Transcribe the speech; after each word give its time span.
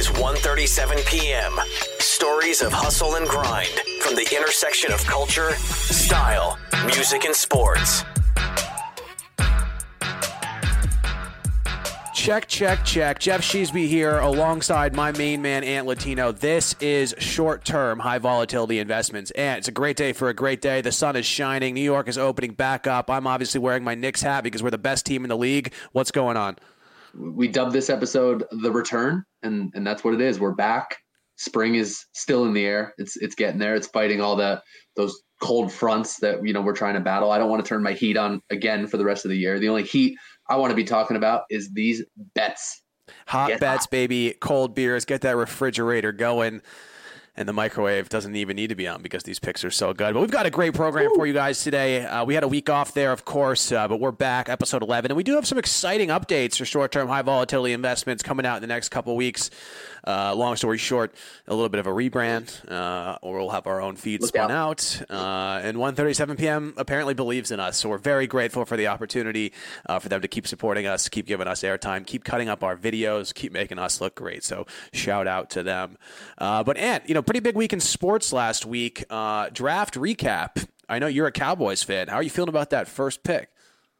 is 0.00 0.08
1:37 0.08 1.06
p.m. 1.06 1.60
Stories 1.98 2.62
of 2.62 2.72
hustle 2.72 3.16
and 3.16 3.28
grind 3.28 3.68
from 4.00 4.14
the 4.14 4.26
intersection 4.34 4.90
of 4.92 5.04
culture, 5.04 5.50
style, 5.52 6.58
music, 6.86 7.26
and 7.26 7.34
sports. 7.34 8.02
Check, 12.14 12.48
check, 12.48 12.82
check. 12.82 13.18
Jeff 13.18 13.42
Sheesby 13.42 13.88
here 13.88 14.18
alongside 14.20 14.94
my 14.94 15.12
main 15.12 15.42
man, 15.42 15.64
Ant 15.64 15.86
Latino. 15.86 16.32
This 16.32 16.74
is 16.80 17.14
short 17.18 17.66
term, 17.66 17.98
high 17.98 18.18
volatility 18.18 18.78
investments. 18.78 19.30
And 19.32 19.58
it's 19.58 19.68
a 19.68 19.72
great 19.72 19.98
day 19.98 20.14
for 20.14 20.30
a 20.30 20.34
great 20.34 20.62
day. 20.62 20.80
The 20.80 20.92
sun 20.92 21.14
is 21.14 21.26
shining. 21.26 21.74
New 21.74 21.82
York 21.82 22.08
is 22.08 22.16
opening 22.16 22.52
back 22.52 22.86
up. 22.86 23.10
I'm 23.10 23.26
obviously 23.26 23.60
wearing 23.60 23.84
my 23.84 23.94
Knicks 23.94 24.22
hat 24.22 24.44
because 24.44 24.62
we're 24.62 24.70
the 24.70 24.78
best 24.78 25.04
team 25.04 25.26
in 25.26 25.28
the 25.28 25.36
league. 25.36 25.74
What's 25.92 26.10
going 26.10 26.38
on? 26.38 26.56
We 27.14 27.48
dubbed 27.48 27.72
this 27.72 27.90
episode 27.90 28.44
The 28.50 28.70
Return, 28.70 29.24
and, 29.42 29.72
and 29.74 29.86
that's 29.86 30.04
what 30.04 30.14
it 30.14 30.20
is. 30.20 30.38
We're 30.40 30.54
back. 30.54 30.96
Spring 31.36 31.74
is 31.74 32.04
still 32.12 32.44
in 32.44 32.52
the 32.52 32.64
air. 32.64 32.94
It's 32.98 33.16
it's 33.16 33.34
getting 33.34 33.58
there. 33.58 33.74
It's 33.74 33.86
fighting 33.86 34.20
all 34.20 34.36
the 34.36 34.62
those 34.94 35.22
cold 35.40 35.72
fronts 35.72 36.18
that 36.18 36.46
you 36.46 36.52
know 36.52 36.60
we're 36.60 36.76
trying 36.76 36.94
to 36.94 37.00
battle. 37.00 37.30
I 37.30 37.38
don't 37.38 37.48
want 37.48 37.64
to 37.64 37.68
turn 37.68 37.82
my 37.82 37.92
heat 37.92 38.18
on 38.18 38.42
again 38.50 38.86
for 38.86 38.98
the 38.98 39.04
rest 39.06 39.24
of 39.24 39.30
the 39.30 39.38
year. 39.38 39.58
The 39.58 39.68
only 39.68 39.84
heat 39.84 40.18
I 40.50 40.56
want 40.56 40.70
to 40.70 40.76
be 40.76 40.84
talking 40.84 41.16
about 41.16 41.44
is 41.48 41.70
these 41.72 42.04
bets. 42.34 42.82
Hot 43.26 43.48
Get 43.48 43.60
bets, 43.60 43.84
hot. 43.84 43.90
baby. 43.90 44.34
Cold 44.40 44.74
beers. 44.74 45.04
Get 45.04 45.22
that 45.22 45.36
refrigerator 45.36 46.12
going. 46.12 46.60
And 47.40 47.48
the 47.48 47.54
microwave 47.54 48.10
doesn't 48.10 48.36
even 48.36 48.54
need 48.54 48.66
to 48.66 48.74
be 48.74 48.86
on 48.86 49.00
because 49.00 49.22
these 49.22 49.38
picks 49.38 49.64
are 49.64 49.70
so 49.70 49.94
good. 49.94 50.12
But 50.12 50.20
we've 50.20 50.30
got 50.30 50.44
a 50.44 50.50
great 50.50 50.74
program 50.74 51.10
for 51.14 51.26
you 51.26 51.32
guys 51.32 51.64
today. 51.64 52.04
Uh, 52.04 52.22
we 52.22 52.34
had 52.34 52.42
a 52.44 52.48
week 52.48 52.68
off 52.68 52.92
there, 52.92 53.12
of 53.12 53.24
course, 53.24 53.72
uh, 53.72 53.88
but 53.88 53.98
we're 53.98 54.12
back, 54.12 54.50
episode 54.50 54.82
11. 54.82 55.10
And 55.10 55.16
we 55.16 55.22
do 55.22 55.36
have 55.36 55.46
some 55.46 55.56
exciting 55.56 56.10
updates 56.10 56.58
for 56.58 56.66
short 56.66 56.92
term, 56.92 57.08
high 57.08 57.22
volatility 57.22 57.72
investments 57.72 58.22
coming 58.22 58.44
out 58.44 58.56
in 58.56 58.60
the 58.60 58.66
next 58.66 58.90
couple 58.90 59.16
weeks. 59.16 59.48
Uh, 60.06 60.34
long 60.34 60.56
story 60.56 60.78
short, 60.78 61.14
a 61.46 61.54
little 61.54 61.68
bit 61.68 61.78
of 61.78 61.86
a 61.86 61.90
rebrand, 61.90 62.70
uh, 62.70 63.18
or 63.20 63.38
we'll 63.38 63.50
have 63.50 63.66
our 63.66 63.80
own 63.80 63.96
feed 63.96 64.20
Look 64.22 64.28
spun 64.28 64.50
out. 64.50 65.02
Uh, 65.10 65.60
and 65.62 65.76
1:37 65.76 66.38
p.m. 66.38 66.74
apparently 66.76 67.12
believes 67.14 67.50
in 67.50 67.60
us, 67.60 67.76
so 67.76 67.88
we're 67.88 67.98
very 67.98 68.26
grateful 68.26 68.64
for 68.64 68.76
the 68.76 68.86
opportunity 68.86 69.52
uh, 69.86 69.98
for 69.98 70.08
them 70.08 70.22
to 70.22 70.28
keep 70.28 70.46
supporting 70.46 70.86
us, 70.86 71.08
keep 71.08 71.26
giving 71.26 71.46
us 71.46 71.62
airtime, 71.62 72.06
keep 72.06 72.24
cutting 72.24 72.48
up 72.48 72.64
our 72.64 72.76
videos, 72.76 73.34
keep 73.34 73.52
making 73.52 73.78
us 73.78 74.00
look 74.00 74.14
great. 74.14 74.42
So 74.42 74.66
shout 74.92 75.26
out 75.26 75.50
to 75.50 75.62
them. 75.62 75.98
Uh, 76.38 76.64
but 76.64 76.78
Ant, 76.78 77.06
you 77.06 77.14
know, 77.14 77.22
pretty 77.30 77.38
big 77.38 77.54
week 77.54 77.72
in 77.72 77.78
sports 77.78 78.32
last 78.32 78.66
week. 78.66 79.04
Uh, 79.08 79.48
draft 79.52 79.94
recap. 79.94 80.66
I 80.88 80.98
know 80.98 81.06
you're 81.06 81.28
a 81.28 81.30
Cowboys 81.32 81.80
fan. 81.80 82.08
How 82.08 82.16
are 82.16 82.24
you 82.24 82.28
feeling 82.28 82.48
about 82.48 82.70
that 82.70 82.88
first 82.88 83.22
pick? 83.22 83.50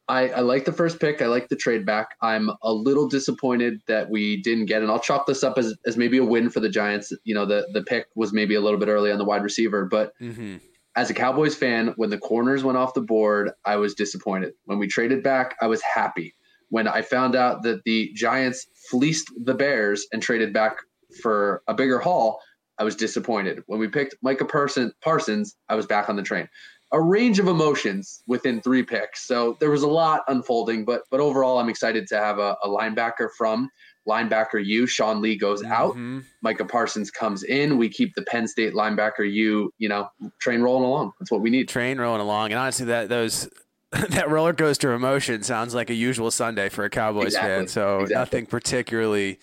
I, 0.09 0.31
I 0.31 0.41
like 0.41 0.65
the 0.65 0.73
first 0.73 0.99
pick. 0.99 1.23
I 1.23 1.27
like 1.27 1.49
the 1.49 1.55
trade 1.55 1.87
back. 1.87 2.17
I'm 2.23 2.51
a 2.65 2.73
little 2.73 3.07
disappointed 3.07 3.83
that 3.87 4.11
we 4.11 4.43
didn't 4.43 4.67
get, 4.67 4.83
and 4.83 4.91
I'll 4.91 4.99
chalk 4.99 5.29
this 5.29 5.45
up 5.45 5.59
as, 5.59 5.77
as 5.87 5.97
maybe 5.97 6.19
a 6.19 6.25
win 6.25 6.51
for 6.51 6.59
the 6.59 6.69
Giants. 6.69 7.13
You 7.23 7.37
know, 7.37 7.47
the 7.47 7.69
the 7.73 7.85
pick 7.85 8.07
was 8.17 8.33
maybe 8.33 8.57
a 8.57 8.61
little 8.61 8.81
bit 8.81 8.89
early 8.89 9.13
on 9.13 9.19
the 9.19 9.25
wide 9.25 9.45
receiver, 9.45 9.85
but 9.85 10.13
Mm-hmm. 10.21 10.57
as 10.97 11.09
a 11.09 11.15
Cowboys 11.15 11.55
fan, 11.55 11.95
when 11.95 12.11
the 12.11 12.19
corners 12.19 12.65
went 12.65 12.79
off 12.79 12.95
the 12.95 13.01
board, 13.01 13.53
I 13.65 13.77
was 13.77 13.95
disappointed. 13.95 14.55
When 14.65 14.81
we 14.81 14.89
traded 14.89 15.23
back, 15.23 15.55
I 15.61 15.69
was 15.69 15.81
happy. 15.83 16.35
When 16.71 16.89
I 16.89 17.03
found 17.03 17.37
out 17.37 17.63
that 17.63 17.85
the 17.85 18.11
Giants 18.13 18.67
fleeced 18.91 19.31
the 19.45 19.55
Bears 19.55 20.05
and 20.13 20.21
traded 20.21 20.53
back 20.53 20.79
for 21.23 21.63
a 21.69 21.75
bigger 21.75 22.01
haul, 22.01 22.41
I 22.81 22.85
was 22.85 22.97
disappointed. 22.97 23.63
When 23.67 23.79
we 23.79 23.87
picked 23.89 24.17
Micah 24.23 24.47
Parson, 24.47 24.91
Parsons, 25.03 25.55
I 25.69 25.75
was 25.77 25.87
back 25.87 26.09
on 26.09 26.17
the 26.17 26.23
train. 26.23 26.49
A 26.93 27.01
range 27.01 27.39
of 27.39 27.47
emotions 27.47 28.23
within 28.27 28.61
three 28.63 28.83
picks. 28.83 29.25
So 29.29 29.57
there 29.61 29.71
was 29.71 29.83
a 29.83 29.89
lot 29.89 30.23
unfolding, 30.27 30.85
but 30.85 31.03
but 31.11 31.21
overall, 31.21 31.59
I'm 31.59 31.69
excited 31.69 32.09
to 32.09 32.17
have 32.17 32.39
a, 32.39 32.57
a 32.65 32.69
linebacker 32.69 33.29
from 33.37 33.69
linebacker 34.09 34.65
U. 34.65 34.87
Sean 34.89 35.21
Lee 35.21 35.37
goes 35.37 35.63
out. 35.63 35.95
Mhm. 35.95 36.25
Micah 36.43 36.65
Parsons 36.65 37.11
comes 37.13 37.45
in. 37.45 37.77
We 37.77 37.91
keep 37.91 38.15
the 38.17 38.23
Penn 38.23 38.49
State 38.49 38.73
linebacker 38.73 39.31
U, 39.31 39.73
you 39.79 39.89
know, 39.89 40.09
train 40.41 40.63
rolling 40.63 40.85
along. 40.85 41.13
That's 41.21 41.31
what 41.31 41.43
we 41.43 41.51
need. 41.51 41.69
Train 41.69 42.01
rolling 42.01 42.23
along, 42.23 42.51
and 42.51 42.59
honestly, 42.59 42.87
that 42.87 43.09
those. 43.09 43.49
that 44.11 44.31
roller 44.31 44.53
coaster 44.55 44.93
emotion 44.93 45.43
sounds 45.43 45.75
like 45.75 45.91
a 45.91 45.95
usual 45.95 46.31
Sunday 46.31 46.69
for 46.69 46.85
a 46.85 46.91
Cowboys 46.91 47.37
fan. 47.37 47.67
So 47.67 48.03
Exactly. 48.03 48.15
nothing 48.15 48.47
particularly 48.47 49.41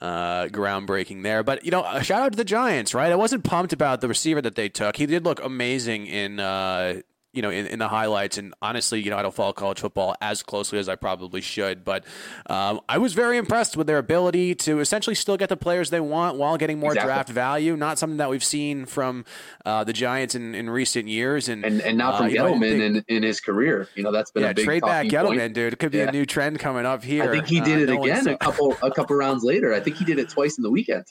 uh, 0.00 0.44
groundbreaking 0.46 1.22
there. 1.22 1.42
But 1.42 1.64
you 1.64 1.70
know, 1.70 1.84
a 1.84 2.02
shout 2.02 2.22
out 2.22 2.32
to 2.32 2.36
the 2.36 2.44
Giants, 2.44 2.94
right? 2.94 3.12
I 3.12 3.16
wasn't 3.16 3.44
pumped 3.44 3.72
about 3.72 4.00
the 4.00 4.08
receiver 4.08 4.42
that 4.42 4.54
they 4.54 4.68
took. 4.68 4.96
He 4.96 5.06
did 5.06 5.24
look 5.24 5.42
amazing 5.42 6.06
in. 6.06 6.40
Uh, 6.40 7.02
you 7.36 7.42
know, 7.42 7.50
in, 7.50 7.66
in 7.66 7.78
the 7.78 7.88
highlights, 7.88 8.38
and 8.38 8.54
honestly, 8.62 9.00
you 9.00 9.10
know, 9.10 9.18
I 9.18 9.22
don't 9.22 9.34
follow 9.34 9.52
college 9.52 9.78
football 9.80 10.16
as 10.20 10.42
closely 10.42 10.78
as 10.78 10.88
I 10.88 10.96
probably 10.96 11.40
should, 11.42 11.84
but 11.84 12.04
um, 12.48 12.80
I 12.88 12.98
was 12.98 13.12
very 13.12 13.36
impressed 13.36 13.76
with 13.76 13.86
their 13.86 13.98
ability 13.98 14.54
to 14.56 14.80
essentially 14.80 15.14
still 15.14 15.36
get 15.36 15.48
the 15.50 15.56
players 15.56 15.90
they 15.90 16.00
want 16.00 16.38
while 16.38 16.56
getting 16.56 16.78
more 16.80 16.92
Exactly. 16.92 17.08
draft 17.12 17.28
value. 17.28 17.76
Not 17.76 17.98
something 17.98 18.16
that 18.16 18.30
we've 18.30 18.42
seen 18.42 18.86
from 18.86 19.24
uh, 19.64 19.84
the 19.84 19.92
Giants 19.92 20.34
in, 20.34 20.54
in 20.54 20.70
recent 20.70 21.08
years, 21.08 21.48
and 21.48 21.64
And 21.64 21.80
and 21.82 21.98
not 21.98 22.14
uh, 22.14 22.18
from 22.18 22.28
you 22.30 22.38
know, 22.38 22.46
I 22.54 22.58
think- 22.58 22.64
in, 22.64 23.04
in 23.16 23.22
his 23.22 23.40
career. 23.40 23.88
You 23.94 24.02
know, 24.02 24.12
that's 24.12 24.30
been 24.30 24.42
yeah, 24.42 24.50
a 24.50 24.54
big 24.54 24.64
trade 24.64 24.82
back 24.82 25.08
talking 25.08 25.38
point. 25.38 25.52
Dude. 25.54 25.72
It 25.74 25.78
could 25.78 25.92
be 25.92 25.98
Yeah. 25.98 26.08
a 26.08 26.12
new 26.12 26.24
trend 26.24 26.58
coming 26.58 26.86
up 26.86 27.04
here. 27.04 27.24
I 27.24 27.26
think 27.28 27.46
he 27.46 27.60
Uh, 27.60 27.64
did 27.64 27.80
it 27.82 27.92
no 27.92 28.02
again 28.02 28.26
a 28.28 28.36
couple 28.38 28.74
a 28.82 28.90
couple 28.90 29.14
rounds 29.16 29.44
later. 29.44 29.74
I 29.74 29.80
think 29.80 29.96
he 29.96 30.04
did 30.04 30.18
it 30.18 30.28
twice 30.30 30.56
in 30.56 30.62
the 30.62 30.70
weekend. 30.70 31.04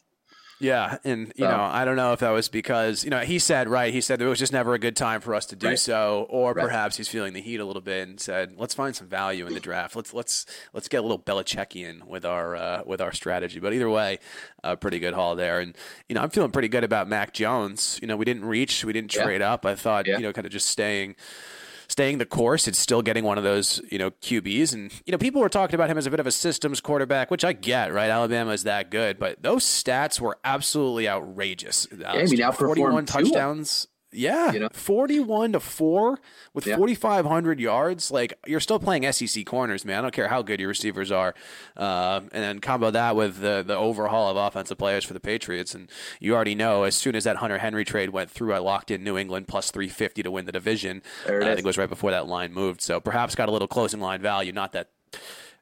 Yeah, 0.57 0.99
and 1.03 1.27
you 1.35 1.43
So- 1.45 1.51
know, 1.51 1.63
I 1.63 1.83
don't 1.83 1.97
know 1.97 2.13
if 2.13 2.21
that 2.21 2.29
was 2.29 2.47
because 2.47 3.03
you 3.03 3.09
know 3.09 3.19
he 3.19 3.39
said 3.39 3.67
right. 3.67 3.93
He 3.93 3.99
said 3.99 4.21
it 4.21 4.25
was 4.25 4.39
just 4.39 4.53
never 4.53 4.73
a 4.73 4.79
good 4.79 4.95
time 4.95 5.19
for 5.19 5.35
us 5.35 5.45
to 5.47 5.55
do 5.57 5.67
Right. 5.67 5.79
so, 5.79 6.25
or 6.29 6.53
Right. 6.53 6.63
perhaps 6.63 6.95
he's 6.95 7.09
feeling 7.09 7.33
the 7.33 7.41
heat 7.41 7.59
a 7.59 7.65
little 7.65 7.81
bit 7.81 8.07
and 8.07 8.19
said, 8.19 8.53
"Let's 8.57 8.73
find 8.73 8.95
some 8.95 9.07
value 9.07 9.47
in 9.47 9.53
the 9.53 9.59
draft. 9.59 9.97
Let's 9.97 10.13
let's 10.13 10.45
let's 10.73 10.87
get 10.87 10.99
a 10.99 11.01
little 11.01 11.19
Belichickian 11.19 12.05
with 12.05 12.23
our 12.25 12.55
uh, 12.55 12.81
with 12.85 13.01
our 13.01 13.11
strategy." 13.11 13.59
But 13.59 13.73
either 13.73 13.89
way, 13.89 14.19
a 14.63 14.77
pretty 14.77 14.99
good 14.99 15.13
haul 15.13 15.35
there, 15.35 15.59
and 15.59 15.75
you 16.07 16.15
know, 16.15 16.21
I'm 16.21 16.29
feeling 16.29 16.51
pretty 16.51 16.69
good 16.69 16.85
about 16.85 17.09
Mac 17.09 17.33
Jones. 17.33 17.99
You 18.01 18.07
know, 18.07 18.15
we 18.15 18.23
didn't 18.23 18.45
reach, 18.45 18.85
we 18.85 18.93
didn't 18.93 19.13
Yeah. 19.13 19.23
trade 19.23 19.41
up. 19.41 19.65
I 19.65 19.75
thought 19.75 20.07
Yeah. 20.07 20.15
you 20.17 20.23
know, 20.23 20.31
kind 20.31 20.45
of 20.45 20.53
just 20.53 20.67
staying 20.69 21.15
staying 21.87 22.17
the 22.17 22.25
course. 22.25 22.67
It's 22.67 22.79
still 22.79 23.01
getting 23.01 23.23
one 23.23 23.37
of 23.37 23.43
those, 23.43 23.81
you 23.91 23.97
know, 23.97 24.11
QBs. 24.11 24.73
And, 24.73 24.91
you 25.05 25.11
know, 25.11 25.17
people 25.17 25.41
were 25.41 25.49
talking 25.49 25.75
about 25.75 25.89
him 25.89 25.97
as 25.97 26.05
a 26.05 26.11
bit 26.11 26.19
of 26.19 26.27
a 26.27 26.31
systems 26.31 26.81
quarterback, 26.81 27.31
which 27.31 27.43
I 27.45 27.53
get, 27.53 27.93
right? 27.93 28.09
Alabama 28.09 28.51
is 28.51 28.63
that 28.63 28.91
good. 28.91 29.19
But 29.19 29.41
those 29.43 29.63
stats 29.63 30.19
were 30.19 30.37
absolutely 30.43 31.07
outrageous. 31.07 31.87
Uh, 31.91 31.97
yeah, 31.99 32.09
I 32.11 32.17
mean, 32.17 32.27
outperformed 32.39 32.75
41 32.77 33.05
Tua. 33.05 33.23
touchdowns. 33.23 33.87
Yeah, 34.15 34.51
You 34.53 34.59
know? 34.59 34.69
41 34.73 35.53
to 35.53 35.59
4 35.59 36.19
with 36.53 36.65
Yeah. 36.65 36.77
4,500 36.77 37.59
yards. 37.59 38.11
Like, 38.11 38.33
you're 38.47 38.59
still 38.59 38.79
playing 38.79 39.11
SEC 39.11 39.45
corners, 39.45 39.85
man. 39.85 39.99
I 39.99 40.01
don't 40.01 40.13
care 40.13 40.27
how 40.27 40.41
good 40.41 40.59
your 40.59 40.69
receivers 40.69 41.11
are. 41.11 41.33
Um, 41.77 42.29
and 42.31 42.43
then 42.43 42.59
combo 42.59 42.91
that 42.91 43.15
with 43.15 43.39
the, 43.39 43.63
the 43.65 43.75
overhaul 43.75 44.29
of 44.29 44.37
offensive 44.37 44.77
players 44.77 45.03
for 45.03 45.13
the 45.13 45.19
Patriots. 45.19 45.75
And 45.75 45.89
you 46.19 46.35
already 46.35 46.55
know, 46.55 46.83
as 46.83 46.95
soon 46.95 47.15
as 47.15 47.23
that 47.25 47.37
Hunter 47.37 47.57
Henry 47.57 47.85
trade 47.85 48.09
went 48.11 48.29
through, 48.31 48.53
I 48.53 48.59
locked 48.59 48.91
in 48.91 49.03
New 49.03 49.17
England 49.17 49.47
plus 49.47 49.71
350 49.71 50.23
to 50.23 50.31
win 50.31 50.45
the 50.45 50.51
division. 50.51 51.01
Uh, 51.27 51.37
I 51.37 51.39
think 51.41 51.59
it 51.59 51.65
was 51.65 51.77
right 51.77 51.89
before 51.89 52.11
that 52.11 52.27
line 52.27 52.53
moved. 52.53 52.81
So 52.81 52.99
perhaps 52.99 53.35
got 53.35 53.49
a 53.49 53.51
little 53.51 53.67
closing 53.67 53.99
line 53.99 54.21
value. 54.21 54.51
Not 54.51 54.71
that, 54.73 54.89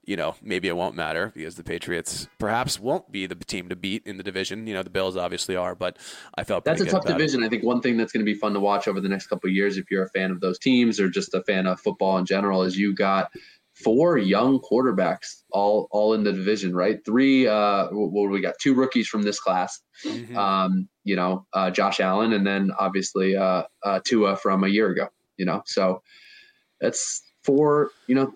you 0.05 0.15
know, 0.15 0.35
maybe 0.41 0.67
it 0.67 0.75
won't 0.75 0.95
matter 0.95 1.31
because 1.33 1.55
the 1.55 1.63
Patriots 1.63 2.27
perhaps 2.37 2.79
won't 2.79 3.11
be 3.11 3.25
the 3.25 3.35
team 3.35 3.69
to 3.69 3.75
beat 3.75 4.05
in 4.05 4.17
the 4.17 4.23
division. 4.23 4.67
You 4.67 4.73
know, 4.73 4.83
the 4.83 4.89
Bills 4.89 5.15
obviously 5.15 5.55
are, 5.55 5.75
but 5.75 5.97
I 6.35 6.43
felt 6.43 6.65
That's 6.65 6.81
a 6.81 6.85
tough 6.85 7.03
about 7.03 7.11
it. 7.15 7.17
division. 7.17 7.43
I 7.43 7.49
think 7.49 7.63
one 7.63 7.81
thing 7.81 7.97
that's 7.97 8.11
going 8.11 8.25
to 8.25 8.31
be 8.31 8.37
fun 8.37 8.53
to 8.53 8.59
watch 8.59 8.87
over 8.87 8.99
the 8.99 9.09
next 9.09 9.27
couple 9.27 9.49
of 9.49 9.55
years, 9.55 9.77
if 9.77 9.89
you're 9.89 10.03
a 10.03 10.09
fan 10.09 10.31
of 10.31 10.41
those 10.41 10.59
teams 10.59 10.99
or 10.99 11.09
just 11.09 11.33
a 11.33 11.41
fan 11.43 11.67
of 11.67 11.79
football 11.79 12.17
in 12.17 12.25
general, 12.25 12.63
is 12.63 12.77
you 12.77 12.93
got 12.93 13.31
four 13.73 14.17
young 14.19 14.59
quarterbacks 14.59 15.41
all 15.51 15.87
all 15.89 16.13
in 16.13 16.23
the 16.23 16.31
division, 16.31 16.75
right? 16.75 17.03
Three. 17.05 17.47
Uh, 17.47 17.87
well, 17.91 18.27
we 18.27 18.41
got 18.41 18.55
two 18.61 18.73
rookies 18.75 19.07
from 19.07 19.23
this 19.23 19.39
class. 19.39 19.79
Mhm. 20.05 20.35
Um, 20.35 20.89
you 21.03 21.15
know, 21.15 21.47
uh, 21.53 21.71
Josh 21.71 21.99
Allen, 21.99 22.33
and 22.33 22.45
then 22.45 22.71
obviously 22.77 23.35
uh, 23.35 23.63
uh, 23.83 23.99
Tua 24.05 24.35
from 24.35 24.63
a 24.63 24.67
year 24.67 24.89
ago. 24.89 25.07
You 25.37 25.45
know, 25.45 25.63
so 25.65 26.03
that's 26.81 27.23
four. 27.43 27.89
You 28.07 28.15
know, 28.15 28.33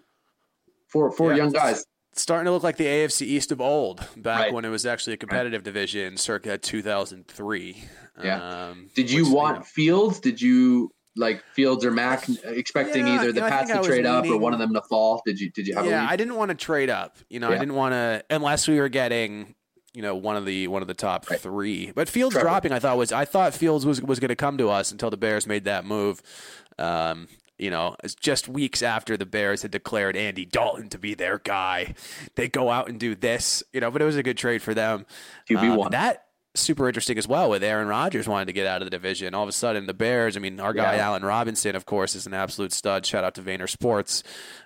four 0.97 1.11
four 1.11 1.31
Yeah, 1.31 1.37
young 1.37 1.51
guys. 1.51 1.85
Starting 2.13 2.45
to 2.45 2.51
look 2.51 2.63
like 2.63 2.77
the 2.77 2.85
AFC 2.85 3.21
East 3.27 3.51
of 3.51 3.61
old, 3.61 4.03
back 4.17 4.45
Right. 4.45 4.53
when 4.53 4.65
it 4.65 4.69
was 4.69 4.85
actually 4.87 5.13
a 5.13 5.17
competitive 5.17 5.61
division, 5.63 6.17
circa 6.17 6.57
2003. 6.57 7.83
Yeah. 8.23 8.67
Um, 8.69 8.89
Did 8.95 9.11
you 9.11 9.31
want 9.31 9.59
know, 9.59 9.63
Fields? 9.63 10.19
Did 10.19 10.41
you 10.41 10.89
like 11.15 11.43
Fields 11.53 11.85
or 11.85 11.91
Mac 11.91 12.27
expecting 12.43 13.05
Yeah, 13.05 13.21
either 13.21 13.31
the 13.31 13.41
yeah, 13.41 13.45
I 13.45 13.49
Pats 13.49 13.71
to 13.71 13.83
trade 13.83 14.05
up 14.07 14.25
or 14.25 14.37
one 14.37 14.53
of 14.53 14.59
them 14.59 14.73
to 14.73 14.81
fall? 14.81 15.21
Did 15.27 15.39
you 15.39 15.51
did 15.51 15.67
you 15.67 15.75
have 15.75 15.85
a 15.85 15.89
yeah? 15.89 16.07
I 16.09 16.15
didn't 16.15 16.35
want 16.35 16.49
to 16.49 16.55
trade 16.55 16.89
up. 16.89 17.17
You 17.29 17.39
know, 17.39 17.49
I 17.51 17.57
didn't 17.59 17.75
want 17.75 17.93
to 17.93 18.23
unless 18.31 18.67
we 18.67 18.79
were 18.79 18.89
getting 18.89 19.53
you 19.93 20.01
know 20.01 20.15
one 20.15 20.35
of 20.35 20.45
the 20.45 20.67
one 20.67 20.81
of 20.81 20.87
the 20.87 20.93
top 20.95 21.29
Right. 21.29 21.39
three. 21.39 21.91
But 21.93 22.09
Fields 22.09 22.33
Trevor. 22.33 22.47
dropping, 22.49 22.71
I 22.71 22.79
thought 22.79 22.97
was 22.97 23.11
I 23.11 23.25
thought 23.25 23.53
Fields 23.53 23.85
was 23.85 24.01
was 24.01 24.19
going 24.19 24.29
to 24.29 24.35
come 24.35 24.57
to 24.57 24.69
us 24.69 24.91
until 24.91 25.11
the 25.11 25.17
Bears 25.17 25.45
made 25.45 25.65
that 25.65 25.85
move. 25.85 26.21
Um, 26.79 27.27
you 27.57 27.69
know, 27.69 27.95
it's 28.03 28.15
just 28.15 28.47
weeks 28.47 28.81
after 28.81 29.17
the 29.17 29.25
Bears 29.25 29.61
had 29.63 29.71
declared 29.71 30.15
Andy 30.15 30.45
Dalton 30.45 30.89
to 30.89 30.99
be 30.99 31.13
their 31.13 31.39
guy, 31.39 31.95
they 32.35 32.47
go 32.47 32.69
out 32.69 32.87
and 32.89 32.99
do 32.99 33.15
this. 33.15 33.63
You 33.73 33.81
know, 33.81 33.91
but 33.91 34.01
it 34.01 34.05
was 34.05 34.15
a 34.15 34.23
good 34.23 34.37
trade 34.37 34.61
for 34.61 34.73
them. 34.73 35.05
QB 35.49 35.85
Um, 35.85 35.91
that 35.91 36.23
super 36.55 36.87
interesting 36.87 37.17
as 37.17 37.27
well 37.27 37.49
with 37.49 37.63
Aaron 37.63 37.87
Rodgers 37.87 38.27
wanted 38.27 38.45
to 38.45 38.53
get 38.53 38.65
out 38.67 38.81
of 38.81 38.85
the 38.85 38.89
division. 38.89 39.33
All 39.33 39.43
of 39.43 39.49
a 39.49 39.53
sudden, 39.53 39.85
the 39.85 39.93
Bears. 39.93 40.35
I 40.35 40.39
mean, 40.39 40.59
our 40.59 40.73
guy 40.73 40.95
Yeah. 40.95 41.05
Allen 41.07 41.23
Robinson, 41.23 41.75
of 41.75 41.85
course, 41.85 42.15
is 42.15 42.25
an 42.25 42.33
absolute 42.33 42.73
stud. 42.73 43.05
Shout 43.05 43.23
out 43.23 43.35
to 43.35 43.41
Vayner 43.41 43.69
Sports. 43.69 44.23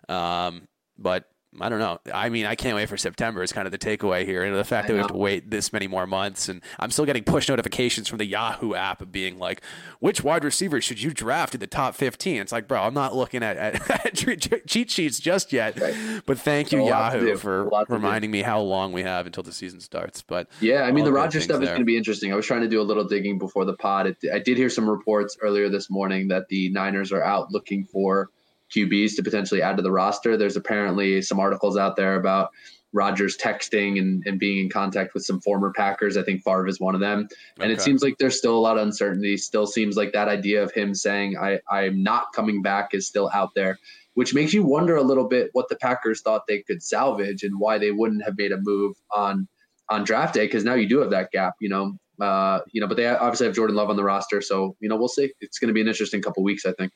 Um, 0.07 0.67
but 0.97 1.25
I 1.59 1.67
don't 1.67 1.79
know. 1.79 1.99
I 2.13 2.29
mean, 2.29 2.45
I 2.45 2.55
can't 2.55 2.75
wait 2.77 2.87
for 2.87 2.95
September. 2.95 3.43
Is 3.43 3.51
kind 3.51 3.65
of 3.65 3.73
the 3.73 3.77
takeaway 3.77 4.25
here, 4.25 4.43
and 4.43 4.55
the 4.55 4.63
fact 4.63 4.87
that 4.87 4.93
we 4.93 4.99
have 4.99 5.09
to 5.09 5.17
wait 5.17 5.51
this 5.51 5.73
many 5.73 5.85
more 5.85 6.07
months, 6.07 6.47
and 6.47 6.61
I'm 6.79 6.91
still 6.91 7.03
getting 7.03 7.25
push 7.25 7.49
notifications 7.49 8.07
from 8.07 8.19
the 8.19 8.25
Yahoo 8.25 8.73
app 8.73 9.01
of 9.01 9.11
being 9.11 9.37
like, 9.37 9.61
"Which 9.99 10.23
wide 10.23 10.45
receiver 10.45 10.79
should 10.79 11.01
you 11.01 11.11
draft 11.11 11.53
in 11.53 11.59
the 11.59 11.67
top 11.67 11.95
15?" 11.95 12.41
It's 12.41 12.53
like, 12.53 12.69
bro, 12.69 12.81
I'm 12.81 12.93
not 12.93 13.13
looking 13.13 13.43
at, 13.43 13.57
at 13.57 14.15
cheat 14.67 14.91
sheets 14.91 15.19
just 15.19 15.51
yet. 15.51 15.77
Right. 15.77 16.21
But 16.25 16.39
thank 16.39 16.71
you, 16.71 16.85
Yahoo, 16.85 17.35
for 17.35 17.69
reminding 17.89 18.31
me 18.31 18.43
how 18.43 18.61
long 18.61 18.93
we 18.93 19.03
have 19.03 19.25
until 19.25 19.43
the 19.43 19.51
season 19.51 19.81
starts. 19.81 20.21
But 20.21 20.47
yeah, 20.61 20.83
I 20.83 20.91
mean, 20.93 21.03
the 21.03 21.11
Rodgers 21.11 21.43
stuff 21.43 21.57
there. 21.57 21.63
is 21.63 21.69
going 21.69 21.81
to 21.81 21.85
be 21.85 21.97
interesting. 21.97 22.31
I 22.31 22.35
was 22.37 22.45
trying 22.45 22.61
to 22.61 22.69
do 22.69 22.79
a 22.79 22.83
little 22.83 23.03
digging 23.03 23.37
before 23.37 23.65
the 23.65 23.75
pod. 23.75 24.07
It, 24.07 24.17
I 24.33 24.39
did 24.39 24.57
hear 24.57 24.69
some 24.69 24.89
reports 24.89 25.37
earlier 25.41 25.67
this 25.67 25.89
morning 25.89 26.29
that 26.29 26.47
the 26.47 26.69
Niners 26.69 27.11
are 27.11 27.23
out 27.23 27.51
looking 27.51 27.83
for 27.83 28.29
QBs 28.75 29.15
to 29.15 29.23
potentially 29.23 29.61
add 29.61 29.77
to 29.77 29.83
the 29.83 29.91
roster. 29.91 30.37
There's 30.37 30.55
apparently 30.55 31.21
some 31.21 31.39
articles 31.39 31.77
out 31.77 31.95
there 31.95 32.15
about 32.15 32.51
Rodgers 32.93 33.37
texting 33.37 33.97
and, 33.99 34.23
and 34.25 34.39
being 34.39 34.59
in 34.59 34.69
contact 34.69 35.13
with 35.13 35.23
some 35.23 35.39
former 35.39 35.71
Packers. 35.71 36.17
I 36.17 36.23
think 36.23 36.43
Favre 36.43 36.67
is 36.67 36.79
one 36.79 36.95
of 36.95 37.01
them. 37.01 37.27
And 37.59 37.71
okay. 37.71 37.73
it 37.73 37.81
seems 37.81 38.03
like 38.03 38.17
there's 38.17 38.37
still 38.37 38.57
a 38.57 38.59
lot 38.59 38.77
of 38.77 38.83
uncertainty. 38.83 39.37
Still 39.37 39.65
seems 39.65 39.95
like 39.95 40.11
that 40.13 40.27
idea 40.27 40.61
of 40.61 40.71
him 40.73 40.93
saying, 40.93 41.37
I, 41.37 41.59
I'm 41.69 42.03
not 42.03 42.33
coming 42.33 42.61
back 42.61 42.93
is 42.93 43.07
still 43.07 43.29
out 43.33 43.51
there, 43.55 43.79
which 44.15 44.33
makes 44.33 44.53
you 44.53 44.63
wonder 44.63 44.97
a 44.97 45.03
little 45.03 45.27
bit 45.27 45.49
what 45.53 45.69
the 45.69 45.77
Packers 45.77 46.21
thought 46.21 46.47
they 46.47 46.59
could 46.59 46.83
salvage 46.83 47.43
and 47.43 47.59
why 47.59 47.77
they 47.77 47.91
wouldn't 47.91 48.23
have 48.25 48.37
made 48.37 48.51
a 48.51 48.57
move 48.57 48.95
on 49.15 49.47
on 49.89 50.05
draft 50.05 50.33
day 50.33 50.45
because 50.45 50.63
now 50.63 50.73
you 50.73 50.87
do 50.87 50.99
have 50.99 51.11
that 51.11 51.31
gap, 51.31 51.55
you 51.59 51.69
know. 51.69 51.93
Uh, 52.19 52.59
you 52.71 52.79
know, 52.79 52.85
but 52.85 52.97
they 52.97 53.07
obviously 53.07 53.47
have 53.47 53.55
Jordan 53.55 53.75
Love 53.75 53.89
on 53.89 53.95
the 53.95 54.03
roster, 54.03 54.41
so 54.41 54.75
you 54.79 54.87
know 54.87 54.95
we'll 54.95 55.07
see. 55.07 55.33
It's 55.41 55.57
going 55.57 55.69
to 55.69 55.73
be 55.73 55.81
an 55.81 55.87
interesting 55.87 56.21
couple 56.21 56.43
weeks, 56.43 56.67
I 56.67 56.73
think. 56.73 56.91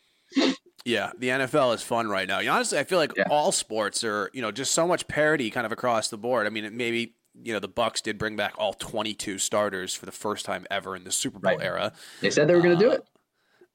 Yeah, 0.86 1.12
the 1.18 1.30
NFL 1.30 1.74
is 1.74 1.82
fun 1.82 2.08
right 2.08 2.28
now. 2.28 2.40
You 2.40 2.48
know, 2.48 2.54
honestly, 2.54 2.78
I 2.78 2.84
feel 2.84 3.00
like 3.00 3.18
yeah. 3.18 3.26
all 3.30 3.52
sports 3.52 4.04
are, 4.04 4.30
you 4.34 4.42
know, 4.42 4.52
just 4.52 4.72
so 4.72 4.88
much 4.88 5.08
parity 5.08 5.50
kind 5.50 5.66
of 5.66 5.72
across 5.72 6.10
the 6.10 6.18
board. 6.18 6.46
I 6.46 6.52
mean, 6.52 6.78
maybe 6.78 7.16
you 7.44 7.54
know 7.54 7.60
the 7.60 7.68
Bucks 7.68 8.02
did 8.02 8.18
bring 8.18 8.36
back 8.36 8.54
all 8.58 8.74
22 8.74 9.38
starters 9.40 9.94
for 9.94 10.06
the 10.06 10.12
first 10.12 10.46
time 10.46 10.66
ever 10.72 10.96
in 10.96 11.04
the 11.04 11.12
Super 11.12 11.40
Bowl 11.40 11.58
right. 11.58 11.66
era. 11.66 11.94
They 12.22 12.30
said 12.30 12.48
they 12.48 12.56
were 12.56 12.62
going 12.62 12.78
to 12.78 12.86
uh, 12.86 12.90
do 12.90 12.96
it. 12.96 13.08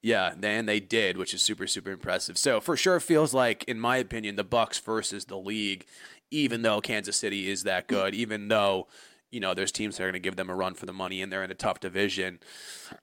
Yeah, 0.02 0.32
and 0.42 0.68
they 0.68 0.80
did, 0.80 1.18
which 1.18 1.34
is 1.34 1.42
super 1.42 1.66
super 1.66 1.90
impressive. 1.90 2.38
So 2.38 2.60
for 2.60 2.76
sure, 2.76 3.00
feels 3.00 3.34
like, 3.34 3.64
in 3.64 3.78
my 3.78 3.98
opinion, 3.98 4.36
the 4.36 4.44
Bucks 4.44 4.78
versus 4.78 5.26
the 5.26 5.36
league. 5.36 5.86
Even 6.30 6.62
though 6.62 6.80
Kansas 6.80 7.16
City 7.16 7.50
is 7.50 7.64
that 7.64 7.88
good, 7.88 8.14
even 8.14 8.46
though 8.48 8.86
you 9.32 9.40
know 9.40 9.52
there's 9.52 9.72
teams 9.72 9.96
that 9.96 10.04
are 10.04 10.06
going 10.06 10.12
to 10.14 10.20
give 10.20 10.36
them 10.36 10.48
a 10.48 10.54
run 10.54 10.74
for 10.74 10.86
the 10.86 10.92
money, 10.92 11.20
and 11.20 11.32
they're 11.32 11.44
in 11.44 11.50
a 11.50 11.56
tough 11.56 11.80
division. 11.80 12.38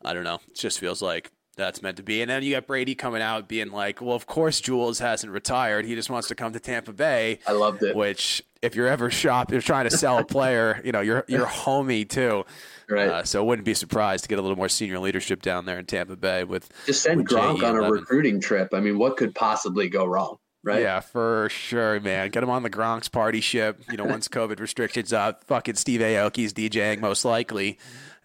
I 0.04 0.13
don't 0.13 0.24
know. 0.24 0.39
It 0.48 0.56
just 0.56 0.80
feels 0.80 1.01
like 1.01 1.31
that's 1.57 1.81
meant 1.81 1.98
to 1.98 2.04
be. 2.04 2.21
And 2.21 2.30
then 2.30 2.44
you 2.44 2.54
got 2.54 2.68
Brady 2.68 2.95
coming 2.95 3.21
out 3.21 3.48
being 3.48 3.71
like, 3.71 4.00
well, 4.00 4.15
of 4.15 4.27
course 4.27 4.62
Jules 4.62 5.00
hasn't 5.00 5.33
retired. 5.33 5.86
He 5.86 5.95
just 5.95 6.09
wants 6.09 6.27
to 6.30 6.36
come 6.36 6.54
to 6.54 6.59
Tampa 6.59 6.94
Bay. 6.94 7.39
I 7.48 7.51
loved 7.51 7.83
it. 7.83 7.95
Which, 7.95 8.44
if 8.62 8.75
you're 8.75 8.88
ever 8.88 9.09
shop, 9.09 9.51
you're 9.51 9.62
trying 9.62 9.89
to 9.89 9.98
sell 9.98 10.19
a 10.19 10.24
player, 10.38 10.81
you 10.86 10.92
know, 10.92 11.01
you're 11.01 11.25
you're 11.27 11.48
homie 11.48 12.07
too. 12.07 12.45
Right. 12.89 13.09
Uh, 13.09 13.24
so 13.24 13.42
I 13.42 13.45
wouldn't 13.45 13.65
be 13.65 13.74
surprised 13.74 14.24
to 14.24 14.30
get 14.30 14.39
a 14.39 14.42
little 14.42 14.56
more 14.56 14.69
senior 14.69 15.00
leadership 15.00 15.42
down 15.42 15.65
there 15.65 15.80
in 15.80 15.86
Tampa 15.86 16.15
Bay 16.15 16.44
with 16.45 16.69
just 16.86 17.04
send 17.04 17.18
with 17.18 17.27
Gronk 17.27 17.62
on 17.63 17.75
a 17.75 17.92
recruiting 17.92 18.39
trip. 18.39 18.69
I 18.74 18.80
mean, 18.80 18.98
what 18.98 19.18
could 19.18 19.36
possibly 19.36 19.89
go 19.89 20.06
wrong? 20.06 20.38
Right? 20.63 20.81
Yeah, 20.81 21.00
for 21.00 21.48
sure, 21.50 22.00
man. 22.00 22.30
Get 22.30 22.44
him 22.44 22.50
on 22.50 22.63
the 22.63 22.69
Gronk's 22.69 23.07
party 23.07 23.42
ship. 23.42 23.81
You 23.89 23.98
know, 23.98 24.06
once 24.06 24.27
COVID 24.30 24.59
restrictions 24.59 25.13
up, 25.13 25.44
fucking 25.45 25.75
Steve 25.75 26.01
Aoki's 26.01 26.54
DJing 26.54 27.00
most 27.00 27.25
likely 27.25 27.77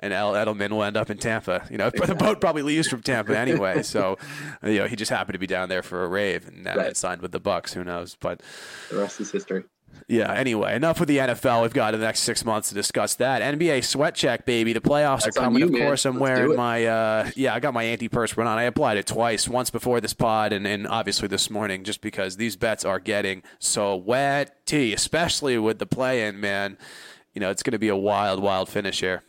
and 0.02 0.12
Al 0.12 0.32
Edelman 0.32 0.70
will 0.70 0.82
end 0.82 0.96
up 0.96 1.08
in 1.08 1.16
Tampa. 1.16 1.66
You 1.70 1.78
know, 1.78 1.90
but 1.96 2.08
the 2.08 2.14
boat 2.14 2.40
probably 2.40 2.62
leaves 2.62 2.88
from 2.88 3.00
Tampa 3.00 3.38
anyway. 3.38 3.82
So, 3.82 4.18
you 4.62 4.78
know, 4.78 4.86
he 4.86 4.96
just 4.96 5.10
happened 5.10 5.34
to 5.34 5.38
be 5.38 5.46
down 5.46 5.68
there 5.68 5.82
for 5.82 6.04
a 6.04 6.08
rave 6.08 6.48
and 6.48 6.64
now 6.64 6.76
right. 6.76 6.96
signed 6.96 7.22
with 7.22 7.32
the 7.32 7.40
Bucks. 7.40 7.72
Who 7.72 7.84
knows? 7.84 8.16
But 8.20 8.42
the 8.90 8.98
rest 8.98 9.20
is 9.20 9.30
history. 9.30 9.64
Yeah. 10.08 10.32
Anyway, 10.32 10.74
enough 10.74 10.98
with 10.98 11.08
the 11.08 11.18
NFL. 11.18 11.62
We've 11.62 11.72
got 11.72 11.92
the 11.92 11.98
next 11.98 12.20
six 12.20 12.44
months 12.44 12.70
to 12.70 12.74
discuss 12.74 13.14
that. 13.16 13.40
NBA 13.40 13.84
sweat 13.84 14.14
check, 14.14 14.44
baby. 14.44 14.72
The 14.72 14.80
playoffs 14.80 15.22
That's 15.22 15.36
are 15.36 15.40
coming. 15.40 15.60
You, 15.60 15.66
of 15.66 15.74
course, 15.74 16.04
I'm 16.04 16.18
Let's 16.18 16.22
wearing 16.22 16.56
my. 16.56 16.86
Uh, 16.86 17.30
yeah, 17.36 17.54
I 17.54 17.60
got 17.60 17.72
my 17.72 17.84
antiperspirant 17.84 18.46
on. 18.46 18.58
I 18.58 18.64
applied 18.64 18.96
it 18.96 19.06
twice. 19.06 19.46
Once 19.46 19.70
before 19.70 20.00
this 20.00 20.14
pod, 20.14 20.52
and, 20.52 20.66
and 20.66 20.88
obviously 20.88 21.28
this 21.28 21.50
morning, 21.50 21.84
just 21.84 22.00
because 22.00 22.36
these 22.36 22.56
bets 22.56 22.84
are 22.84 22.98
getting 22.98 23.42
so 23.58 24.00
wetty, 24.00 24.92
especially 24.92 25.58
with 25.58 25.78
the 25.78 25.86
play-in. 25.86 26.40
Man, 26.40 26.78
you 27.32 27.40
know 27.40 27.50
it's 27.50 27.62
going 27.62 27.72
to 27.72 27.78
be 27.78 27.88
a 27.88 27.96
wild, 27.96 28.42
wild 28.42 28.68
finish 28.68 29.00
here 29.00 29.22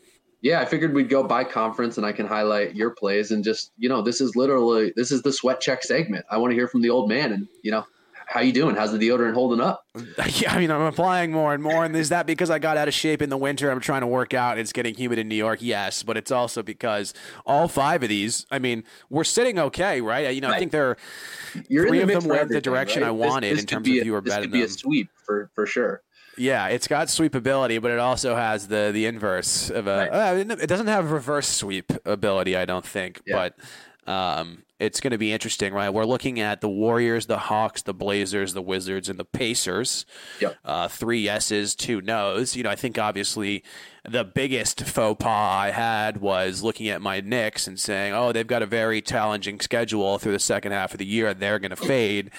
yeah, 0.43 0.59
I 0.59 0.65
figured 0.65 0.93
we'd 0.93 1.07
go 1.07 1.23
by 1.23 1.45
conference 1.45 1.97
and 1.97 2.05
I 2.05 2.11
can 2.11 2.27
highlight 2.27 2.75
your 2.75 2.89
plays 2.89 3.31
and 3.31 3.45
just, 3.45 3.71
you 3.77 3.87
know, 3.87 4.01
this 4.01 4.19
is 4.19 4.35
literally 4.35 4.91
this 4.93 5.09
is 5.09 5.21
the 5.21 5.31
sweat 5.31 5.61
check 5.61 5.83
segment. 5.83 6.25
I 6.29 6.37
want 6.37 6.51
to 6.51 6.55
hear 6.55 6.67
from 6.67 6.81
the 6.81 6.89
old 6.89 7.07
man 7.07 7.31
and, 7.31 7.47
you 7.63 7.71
know, 7.71 7.85
how 8.27 8.41
you 8.41 8.51
doing? 8.51 8.75
How's 8.75 8.91
the 8.91 8.97
deodorant 8.97 9.35
holding 9.35 9.61
up? 9.61 9.85
Yeah, 10.35 10.53
I 10.53 10.59
mean, 10.59 10.71
I'm 10.71 10.81
applying 10.81 11.31
more 11.31 11.53
and 11.53 11.61
more. 11.61 11.85
And 11.85 11.95
is 11.95 12.09
that 12.09 12.25
because 12.25 12.49
I 12.49 12.57
got 12.57 12.75
out 12.75 12.87
of 12.87 12.93
shape 12.93 13.21
in 13.21 13.29
the 13.29 13.37
winter? 13.37 13.69
I'm 13.69 13.79
trying 13.79 14.01
to 14.01 14.07
work 14.07 14.33
out. 14.33 14.57
It's 14.57 14.73
getting 14.73 14.95
humid 14.95 15.19
in 15.19 15.27
New 15.27 15.35
York. 15.35 15.59
Yes, 15.61 16.03
but 16.03 16.17
it's 16.17 16.31
also 16.31 16.63
because 16.63 17.13
all 17.45 17.67
five 17.67 18.03
of 18.03 18.09
these. 18.09 18.45
I 18.49 18.59
mean, 18.59 18.83
we're 19.09 19.23
sitting 19.23 19.59
okay, 19.59 20.01
right? 20.01 20.33
You 20.33 20.41
know, 20.41 20.49
right. 20.49 20.55
I 20.55 20.59
think 20.59 20.71
they're 20.71 20.97
You're 21.69 21.87
three 21.87 22.01
of 22.01 22.07
them 22.09 22.25
went 22.25 22.49
the 22.49 22.61
direction 22.61 23.03
right? 23.03 23.09
I 23.09 23.11
wanted 23.11 23.51
this, 23.51 23.57
this 23.57 23.61
in 23.61 23.67
terms 23.67 23.87
of 23.87 23.93
you 23.93 24.11
were 24.11 24.21
betting 24.21 24.49
them. 24.49 24.59
This 24.59 24.75
could 24.81 24.89
be 24.89 24.99
a 24.99 24.99
sweep 24.99 25.09
for 25.25 25.51
for 25.53 25.65
sure. 25.65 26.01
Yeah, 26.37 26.67
it's 26.67 26.87
got 26.87 27.09
sweep 27.09 27.35
ability, 27.35 27.77
but 27.77 27.91
it 27.91 27.99
also 27.99 28.35
has 28.35 28.67
the 28.67 28.91
the 28.93 29.05
inverse 29.05 29.69
of 29.69 29.87
a. 29.87 30.09
Right. 30.09 30.09
Uh, 30.09 30.55
it 30.59 30.67
doesn't 30.67 30.87
have 30.87 31.11
reverse 31.11 31.47
sweep 31.47 31.91
ability, 32.05 32.55
I 32.55 32.65
don't 32.65 32.85
think, 32.85 33.21
yeah. 33.25 33.49
but 34.05 34.11
um, 34.11 34.63
it's 34.79 34.99
going 34.99 35.11
to 35.11 35.17
be 35.17 35.31
interesting, 35.31 35.73
right? 35.73 35.89
We're 35.89 36.05
looking 36.05 36.39
at 36.39 36.61
the 36.61 36.67
Warriors, 36.69 37.27
the 37.27 37.37
Hawks, 37.37 37.81
the 37.81 37.93
Blazers, 37.93 38.53
the 38.53 38.61
Wizards, 38.61 39.07
and 39.07 39.17
the 39.17 39.25
Pacers. 39.25 40.05
Yep. 40.41 40.57
Uh, 40.65 40.87
three 40.87 41.19
yeses, 41.19 41.73
two 41.75 42.01
nos. 42.01 42.55
You 42.55 42.63
know, 42.63 42.69
I 42.69 42.75
think 42.75 42.97
obviously 42.97 43.63
the 44.03 44.25
biggest 44.25 44.83
faux 44.83 45.23
pas 45.23 45.67
I 45.67 45.71
had 45.71 46.17
was 46.17 46.61
looking 46.63 46.89
at 46.89 47.01
my 47.01 47.21
Knicks 47.21 47.67
and 47.67 47.79
saying, 47.79 48.13
"Oh, 48.13 48.31
they've 48.31 48.45
got 48.47 48.61
a 48.61 48.67
very 48.67 49.01
challenging 49.01 49.59
schedule 49.59 50.17
through 50.17 50.33
the 50.33 50.39
second 50.39 50.73
half 50.73 50.93
of 50.93 50.97
the 50.97 51.05
year, 51.05 51.27
and 51.27 51.39
they're 51.39 51.59
going 51.59 51.69
to 51.69 51.75
fade." 51.75 52.31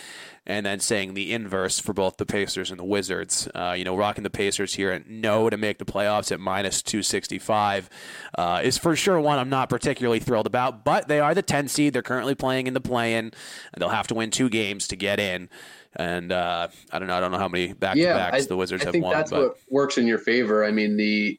And 0.46 0.66
then 0.66 0.78
saying 0.78 1.14
the 1.14 1.32
inverse 1.32 1.78
for 1.78 1.92
both 1.92 2.18
the 2.18 2.26
Pacers 2.26 2.70
and 2.70 2.78
the 2.78 2.84
Wizards. 2.84 3.48
Uh, 3.54 3.74
you 3.76 3.84
know, 3.84 3.96
rocking 3.96 4.24
the 4.24 4.30
Pacers 4.30 4.74
here 4.74 4.90
at 4.90 5.08
no 5.08 5.48
to 5.48 5.56
make 5.56 5.78
the 5.78 5.84
playoffs 5.84 6.30
at 6.30 6.40
minus 6.40 6.82
265 6.82 7.88
uh, 8.36 8.60
is 8.62 8.76
for 8.76 8.94
sure 8.94 9.18
one 9.20 9.38
I'm 9.38 9.48
not 9.48 9.68
particularly 9.68 10.20
thrilled 10.20 10.46
about, 10.46 10.84
but 10.84 11.08
they 11.08 11.20
are 11.20 11.34
the 11.34 11.42
10 11.42 11.68
seed. 11.68 11.92
They're 11.94 12.02
currently 12.02 12.34
playing 12.34 12.66
in 12.66 12.74
the 12.74 12.80
play 12.80 13.14
in, 13.14 13.26
and 13.26 13.80
they'll 13.80 13.88
have 13.88 14.08
to 14.08 14.14
win 14.14 14.30
two 14.30 14.50
games 14.50 14.88
to 14.88 14.96
get 14.96 15.18
in. 15.18 15.48
And 15.96 16.32
uh, 16.32 16.68
I 16.92 16.98
don't 16.98 17.08
know. 17.08 17.16
I 17.16 17.20
don't 17.20 17.30
know 17.30 17.38
how 17.38 17.48
many 17.48 17.72
back 17.72 17.96
to 17.96 18.04
backs 18.04 18.46
the 18.46 18.56
Wizards 18.56 18.82
I 18.82 18.86
have 18.86 18.92
think 18.92 19.04
won. 19.04 19.14
That's 19.14 19.30
but. 19.30 19.40
what 19.40 19.56
works 19.70 19.96
in 19.96 20.06
your 20.06 20.18
favor. 20.18 20.64
I 20.64 20.72
mean, 20.72 20.96
the 20.96 21.38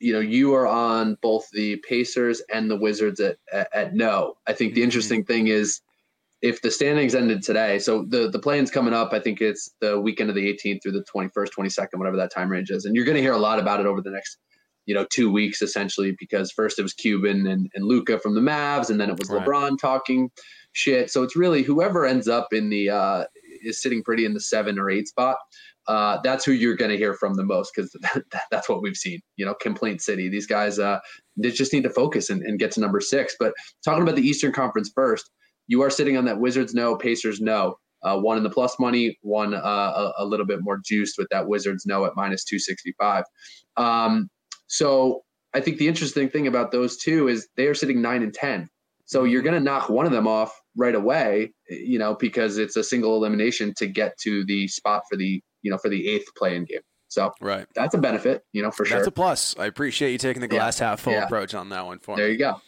you 0.00 0.14
know 0.14 0.20
you 0.20 0.54
are 0.54 0.66
on 0.66 1.18
both 1.20 1.46
the 1.52 1.76
Pacers 1.86 2.42
and 2.52 2.70
the 2.70 2.76
Wizards 2.76 3.20
at, 3.20 3.36
at, 3.52 3.68
at 3.74 3.94
no. 3.94 4.34
I 4.46 4.54
think 4.54 4.72
the 4.72 4.80
mm-hmm. 4.80 4.84
interesting 4.84 5.24
thing 5.24 5.48
is 5.48 5.82
if 6.42 6.60
the 6.60 6.70
standings 6.70 7.14
ended 7.14 7.42
today, 7.42 7.78
so 7.78 8.04
the 8.08 8.28
the 8.28 8.38
plan's 8.38 8.70
coming 8.70 8.92
up. 8.92 9.12
I 9.12 9.20
think 9.20 9.40
it's 9.40 9.70
the 9.80 10.00
weekend 10.00 10.28
of 10.28 10.34
the 10.34 10.52
18th 10.52 10.82
through 10.82 10.92
the 10.92 11.04
21st, 11.14 11.48
22nd, 11.56 11.98
whatever 11.98 12.16
that 12.16 12.32
time 12.32 12.50
range 12.50 12.70
is, 12.70 12.84
and 12.84 12.96
you're 12.96 13.04
going 13.04 13.16
to 13.16 13.22
hear 13.22 13.32
a 13.32 13.38
lot 13.38 13.60
about 13.60 13.78
it 13.78 13.86
over 13.86 14.02
the 14.02 14.10
next, 14.10 14.38
you 14.84 14.94
know, 14.94 15.06
two 15.12 15.30
weeks 15.30 15.62
essentially. 15.62 16.16
Because 16.18 16.50
first 16.50 16.80
it 16.80 16.82
was 16.82 16.94
Cuban 16.94 17.46
and, 17.46 17.70
and 17.74 17.84
Luka 17.84 18.18
from 18.18 18.34
the 18.34 18.40
Mavs, 18.40 18.90
and 18.90 19.00
then 19.00 19.08
it 19.08 19.18
was 19.18 19.30
right. 19.30 19.46
LeBron 19.46 19.78
talking 19.80 20.30
shit. 20.72 21.10
So 21.10 21.22
it's 21.22 21.36
really 21.36 21.62
whoever 21.62 22.04
ends 22.04 22.26
up 22.26 22.48
in 22.52 22.70
the 22.70 22.90
uh, 22.90 23.24
is 23.62 23.80
sitting 23.80 24.02
pretty 24.02 24.24
in 24.24 24.34
the 24.34 24.40
seven 24.40 24.78
or 24.78 24.90
eight 24.90 25.06
spot. 25.06 25.36
Uh, 25.86 26.18
that's 26.22 26.44
who 26.44 26.52
you're 26.52 26.76
going 26.76 26.90
to 26.90 26.96
hear 26.96 27.14
from 27.14 27.34
the 27.34 27.44
most 27.44 27.72
because 27.74 27.92
that, 28.32 28.44
that's 28.50 28.68
what 28.68 28.82
we've 28.82 28.96
seen. 28.96 29.20
You 29.36 29.46
know, 29.46 29.54
complaint 29.54 30.02
city. 30.02 30.28
These 30.28 30.48
guys, 30.48 30.80
uh, 30.80 30.98
they 31.36 31.52
just 31.52 31.72
need 31.72 31.84
to 31.84 31.90
focus 31.90 32.30
and, 32.30 32.42
and 32.42 32.58
get 32.58 32.72
to 32.72 32.80
number 32.80 33.00
six. 33.00 33.36
But 33.38 33.52
talking 33.84 34.02
about 34.02 34.16
the 34.16 34.26
Eastern 34.26 34.52
Conference 34.52 34.90
first 34.92 35.30
you 35.72 35.80
are 35.80 35.88
sitting 35.88 36.18
on 36.18 36.26
that 36.26 36.38
Wizards 36.38 36.74
no, 36.74 36.94
Pacers 36.94 37.40
no. 37.40 37.78
Uh, 38.02 38.18
one 38.18 38.36
in 38.36 38.42
the 38.42 38.50
plus 38.50 38.78
money, 38.78 39.16
one 39.22 39.54
uh, 39.54 39.58
a, 39.58 40.12
a, 40.18 40.24
little 40.26 40.44
bit 40.44 40.58
more 40.60 40.78
juiced 40.84 41.16
with 41.16 41.28
that 41.30 41.46
Wizards 41.46 41.86
no 41.86 42.04
at 42.04 42.12
minus 42.14 42.44
265. 42.44 43.24
Um, 43.78 44.28
so 44.66 45.22
I 45.54 45.60
think 45.60 45.78
the 45.78 45.88
interesting 45.88 46.28
thing 46.28 46.46
about 46.46 46.72
those 46.72 46.98
two 46.98 47.28
is 47.28 47.48
they 47.56 47.68
are 47.68 47.74
sitting 47.74 48.02
nine 48.02 48.22
and 48.22 48.34
10. 48.34 48.68
So 49.06 49.24
you're 49.24 49.40
going 49.40 49.54
to 49.54 49.60
knock 49.60 49.88
one 49.88 50.04
of 50.04 50.12
them 50.12 50.26
off 50.26 50.52
right 50.76 50.94
away, 50.94 51.54
you 51.70 51.98
know, 51.98 52.14
because 52.16 52.58
it's 52.58 52.76
a 52.76 52.84
single 52.84 53.16
elimination 53.16 53.72
to 53.76 53.86
get 53.86 54.18
to 54.22 54.44
the 54.44 54.68
spot 54.68 55.04
for 55.08 55.16
the, 55.16 55.40
you 55.62 55.70
know, 55.70 55.78
for 55.78 55.88
the 55.88 56.06
eighth 56.06 56.26
play 56.36 56.54
in 56.54 56.66
game. 56.66 56.80
So 57.08 57.30
right, 57.40 57.66
that's 57.74 57.94
a 57.94 57.98
benefit, 57.98 58.42
you 58.52 58.62
know, 58.62 58.70
for 58.70 58.84
sure. 58.84 58.98
That's 58.98 59.08
a 59.08 59.12
plus. 59.12 59.54
I 59.58 59.66
appreciate 59.66 60.12
you 60.12 60.18
taking 60.18 60.40
the 60.40 60.48
glass 60.48 60.80
yeah. 60.80 60.90
half 60.90 61.00
full 61.00 61.12
yeah. 61.12 61.24
approach 61.24 61.54
on 61.54 61.68
that 61.68 61.86
one 61.86 61.98
for 61.98 62.16
there 62.16 62.28
me. 62.28 62.36
There 62.36 62.50
you 62.50 62.56
go. 62.56 62.60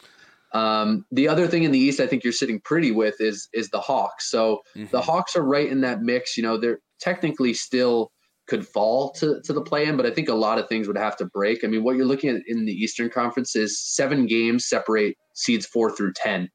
Um, 0.54 1.04
the 1.10 1.28
other 1.28 1.46
thing 1.48 1.64
in 1.64 1.72
the 1.72 1.78
East, 1.78 2.00
I 2.00 2.06
think 2.06 2.22
you're 2.22 2.32
sitting 2.32 2.60
pretty 2.60 2.92
with 2.92 3.20
is 3.20 3.48
is 3.52 3.68
the 3.70 3.80
Hawks. 3.80 4.30
So 4.30 4.62
mm-hmm. 4.76 4.90
the 4.90 5.02
Hawks 5.02 5.36
are 5.36 5.42
right 5.42 5.68
in 5.68 5.80
that 5.82 6.00
mix. 6.00 6.36
You 6.36 6.44
know, 6.44 6.56
they're 6.56 6.78
technically 7.00 7.52
still 7.52 8.12
could 8.46 8.66
fall 8.66 9.10
to, 9.12 9.40
to 9.42 9.52
the 9.52 9.62
play 9.62 9.86
in, 9.86 9.96
but 9.96 10.06
I 10.06 10.10
think 10.10 10.28
a 10.28 10.34
lot 10.34 10.58
of 10.58 10.68
things 10.68 10.86
would 10.86 10.98
have 10.98 11.16
to 11.16 11.24
break. 11.26 11.64
I 11.64 11.66
mean, 11.66 11.82
what 11.82 11.96
you're 11.96 12.04
looking 12.04 12.30
at 12.30 12.42
in 12.46 12.66
the 12.66 12.72
Eastern 12.72 13.08
Conference 13.08 13.56
is 13.56 13.80
seven 13.80 14.26
games 14.26 14.66
separate 14.68 15.16
seeds 15.34 15.66
four 15.66 15.90
through 15.90 16.12
ten. 16.12 16.50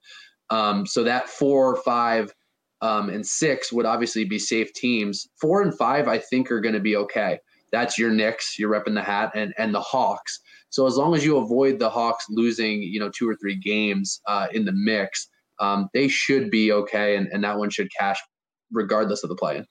Um, 0.50 0.86
so 0.86 1.04
that 1.04 1.30
four, 1.30 1.76
five, 1.78 2.34
um, 2.82 3.10
and 3.10 3.26
six 3.26 3.74
would 3.74 3.86
obviously 3.86 4.24
be 4.24 4.40
safe 4.40 4.72
teams. 4.74 5.28
Four 5.42 5.62
and 5.62 5.76
five, 5.78 6.08
I 6.08 6.20
think, 6.20 6.52
are 6.52 6.62
going 6.62 6.76
to 6.76 6.80
be 6.80 6.96
okay. 6.96 7.40
That's 7.72 7.98
your 7.98 8.12
Knicks, 8.12 8.58
you're 8.58 8.72
repping 8.72 8.96
the 8.96 9.04
hat, 9.04 9.32
and 9.36 9.54
and 9.58 9.74
the 9.74 9.82
Hawks. 9.82 10.40
So 10.70 10.86
as 10.86 10.96
long 10.96 11.16
as 11.16 11.26
you 11.26 11.38
avoid 11.38 11.80
the 11.80 11.90
Hawks 11.90 12.26
losing, 12.30 12.82
you 12.84 13.00
know, 13.00 13.10
two 13.10 13.28
or 13.28 13.36
three 13.36 13.56
games 13.56 14.22
uh, 14.28 14.48
in 14.54 14.66
the 14.66 14.74
mix, 14.74 15.28
um, 15.60 15.90
they 15.94 16.08
should 16.08 16.50
be 16.50 16.72
okay, 16.72 17.16
and, 17.16 17.28
and 17.28 17.44
that 17.44 17.58
one 17.58 17.70
should 17.70 17.90
cash 17.98 18.20
regardless 18.72 19.24
of 19.24 19.30
the 19.30 19.36
play. 19.36 19.64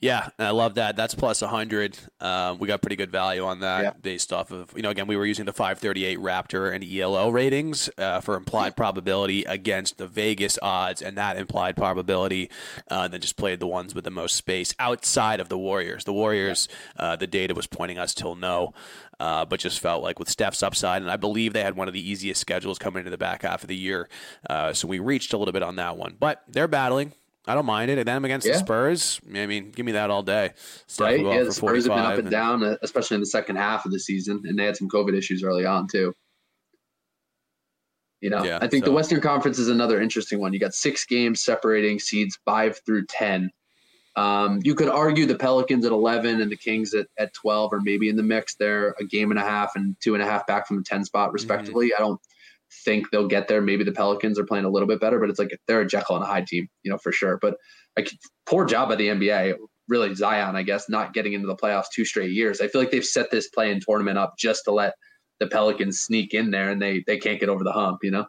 Yeah, 0.00 0.28
I 0.38 0.50
love 0.50 0.76
that. 0.76 0.94
That's 0.94 1.14
plus 1.14 1.40
100. 1.42 1.98
Um, 2.20 2.58
we 2.58 2.68
got 2.68 2.80
pretty 2.82 2.94
good 2.94 3.10
value 3.10 3.44
on 3.44 3.60
that 3.60 3.82
yeah. 3.82 3.92
based 4.00 4.32
off 4.32 4.52
of, 4.52 4.72
you 4.76 4.82
know, 4.82 4.90
again, 4.90 5.08
we 5.08 5.16
were 5.16 5.26
using 5.26 5.44
the 5.44 5.52
538 5.52 6.20
Raptor 6.20 6.72
and 6.72 6.84
ELO 6.84 7.30
ratings 7.30 7.90
uh, 7.98 8.20
for 8.20 8.36
implied 8.36 8.76
probability 8.76 9.42
against 9.42 9.98
the 9.98 10.06
Vegas 10.06 10.56
odds, 10.62 11.02
and 11.02 11.18
that 11.18 11.36
implied 11.36 11.76
probability, 11.76 12.48
uh, 12.88 13.02
and 13.02 13.12
then 13.12 13.20
just 13.20 13.36
played 13.36 13.58
the 13.58 13.66
ones 13.66 13.92
with 13.92 14.04
the 14.04 14.10
most 14.10 14.36
space 14.36 14.72
outside 14.78 15.40
of 15.40 15.48
the 15.48 15.58
Warriors. 15.58 16.04
The 16.04 16.12
Warriors, 16.12 16.68
uh, 16.96 17.16
the 17.16 17.26
data 17.26 17.54
was 17.54 17.66
pointing 17.66 17.98
us 17.98 18.14
till 18.14 18.36
no. 18.36 18.74
Uh, 19.20 19.44
but 19.44 19.58
just 19.58 19.80
felt 19.80 20.00
like 20.00 20.20
with 20.20 20.28
Steph's 20.28 20.62
upside, 20.62 21.02
and 21.02 21.10
I 21.10 21.16
believe 21.16 21.52
they 21.52 21.64
had 21.64 21.74
one 21.74 21.88
of 21.88 21.94
the 21.94 22.08
easiest 22.08 22.40
schedules 22.40 22.78
coming 22.78 23.00
into 23.00 23.10
the 23.10 23.18
back 23.18 23.42
half 23.42 23.64
of 23.64 23.68
the 23.68 23.74
year. 23.74 24.08
Uh, 24.48 24.72
so 24.72 24.86
we 24.86 25.00
reached 25.00 25.32
a 25.32 25.36
little 25.36 25.50
bit 25.50 25.64
on 25.64 25.74
that 25.74 25.96
one, 25.96 26.14
but 26.20 26.44
they're 26.46 26.68
battling. 26.68 27.14
I 27.48 27.54
don't 27.54 27.66
mind 27.66 27.90
it. 27.90 27.98
And 27.98 28.06
then 28.06 28.24
against 28.24 28.46
yeah. 28.46 28.52
the 28.52 28.58
Spurs, 28.58 29.20
I 29.34 29.46
mean, 29.46 29.70
give 29.70 29.86
me 29.86 29.92
that 29.92 30.10
all 30.10 30.22
day. 30.22 30.52
Steph 30.86 31.04
right? 31.04 31.20
Yeah, 31.20 31.42
the 31.44 31.52
Spurs 31.52 31.86
have 31.86 31.96
been 31.96 32.04
up 32.04 32.12
and, 32.12 32.20
and 32.20 32.30
down, 32.30 32.62
uh, 32.62 32.76
especially 32.82 33.14
in 33.14 33.20
the 33.20 33.26
second 33.26 33.56
half 33.56 33.86
of 33.86 33.92
the 33.92 33.98
season, 33.98 34.42
and 34.44 34.58
they 34.58 34.64
had 34.64 34.76
some 34.76 34.88
COVID 34.88 35.16
issues 35.16 35.42
early 35.42 35.64
on 35.64 35.88
too. 35.88 36.12
You 38.20 38.30
know, 38.30 38.44
yeah, 38.44 38.58
I 38.60 38.66
think 38.66 38.84
so. 38.84 38.90
the 38.90 38.94
Western 38.94 39.20
Conference 39.20 39.58
is 39.58 39.68
another 39.68 40.00
interesting 40.00 40.40
one. 40.40 40.52
You 40.52 40.58
got 40.58 40.74
six 40.74 41.06
games 41.06 41.42
separating 41.42 41.98
seeds 41.98 42.38
five 42.44 42.80
through 42.84 43.06
ten. 43.06 43.50
Um, 44.16 44.60
you 44.64 44.74
could 44.74 44.88
argue 44.88 45.26
the 45.26 45.36
Pelicans 45.36 45.84
at 45.84 45.92
11 45.92 46.40
and 46.40 46.50
the 46.50 46.56
Kings 46.56 46.92
at, 46.92 47.06
at 47.18 47.32
12 47.34 47.72
or 47.72 47.80
maybe 47.80 48.08
in 48.08 48.16
the 48.16 48.22
mix. 48.24 48.56
They're 48.56 48.96
a 48.98 49.04
game 49.04 49.30
and 49.30 49.38
a 49.38 49.44
half 49.44 49.76
and 49.76 49.94
two 50.00 50.14
and 50.14 50.22
a 50.22 50.26
half 50.26 50.44
back 50.44 50.66
from 50.66 50.78
the 50.78 50.82
10 50.82 51.04
spot, 51.04 51.32
respectively. 51.32 51.90
Mm-hmm. 51.90 52.02
I 52.02 52.06
don't 52.06 52.20
think 52.84 53.10
they'll 53.10 53.28
get 53.28 53.48
there. 53.48 53.60
Maybe 53.60 53.84
the 53.84 53.92
Pelicans 53.92 54.38
are 54.38 54.44
playing 54.44 54.64
a 54.64 54.70
little 54.70 54.88
bit 54.88 55.00
better, 55.00 55.18
but 55.18 55.30
it's 55.30 55.38
like 55.38 55.58
they're 55.66 55.80
a 55.80 55.86
Jekyll 55.86 56.16
and 56.16 56.24
a 56.24 56.28
Hyde 56.28 56.46
team, 56.46 56.68
you 56.82 56.90
know, 56.90 56.98
for 56.98 57.12
sure. 57.12 57.38
But 57.40 57.56
like 57.96 58.10
poor 58.46 58.64
job 58.64 58.88
by 58.88 58.96
the 58.96 59.08
NBA. 59.08 59.54
Really, 59.88 60.14
Zion, 60.14 60.54
I 60.54 60.62
guess, 60.62 60.88
not 60.90 61.14
getting 61.14 61.32
into 61.32 61.46
the 61.46 61.56
playoffs 61.56 61.86
two 61.92 62.04
straight 62.04 62.32
years. 62.32 62.60
I 62.60 62.68
feel 62.68 62.80
like 62.80 62.90
they've 62.90 63.04
set 63.04 63.30
this 63.30 63.48
play-in 63.48 63.80
tournament 63.80 64.18
up 64.18 64.34
just 64.38 64.64
to 64.64 64.72
let 64.72 64.92
the 65.40 65.46
Pelicans 65.46 66.00
sneak 66.00 66.34
in 66.34 66.50
there 66.50 66.68
and 66.68 66.82
they 66.82 67.02
they 67.06 67.16
can't 67.16 67.40
get 67.40 67.48
over 67.48 67.64
the 67.64 67.72
hump, 67.72 68.00
you 68.02 68.10
know? 68.10 68.26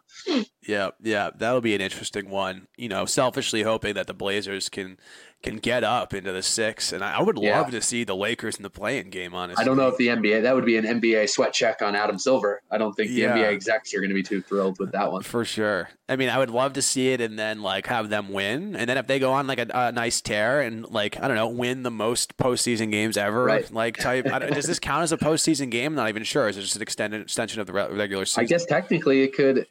Yeah, 0.66 0.90
yeah, 1.00 1.30
that'll 1.36 1.60
be 1.60 1.74
an 1.74 1.80
interesting 1.80 2.30
one. 2.30 2.66
You 2.76 2.88
know, 2.88 3.04
selfishly 3.04 3.62
hoping 3.62 3.94
that 3.94 4.06
the 4.06 4.14
Blazers 4.14 4.68
can 4.68 4.98
can 5.42 5.56
get 5.56 5.84
up 5.84 6.12
into 6.12 6.32
the 6.32 6.42
six. 6.42 6.92
And 6.92 7.02
I 7.02 7.22
would 7.22 7.36
love 7.36 7.44
yeah. 7.44 7.70
to 7.70 7.80
see 7.80 8.04
the 8.04 8.14
Lakers 8.14 8.56
in 8.56 8.62
the 8.62 8.70
play-in 8.70 9.10
game. 9.10 9.34
Honestly, 9.34 9.62
I 9.62 9.64
don't 9.64 9.76
know 9.76 9.88
if 9.88 9.96
the 9.96 10.08
NBA 10.08 10.42
that 10.42 10.54
would 10.54 10.66
be 10.66 10.76
an 10.76 10.84
NBA 10.84 11.28
sweat 11.30 11.52
check 11.52 11.82
on 11.82 11.94
Adam 11.94 12.18
Silver. 12.18 12.62
I 12.70 12.78
don't 12.78 12.92
think 12.94 13.10
the 13.10 13.16
yeah. 13.16 13.36
NBA 13.36 13.52
execs 13.52 13.94
are 13.94 14.00
going 14.00 14.10
to 14.10 14.14
be 14.14 14.22
too 14.22 14.42
thrilled 14.42 14.78
with 14.78 14.92
that 14.92 15.10
one 15.10 15.22
for 15.22 15.44
sure. 15.44 15.88
I 16.08 16.16
mean, 16.16 16.28
I 16.28 16.38
would 16.38 16.50
love 16.50 16.74
to 16.74 16.82
see 16.82 17.12
it 17.12 17.20
and 17.20 17.38
then 17.38 17.62
like 17.62 17.86
have 17.86 18.10
them 18.10 18.30
win, 18.30 18.76
and 18.76 18.88
then 18.88 18.98
if 18.98 19.06
they 19.06 19.18
go 19.18 19.32
on 19.32 19.46
like 19.46 19.58
a, 19.58 19.66
a 19.72 19.92
nice 19.92 20.20
tear 20.20 20.60
and 20.60 20.88
like 20.90 21.20
I 21.20 21.28
don't 21.28 21.36
know, 21.36 21.48
win 21.48 21.82
the 21.82 21.90
most 21.90 22.36
postseason 22.36 22.90
games 22.90 23.16
ever, 23.16 23.44
right. 23.44 23.70
like 23.72 23.96
type. 23.96 24.24
does 24.24 24.66
this 24.66 24.78
count 24.78 25.04
as 25.04 25.12
a 25.12 25.18
postseason 25.18 25.70
game? 25.70 25.92
I'm 25.92 25.96
not 25.96 26.08
even 26.08 26.24
sure. 26.24 26.48
Is 26.48 26.56
it 26.56 26.62
just 26.62 26.76
an 26.76 26.82
extended 26.82 27.22
extension 27.22 27.60
of 27.60 27.66
the 27.66 27.72
regular 27.72 28.24
season? 28.24 28.44
I 28.44 28.46
guess 28.46 28.66
technically 28.66 29.22
it 29.22 29.34
could. 29.34 29.66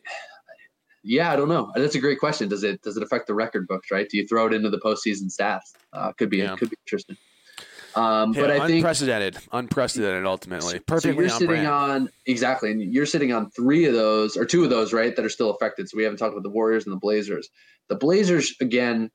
Yeah, 1.10 1.32
I 1.32 1.36
don't 1.36 1.50
know. 1.50 1.72
That's 1.74 1.96
a 1.96 2.00
great 2.00 2.20
question. 2.20 2.50
Does 2.50 2.64
it 2.64 2.84
does 2.84 2.96
it 2.96 3.02
affect 3.02 3.26
the 3.26 3.34
record 3.34 3.68
books? 3.68 3.90
Right? 3.90 4.08
Do 4.08 4.16
you 4.16 4.28
throw 4.28 4.46
it 4.46 4.54
into 4.54 4.70
the 4.70 4.78
postseason 4.78 5.36
stats? 5.36 5.74
Uh, 5.92 6.12
could 6.12 6.30
be 6.30 6.38
yeah. 6.38 6.56
could 6.56 6.70
be 6.70 6.76
interesting. 6.86 7.18
Um, 7.96 8.32
but 8.32 8.52
I 8.52 8.68
think 8.68 8.78
unprecedented, 8.78 9.38
unprecedented. 9.52 10.28
Ultimately, 10.28 10.78
perfectly. 10.78 11.28
So 11.28 11.40
you're 11.40 11.50
sitting 11.56 11.66
on 11.66 12.10
exactly, 12.28 12.70
and 12.70 12.94
you're 12.94 13.08
sitting 13.08 13.34
on 13.34 13.50
three 13.50 13.86
of 13.86 13.96
those 13.96 14.38
or 14.38 14.46
two 14.46 14.64
of 14.64 14.70
those, 14.70 14.94
right? 14.94 15.16
That 15.16 15.26
are 15.26 15.30
still 15.30 15.50
affected. 15.50 15.90
So 15.90 15.98
we 15.98 16.04
haven't 16.04 16.20
talked 16.20 16.34
about 16.34 16.44
the 16.44 16.52
Warriors 16.52 16.86
and 16.86 16.94
the 16.94 17.00
Blazers. 17.00 17.50
The 17.88 17.96
Blazers 17.96 18.54
again 18.62 19.10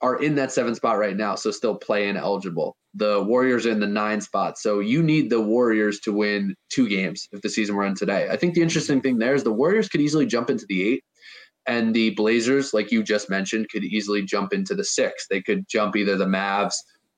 are 0.00 0.22
in 0.22 0.36
that 0.36 0.52
seven 0.52 0.74
spot 0.74 0.98
right 0.98 1.16
now, 1.16 1.34
so 1.34 1.50
still 1.50 1.74
playing 1.74 2.16
eligible. 2.16 2.76
The 2.94 3.22
Warriors 3.22 3.66
are 3.66 3.70
in 3.70 3.80
the 3.80 3.86
nine 3.86 4.20
spot, 4.20 4.58
so 4.58 4.80
you 4.80 5.02
need 5.02 5.30
the 5.30 5.40
Warriors 5.40 5.98
to 6.00 6.12
win 6.12 6.54
two 6.70 6.88
games 6.88 7.28
if 7.32 7.42
the 7.42 7.48
season 7.48 7.74
were 7.74 7.86
in 7.86 7.94
today. 7.94 8.28
I 8.30 8.36
think 8.36 8.54
the 8.54 8.62
interesting 8.62 9.00
thing 9.00 9.18
there 9.18 9.34
is 9.34 9.44
the 9.44 9.52
Warriors 9.52 9.88
could 9.88 10.00
easily 10.00 10.26
jump 10.26 10.50
into 10.50 10.66
the 10.68 10.88
eight, 10.88 11.04
and 11.66 11.94
the 11.94 12.10
Blazers, 12.10 12.72
like 12.72 12.92
you 12.92 13.02
just 13.02 13.28
mentioned, 13.28 13.68
could 13.70 13.84
easily 13.84 14.22
jump 14.22 14.52
into 14.52 14.74
the 14.74 14.84
six. 14.84 15.26
They 15.28 15.42
could 15.42 15.68
jump 15.68 15.96
either 15.96 16.16
the 16.16 16.26
Mavs 16.26 16.74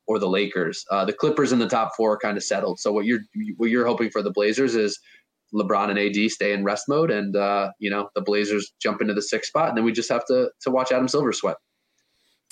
or 0.06 0.18
the 0.18 0.28
Lakers. 0.28 0.84
Uh, 0.90 1.04
the 1.04 1.12
Clippers 1.12 1.52
in 1.52 1.58
the 1.58 1.68
top 1.68 1.92
four 1.96 2.14
are 2.14 2.18
kind 2.18 2.36
of 2.36 2.42
settled. 2.42 2.80
So 2.80 2.92
what 2.92 3.04
you're 3.04 3.20
what 3.58 3.70
you're 3.70 3.86
hoping 3.86 4.10
for 4.10 4.22
the 4.22 4.32
Blazers 4.32 4.74
is 4.74 4.98
LeBron 5.54 5.90
and 5.90 5.98
AD 5.98 6.30
stay 6.30 6.52
in 6.52 6.64
rest 6.64 6.88
mode, 6.88 7.10
and 7.10 7.36
uh, 7.36 7.70
you 7.78 7.90
know 7.90 8.08
the 8.14 8.22
Blazers 8.22 8.72
jump 8.80 9.00
into 9.00 9.14
the 9.14 9.22
sixth 9.22 9.48
spot, 9.48 9.68
and 9.68 9.76
then 9.76 9.84
we 9.84 9.92
just 9.92 10.10
have 10.10 10.24
to 10.26 10.50
to 10.62 10.70
watch 10.70 10.92
Adam 10.92 11.08
Silver 11.08 11.32
sweat. 11.32 11.56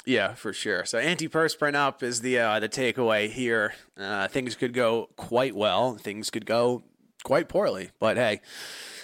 Yeah, 0.09 0.33
for 0.33 0.55
sure. 0.55 0.87
So 0.87 0.99
antiperspirant 0.99 1.75
up 1.75 2.03
is 2.03 2.23
the 2.23 2.39
uh, 2.39 2.61
the 2.61 2.69
takeaway 2.69 3.29
here. 3.29 3.75
Uh, 3.95 4.27
things 4.27 4.55
could 4.55 4.73
go 4.73 5.11
quite 5.17 5.55
well. 5.55 5.97
Things 5.97 6.31
could 6.31 6.47
go 6.47 6.83
quite 7.25 7.51
poorly. 7.51 7.91
But 8.01 8.17
hey, 8.17 8.41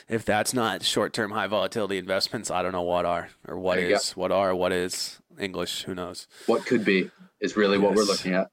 if 0.09 0.25
that's 0.25 0.55
not 0.55 0.83
short 0.83 1.13
term 1.13 1.33
high 1.33 1.47
volatility 1.47 1.99
investments, 1.99 2.51
I 2.51 2.63
don't 2.63 2.73
know 2.73 2.81
what 2.81 3.05
are 3.05 3.29
or 3.47 3.59
what 3.59 3.79
is 3.79 4.13
what 4.13 4.33
are 4.33 4.55
what 4.55 4.73
is 4.73 5.21
English. 5.39 5.83
Who 5.83 5.95
knows? 5.95 6.27
What 6.47 6.65
could 6.65 6.87
be 6.87 7.11
is 7.39 7.55
really 7.55 7.77
yes. 7.77 7.85
what 7.85 7.95
we're 7.97 8.05
looking 8.05 8.33
at. 8.33 8.49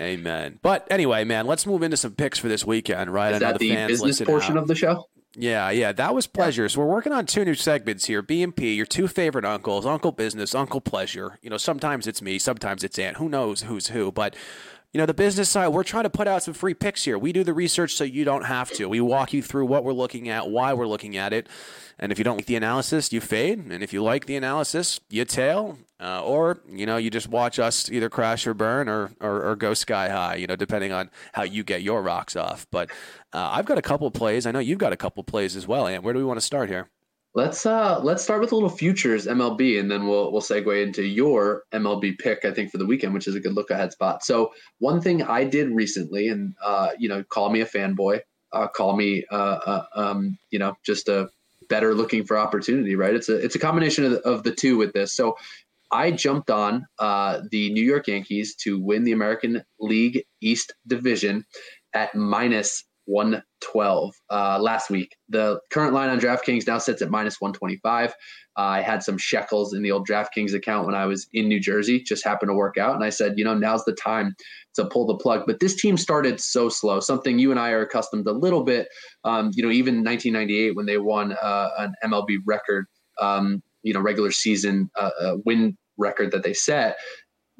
Amen. 0.00 0.58
But 0.62 0.86
anyway, 0.90 1.24
man, 1.24 1.46
let's 1.46 1.66
move 1.66 1.82
into 1.82 1.98
some 1.98 2.12
picks 2.12 2.38
for 2.38 2.48
this 2.48 2.64
weekend, 2.64 3.12
right? 3.12 3.34
Is 3.34 3.40
that 3.40 3.58
the, 3.58 3.76
the 3.76 3.86
business 3.88 4.22
portion 4.22 4.56
out. 4.56 4.62
of 4.62 4.68
the 4.68 4.74
show? 4.74 5.04
Yeah, 5.40 5.70
yeah, 5.70 5.92
that 5.92 6.14
was 6.14 6.26
pleasure. 6.26 6.68
So 6.68 6.80
we're 6.80 6.86
working 6.86 7.12
on 7.12 7.24
two 7.24 7.46
new 7.46 7.54
segments 7.54 8.04
here. 8.04 8.22
BMP, 8.22 8.76
your 8.76 8.84
two 8.84 9.08
favorite 9.08 9.46
uncles, 9.46 9.86
Uncle 9.86 10.12
Business, 10.12 10.54
Uncle 10.54 10.82
Pleasure. 10.82 11.38
You 11.40 11.48
know, 11.48 11.56
sometimes 11.56 12.06
it's 12.06 12.20
me, 12.20 12.38
sometimes 12.38 12.84
it's 12.84 12.98
Aunt. 12.98 13.16
Who 13.16 13.26
knows 13.26 13.62
who's 13.62 13.86
who? 13.86 14.12
But 14.12 14.36
you 14.92 14.98
know, 14.98 15.06
the 15.06 15.14
business 15.14 15.48
side, 15.48 15.68
we're 15.68 15.84
trying 15.84 16.02
to 16.02 16.10
put 16.10 16.28
out 16.28 16.42
some 16.42 16.52
free 16.52 16.74
picks 16.74 17.04
here. 17.04 17.16
We 17.16 17.32
do 17.32 17.42
the 17.42 17.54
research 17.54 17.94
so 17.94 18.04
you 18.04 18.24
don't 18.24 18.44
have 18.44 18.70
to. 18.72 18.86
We 18.86 19.00
walk 19.00 19.32
you 19.32 19.40
through 19.40 19.66
what 19.66 19.84
we're 19.84 19.92
looking 19.92 20.28
at, 20.28 20.50
why 20.50 20.74
we're 20.74 20.86
looking 20.86 21.16
at 21.16 21.32
it. 21.32 21.48
And 21.98 22.10
if 22.10 22.18
you 22.18 22.24
don't 22.24 22.36
like 22.36 22.46
the 22.46 22.56
analysis, 22.56 23.12
you 23.12 23.20
fade. 23.20 23.58
And 23.58 23.84
if 23.84 23.92
you 23.92 24.02
like 24.02 24.26
the 24.26 24.34
analysis, 24.34 25.00
you 25.08 25.24
tail. 25.24 25.78
Uh, 26.00 26.22
or, 26.24 26.58
you 26.66 26.86
know, 26.86 26.96
you 26.96 27.10
just 27.10 27.28
watch 27.28 27.58
us 27.58 27.90
either 27.90 28.08
crash 28.08 28.46
or 28.46 28.54
burn 28.54 28.88
or, 28.88 29.12
or, 29.20 29.50
or, 29.50 29.54
go 29.54 29.74
sky 29.74 30.08
high, 30.08 30.34
you 30.34 30.46
know, 30.46 30.56
depending 30.56 30.92
on 30.92 31.10
how 31.34 31.42
you 31.42 31.62
get 31.62 31.82
your 31.82 32.00
rocks 32.02 32.36
off. 32.36 32.66
But 32.70 32.88
uh, 33.32 33.50
I've 33.52 33.66
got 33.66 33.78
a 33.78 33.82
couple 33.82 34.10
plays. 34.10 34.46
I 34.46 34.50
know 34.50 34.58
you've 34.58 34.78
got 34.78 34.92
a 34.92 34.96
couple 34.96 35.22
plays 35.22 35.56
as 35.56 35.66
well. 35.66 35.86
And 35.86 36.02
where 36.02 36.12
do 36.12 36.18
we 36.18 36.24
want 36.24 36.38
to 36.38 36.44
start 36.44 36.68
here? 36.68 36.90
Let's 37.32 37.64
uh 37.64 38.00
let's 38.02 38.24
start 38.24 38.40
with 38.40 38.50
a 38.50 38.56
little 38.56 38.68
futures 38.68 39.26
MLB 39.28 39.78
and 39.78 39.88
then 39.88 40.08
we'll 40.08 40.32
we'll 40.32 40.40
segue 40.40 40.82
into 40.82 41.04
your 41.04 41.62
MLB 41.72 42.18
pick 42.18 42.44
I 42.44 42.50
think 42.50 42.72
for 42.72 42.78
the 42.78 42.86
weekend 42.86 43.14
which 43.14 43.28
is 43.28 43.36
a 43.36 43.40
good 43.40 43.52
look 43.52 43.70
ahead 43.70 43.92
spot. 43.92 44.24
So 44.24 44.52
one 44.80 45.00
thing 45.00 45.22
I 45.22 45.44
did 45.44 45.68
recently 45.68 46.26
and 46.26 46.54
uh 46.60 46.90
you 46.98 47.08
know 47.08 47.22
call 47.22 47.50
me 47.50 47.60
a 47.60 47.66
fanboy, 47.66 48.22
uh 48.52 48.66
call 48.66 48.96
me 48.96 49.24
uh, 49.30 49.34
uh 49.64 49.84
um 49.94 50.38
you 50.50 50.58
know 50.58 50.76
just 50.82 51.08
a 51.08 51.30
better 51.68 51.94
looking 51.94 52.24
for 52.24 52.36
opportunity, 52.36 52.96
right? 52.96 53.14
It's 53.14 53.28
a 53.28 53.36
it's 53.36 53.54
a 53.54 53.60
combination 53.60 54.06
of 54.06 54.10
the, 54.10 54.20
of 54.22 54.42
the 54.42 54.52
two 54.52 54.76
with 54.76 54.92
this. 54.92 55.12
So 55.12 55.36
I 55.92 56.10
jumped 56.10 56.50
on 56.50 56.84
uh 56.98 57.42
the 57.52 57.72
New 57.72 57.84
York 57.84 58.08
Yankees 58.08 58.56
to 58.56 58.80
win 58.80 59.04
the 59.04 59.12
American 59.12 59.62
League 59.78 60.24
East 60.40 60.74
Division 60.88 61.44
at 61.94 62.12
minus 62.16 62.84
112 63.06 64.14
uh, 64.30 64.58
last 64.60 64.90
week. 64.90 65.16
The 65.28 65.60
current 65.70 65.92
line 65.92 66.10
on 66.10 66.20
DraftKings 66.20 66.66
now 66.66 66.78
sits 66.78 67.02
at 67.02 67.10
minus 67.10 67.40
125. 67.40 68.10
Uh, 68.10 68.12
I 68.56 68.80
had 68.80 69.02
some 69.02 69.18
shekels 69.18 69.74
in 69.74 69.82
the 69.82 69.90
old 69.90 70.06
DraftKings 70.06 70.54
account 70.54 70.86
when 70.86 70.94
I 70.94 71.06
was 71.06 71.28
in 71.32 71.48
New 71.48 71.60
Jersey, 71.60 72.02
just 72.02 72.24
happened 72.24 72.50
to 72.50 72.54
work 72.54 72.76
out. 72.76 72.94
And 72.94 73.04
I 73.04 73.10
said, 73.10 73.34
you 73.36 73.44
know, 73.44 73.54
now's 73.54 73.84
the 73.84 73.92
time 73.92 74.34
to 74.74 74.84
pull 74.86 75.06
the 75.06 75.16
plug. 75.16 75.44
But 75.46 75.60
this 75.60 75.74
team 75.74 75.96
started 75.96 76.40
so 76.40 76.68
slow, 76.68 77.00
something 77.00 77.38
you 77.38 77.50
and 77.50 77.60
I 77.60 77.70
are 77.70 77.82
accustomed 77.82 78.26
a 78.26 78.32
little 78.32 78.62
bit. 78.62 78.88
Um, 79.24 79.50
you 79.54 79.62
know, 79.62 79.70
even 79.70 80.04
1998 80.04 80.76
when 80.76 80.86
they 80.86 80.98
won 80.98 81.32
uh, 81.32 81.70
an 81.78 81.94
MLB 82.04 82.38
record, 82.46 82.86
um, 83.20 83.62
you 83.82 83.94
know, 83.94 84.00
regular 84.00 84.30
season 84.30 84.90
uh, 84.96 85.10
uh, 85.20 85.36
win 85.44 85.76
record 85.96 86.32
that 86.32 86.42
they 86.42 86.54
set 86.54 86.96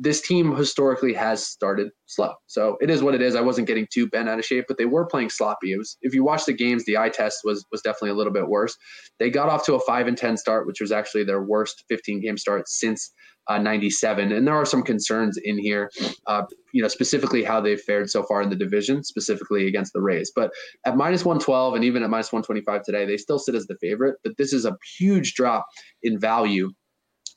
this 0.03 0.23
team 0.23 0.57
historically 0.57 1.13
has 1.13 1.47
started 1.47 1.91
slow. 2.07 2.33
So 2.47 2.79
it 2.81 2.89
is 2.89 3.03
what 3.03 3.15
it 3.15 3.21
is. 3.21 3.37
I 3.37 3.43
wasn't 3.43 3.67
getting 3.67 3.87
too 3.93 4.09
bent 4.09 4.31
out 4.31 4.39
of 4.39 4.45
shape, 4.47 4.65
but 4.67 4.79
they 4.79 4.87
were 4.87 5.05
playing 5.05 5.29
sloppy. 5.29 5.73
It 5.73 5.77
was 5.77 5.99
if 6.01 6.15
you 6.15 6.25
watch 6.25 6.47
the 6.47 6.55
games, 6.55 6.87
the 6.87 6.97
eye 6.97 7.11
test 7.11 7.41
was 7.45 7.67
was 7.71 7.83
definitely 7.83 8.11
a 8.11 8.15
little 8.15 8.33
bit 8.33 8.49
worse. 8.49 8.75
They 9.19 9.29
got 9.29 9.51
off 9.51 9.65
to 9.67 9.75
a 9.75 9.81
five 9.81 10.07
and 10.07 10.17
ten 10.17 10.39
start, 10.39 10.67
which 10.67 10.81
was 10.81 10.91
actually 10.91 11.25
their 11.25 11.43
worst 11.43 11.85
15 11.91 12.23
game 12.23 12.39
start 12.39 12.67
since 12.67 13.13
uh, 13.49 13.59
97. 13.59 14.33
And 14.33 14.47
there 14.47 14.55
are 14.55 14.65
some 14.65 14.83
concerns 14.83 15.39
in 15.43 15.59
here, 15.59 15.91
uh, 16.27 16.43
you 16.73 16.81
know, 16.81 16.89
specifically 16.89 17.43
how 17.43 17.61
they've 17.61 17.81
fared 17.81 18.09
so 18.09 18.23
far 18.23 18.43
in 18.43 18.49
the 18.49 18.57
division, 18.57 19.03
specifically 19.03 19.67
against 19.67 19.93
the 19.93 20.01
Rays. 20.01 20.33
But 20.35 20.51
at 20.87 20.97
minus 20.97 21.25
112 21.25 21.75
and 21.75 21.85
even 21.85 22.03
at 22.03 22.11
minus 22.11 22.33
125 22.33 22.85
today, 22.85 23.05
they 23.07 23.17
still 23.17 23.39
sit 23.39 23.55
as 23.55 23.67
the 23.67 23.77
favorite. 23.81 24.17
But 24.23 24.37
this 24.39 24.53
is 24.53 24.65
a 24.65 24.77
huge 24.99 25.35
drop 25.35 25.67
in 26.03 26.19
value 26.19 26.71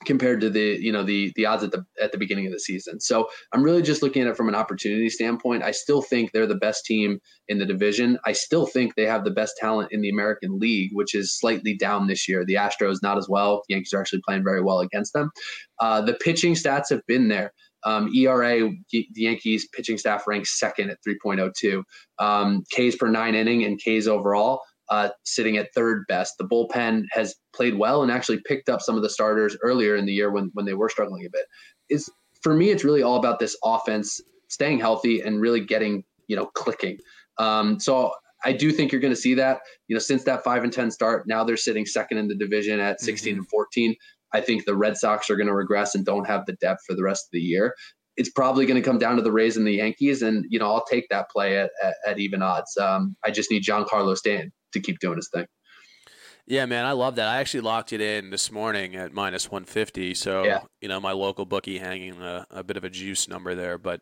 compared 0.06 0.42
to 0.42 0.50
the 0.50 0.78
you 0.80 0.92
know 0.92 1.04
the 1.04 1.32
the 1.36 1.46
odds 1.46 1.64
at 1.64 1.72
the 1.72 1.86
at 2.02 2.12
the 2.12 2.18
beginning 2.18 2.46
of 2.46 2.54
the 2.54 2.60
season. 2.60 3.00
So 3.00 3.28
I'm 3.54 3.64
really 3.64 3.82
just 3.82 4.02
looking 4.02 4.22
at 4.22 4.28
it 4.28 4.38
from 4.38 4.50
an 4.50 4.56
opportunity 4.56 5.10
standpoint. 5.10 5.64
I 5.64 5.72
still 5.72 6.02
think 6.02 6.32
they're 6.32 6.48
the 6.48 6.56
best 6.56 6.86
team 6.86 7.20
in 7.48 7.60
the 7.60 7.66
division. 7.66 8.18
I 8.26 8.34
still 8.34 8.66
think 8.66 8.96
they 8.96 9.06
have 9.06 9.24
the 9.24 9.32
best 9.32 9.56
talent 9.58 9.92
in 9.92 10.02
the 10.02 10.10
American 10.10 10.60
League, 10.60 10.92
which 10.94 11.16
is 11.16 11.38
slightly 11.38 11.76
down 11.76 12.08
this 12.08 12.28
year. 12.28 12.46
The 12.46 12.56
Astros 12.56 12.98
not 13.02 13.18
as 13.18 13.28
well. 13.30 13.64
The 13.68 13.76
Yankees 13.76 13.94
are 13.94 14.02
actually 14.02 14.22
playing 14.26 14.44
very 14.44 14.62
well 14.62 14.80
against 14.80 15.14
them. 15.14 15.32
Uh, 15.80 16.02
the 16.02 16.14
pitching 16.14 16.54
stats 16.54 16.90
have 16.90 17.06
been 17.08 17.28
there. 17.28 17.54
Um, 17.86 18.10
ERA, 18.16 18.70
the 18.92 19.08
Yankees 19.14 19.68
pitching 19.74 19.98
staff 19.98 20.26
ranks 20.26 20.58
second 20.58 20.90
at 20.90 21.00
3.02. 21.06 21.84
Um, 22.18 22.64
Ks 22.74 22.96
per 22.96 23.10
nine 23.10 23.36
inning 23.36 23.66
and 23.66 23.78
Ks 23.78 24.08
overall 24.08 24.62
uh, 24.90 25.10
sitting 25.24 25.58
at 25.58 25.74
third 25.74 26.04
best. 26.08 26.36
The 26.38 26.46
bullpen 26.46 27.04
has 27.12 27.36
played 27.56 27.76
well 27.76 28.04
and 28.04 28.12
actually 28.12 28.42
picked 28.46 28.70
up 28.70 28.82
some 28.82 28.96
of 28.96 29.02
the 29.02 29.10
starters 29.10 29.58
earlier 29.64 29.96
in 29.96 30.06
the 30.06 30.14
year 30.14 30.32
when 30.32 30.52
when 30.54 30.66
they 30.66 30.74
were 30.74 30.90
struggling 30.90 31.26
a 31.26 31.30
bit. 31.30 31.46
Is 31.90 32.10
for 32.42 32.54
me, 32.54 32.70
it's 32.70 32.84
really 32.84 33.04
all 33.04 33.16
about 33.16 33.40
this 33.40 33.58
offense 33.64 34.22
staying 34.50 34.80
healthy 34.80 35.22
and 35.22 35.42
really 35.42 35.62
getting 35.62 36.04
you 36.28 36.36
know 36.36 36.48
clicking. 36.48 36.98
Um, 37.38 37.80
so 37.80 38.12
I 38.46 38.54
do 38.54 38.72
think 38.72 38.92
you're 38.92 39.02
going 39.02 39.14
to 39.14 39.20
see 39.20 39.34
that. 39.36 39.62
You 39.88 39.96
know, 39.96 40.00
since 40.00 40.24
that 40.26 40.44
five 40.44 40.64
and 40.64 40.74
ten 40.74 40.92
start, 40.92 41.28
now 41.28 41.44
they're 41.44 41.58
sitting 41.58 41.86
second 41.86 42.18
in 42.18 42.28
the 42.28 42.36
division 42.36 42.80
at 42.80 43.02
16 43.02 43.32
mm-hmm. 43.32 43.40
and 43.40 43.50
14. 43.50 43.96
I 44.36 44.42
think 44.42 44.66
the 44.66 44.76
Red 44.76 44.98
Sox 44.98 45.30
are 45.30 45.36
going 45.36 45.48
to 45.48 45.54
regress 45.54 45.96
and 45.96 46.06
don't 46.06 46.28
have 46.28 46.46
the 46.46 46.54
depth 46.54 46.82
for 46.88 46.96
the 46.96 47.04
rest 47.04 47.26
of 47.26 47.30
the 47.32 47.40
year. 47.40 47.76
It's 48.18 48.30
probably 48.30 48.66
going 48.66 48.82
to 48.82 48.88
come 48.88 48.98
down 48.98 49.16
to 49.16 49.22
the 49.22 49.32
Rays 49.32 49.58
and 49.58 49.66
the 49.66 49.74
Yankees, 49.74 50.22
and 50.22 50.46
you 50.50 50.60
know 50.60 50.72
I'll 50.72 50.86
take 50.86 51.08
that 51.10 51.30
play 51.30 51.58
at, 51.58 51.72
at, 51.82 51.96
at 52.06 52.20
even 52.20 52.42
odds. 52.42 52.76
Um, 52.78 53.16
I 53.24 53.32
just 53.32 53.50
need 53.50 53.64
Giancarlo 53.64 54.16
Stanton 54.16 54.52
to 54.74 54.80
keep 54.80 55.00
doing 55.00 55.18
his 55.18 55.30
thing. 55.34 55.46
Yeah, 56.46 56.66
man, 56.66 56.86
I 56.86 56.92
love 56.92 57.16
that. 57.16 57.28
I 57.28 57.38
actually 57.38 57.62
locked 57.62 57.94
it 57.94 58.02
in 58.02 58.30
this 58.30 58.52
morning 58.52 58.98
at 58.98 59.14
minus 59.14 59.50
150. 59.50 60.14
So, 60.14 60.44
yeah. 60.44 60.60
you 60.82 60.90
know, 60.90 61.00
my 61.00 61.14
local 61.14 61.46
bookie 61.46 61.78
hanging 61.78 62.22
a, 62.22 62.46
a 62.52 62.64
bit 62.64 62.76
of 62.76 62.84
a 62.84 62.90
juice 62.90 63.30
number 63.30 63.56
there. 63.56 63.78
But 63.78 64.02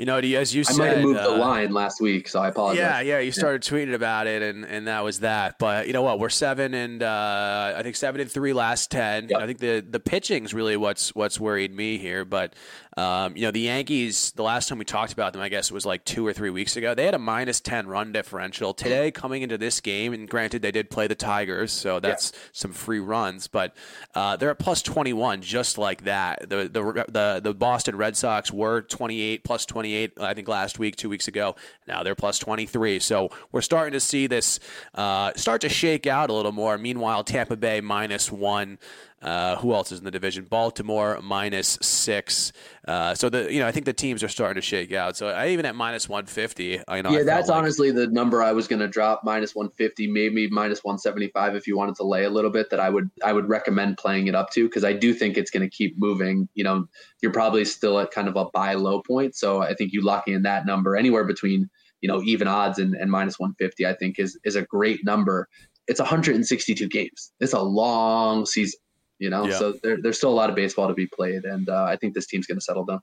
you 0.00 0.06
know, 0.06 0.16
as 0.16 0.54
you 0.54 0.60
I 0.60 0.62
said, 0.62 0.78
might 0.78 0.96
have 0.96 1.02
moved 1.02 1.18
uh, 1.18 1.28
the 1.28 1.36
line 1.36 1.74
last 1.74 2.00
week, 2.00 2.26
so 2.26 2.40
I 2.40 2.48
apologize. 2.48 2.78
Yeah, 2.78 3.00
yeah, 3.00 3.18
you 3.18 3.32
started 3.32 3.60
tweeting 3.60 3.92
about 3.92 4.26
it, 4.26 4.40
and, 4.40 4.64
and 4.64 4.88
that 4.88 5.04
was 5.04 5.20
that. 5.20 5.58
But 5.58 5.88
you 5.88 5.92
know 5.92 6.00
what? 6.00 6.18
We're 6.18 6.30
seven 6.30 6.72
and 6.72 7.02
uh, 7.02 7.74
I 7.76 7.82
think 7.82 7.96
seven 7.96 8.22
and 8.22 8.32
three 8.32 8.54
last 8.54 8.90
ten. 8.90 9.28
Yep. 9.28 9.38
I 9.38 9.46
think 9.46 9.58
the 9.58 9.84
the 9.86 10.00
pitching's 10.00 10.54
really 10.54 10.78
what's 10.78 11.14
what's 11.14 11.38
worried 11.38 11.74
me 11.76 11.98
here. 11.98 12.24
But 12.24 12.54
um, 12.96 13.36
you 13.36 13.42
know, 13.42 13.50
the 13.50 13.60
Yankees. 13.60 14.32
The 14.32 14.42
last 14.42 14.68
time 14.68 14.78
we 14.78 14.86
talked 14.86 15.12
about 15.12 15.34
them, 15.34 15.42
I 15.42 15.50
guess 15.50 15.70
it 15.70 15.74
was 15.74 15.84
like 15.84 16.04
two 16.06 16.26
or 16.26 16.32
three 16.32 16.50
weeks 16.50 16.76
ago. 16.76 16.94
They 16.94 17.04
had 17.04 17.14
a 17.14 17.18
minus 17.18 17.60
ten 17.60 17.86
run 17.86 18.10
differential 18.10 18.72
today 18.72 19.10
coming 19.10 19.42
into 19.42 19.58
this 19.58 19.80
game. 19.80 20.14
And 20.14 20.26
granted, 20.28 20.62
they 20.62 20.72
did 20.72 20.88
play 20.88 21.08
the 21.08 21.14
Tigers, 21.14 21.72
so 21.72 22.00
that's 22.00 22.32
yeah. 22.34 22.40
some 22.52 22.72
free 22.72 23.00
runs. 23.00 23.48
But 23.48 23.76
uh, 24.14 24.36
they're 24.36 24.50
at 24.50 24.58
plus 24.58 24.80
twenty 24.80 25.12
one, 25.12 25.42
just 25.42 25.76
like 25.76 26.04
that. 26.04 26.48
The 26.48 26.68
the 26.68 27.04
the 27.08 27.40
the 27.44 27.54
Boston 27.54 27.96
Red 27.96 28.16
Sox 28.16 28.50
were 28.50 28.80
twenty 28.80 29.20
eight 29.20 29.44
plus 29.44 29.66
twenty 29.66 29.89
28, 29.90 30.12
I 30.20 30.34
think 30.34 30.48
last 30.48 30.78
week, 30.78 30.96
two 30.96 31.08
weeks 31.08 31.28
ago. 31.28 31.56
Now 31.86 32.02
they're 32.02 32.14
plus 32.14 32.38
23. 32.38 33.00
So 33.00 33.30
we're 33.52 33.60
starting 33.60 33.92
to 33.92 34.00
see 34.00 34.26
this 34.26 34.60
uh, 34.94 35.32
start 35.36 35.60
to 35.62 35.68
shake 35.68 36.06
out 36.06 36.30
a 36.30 36.32
little 36.32 36.52
more. 36.52 36.78
Meanwhile, 36.78 37.24
Tampa 37.24 37.56
Bay 37.56 37.80
minus 37.80 38.30
one. 38.30 38.78
Uh, 39.22 39.56
who 39.56 39.74
else 39.74 39.92
is 39.92 39.98
in 39.98 40.04
the 40.04 40.10
division? 40.10 40.44
Baltimore 40.44 41.20
minus 41.22 41.78
six. 41.82 42.52
Uh, 42.88 43.14
so 43.14 43.28
the 43.28 43.52
you 43.52 43.60
know 43.60 43.66
I 43.66 43.72
think 43.72 43.84
the 43.84 43.92
teams 43.92 44.22
are 44.22 44.28
starting 44.28 44.54
to 44.54 44.66
shake 44.66 44.92
out. 44.92 45.16
So 45.16 45.28
I, 45.28 45.48
even 45.48 45.66
at 45.66 45.74
minus 45.74 46.08
one 46.08 46.24
fifty, 46.24 46.80
I 46.88 47.02
know. 47.02 47.10
Yeah, 47.10 47.24
that's 47.24 47.48
like, 47.48 47.58
honestly 47.58 47.90
the 47.90 48.06
number 48.06 48.42
I 48.42 48.52
was 48.52 48.66
going 48.66 48.80
to 48.80 48.88
drop 48.88 49.20
minus 49.22 49.54
one 49.54 49.68
fifty, 49.70 50.06
maybe 50.06 50.48
minus 50.48 50.82
one 50.82 50.96
seventy 50.96 51.28
five 51.28 51.54
if 51.54 51.66
you 51.66 51.76
wanted 51.76 51.96
to 51.96 52.04
lay 52.04 52.24
a 52.24 52.30
little 52.30 52.50
bit. 52.50 52.70
That 52.70 52.80
I 52.80 52.88
would 52.88 53.10
I 53.22 53.34
would 53.34 53.48
recommend 53.48 53.98
playing 53.98 54.26
it 54.26 54.34
up 54.34 54.50
to 54.52 54.66
because 54.66 54.84
I 54.84 54.94
do 54.94 55.12
think 55.12 55.36
it's 55.36 55.50
going 55.50 55.68
to 55.68 55.76
keep 55.76 55.98
moving. 55.98 56.48
You 56.54 56.64
know, 56.64 56.86
you're 57.20 57.32
probably 57.32 57.66
still 57.66 57.98
at 57.98 58.12
kind 58.12 58.26
of 58.26 58.36
a 58.36 58.46
buy 58.46 58.74
low 58.74 59.02
point, 59.02 59.34
so 59.34 59.60
I 59.60 59.74
think 59.74 59.92
you 59.92 60.02
locking 60.02 60.34
in 60.34 60.42
that 60.42 60.64
number 60.64 60.96
anywhere 60.96 61.24
between 61.24 61.68
you 62.00 62.08
know 62.08 62.22
even 62.22 62.48
odds 62.48 62.78
and, 62.78 62.94
and 62.94 63.10
minus 63.10 63.38
150 63.38 63.86
i 63.86 63.92
think 63.92 64.18
is 64.18 64.38
is 64.44 64.56
a 64.56 64.62
great 64.62 65.04
number 65.04 65.48
it's 65.86 66.00
162 66.00 66.88
games 66.88 67.32
it's 67.40 67.52
a 67.52 67.60
long 67.60 68.46
season 68.46 68.80
you 69.20 69.30
know. 69.30 69.46
Yeah. 69.46 69.58
So 69.58 69.72
there, 69.82 69.98
there's 70.02 70.16
still 70.16 70.30
a 70.30 70.34
lot 70.34 70.50
of 70.50 70.56
baseball 70.56 70.88
to 70.88 70.94
be 70.94 71.06
played, 71.06 71.44
and 71.44 71.68
uh, 71.68 71.84
I 71.84 71.94
think 71.94 72.14
this 72.14 72.26
team's 72.26 72.46
going 72.46 72.58
to 72.58 72.64
settle 72.64 72.84
down. 72.84 73.00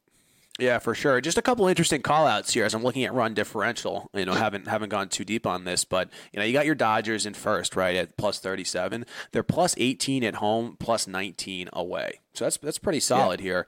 Yeah, 0.59 0.79
for 0.79 0.95
sure. 0.95 1.21
Just 1.21 1.37
a 1.37 1.41
couple 1.41 1.67
interesting 1.67 2.01
callouts 2.01 2.51
here 2.51 2.65
as 2.65 2.73
I'm 2.73 2.81
looking 2.81 3.03
at 3.03 3.13
run 3.13 3.35
differential. 3.35 4.09
You 4.13 4.25
know, 4.25 4.33
haven't 4.33 4.67
haven't 4.67 4.89
gone 4.89 5.07
too 5.07 5.23
deep 5.23 5.45
on 5.45 5.63
this, 5.63 5.85
but 5.85 6.09
you 6.33 6.39
know, 6.39 6.45
you 6.45 6.53
got 6.53 6.65
your 6.65 6.75
Dodgers 6.75 7.25
in 7.25 7.35
first, 7.35 7.75
right, 7.75 7.95
at 7.95 8.17
plus 8.17 8.39
37. 8.39 9.05
They're 9.31 9.43
plus 9.43 9.75
18 9.77 10.23
at 10.23 10.35
home, 10.35 10.75
plus 10.79 11.07
19 11.07 11.69
away. 11.73 12.21
So 12.33 12.45
that's 12.45 12.57
that's 12.57 12.79
pretty 12.79 12.99
solid 12.99 13.39
yeah. 13.39 13.45
here. 13.45 13.67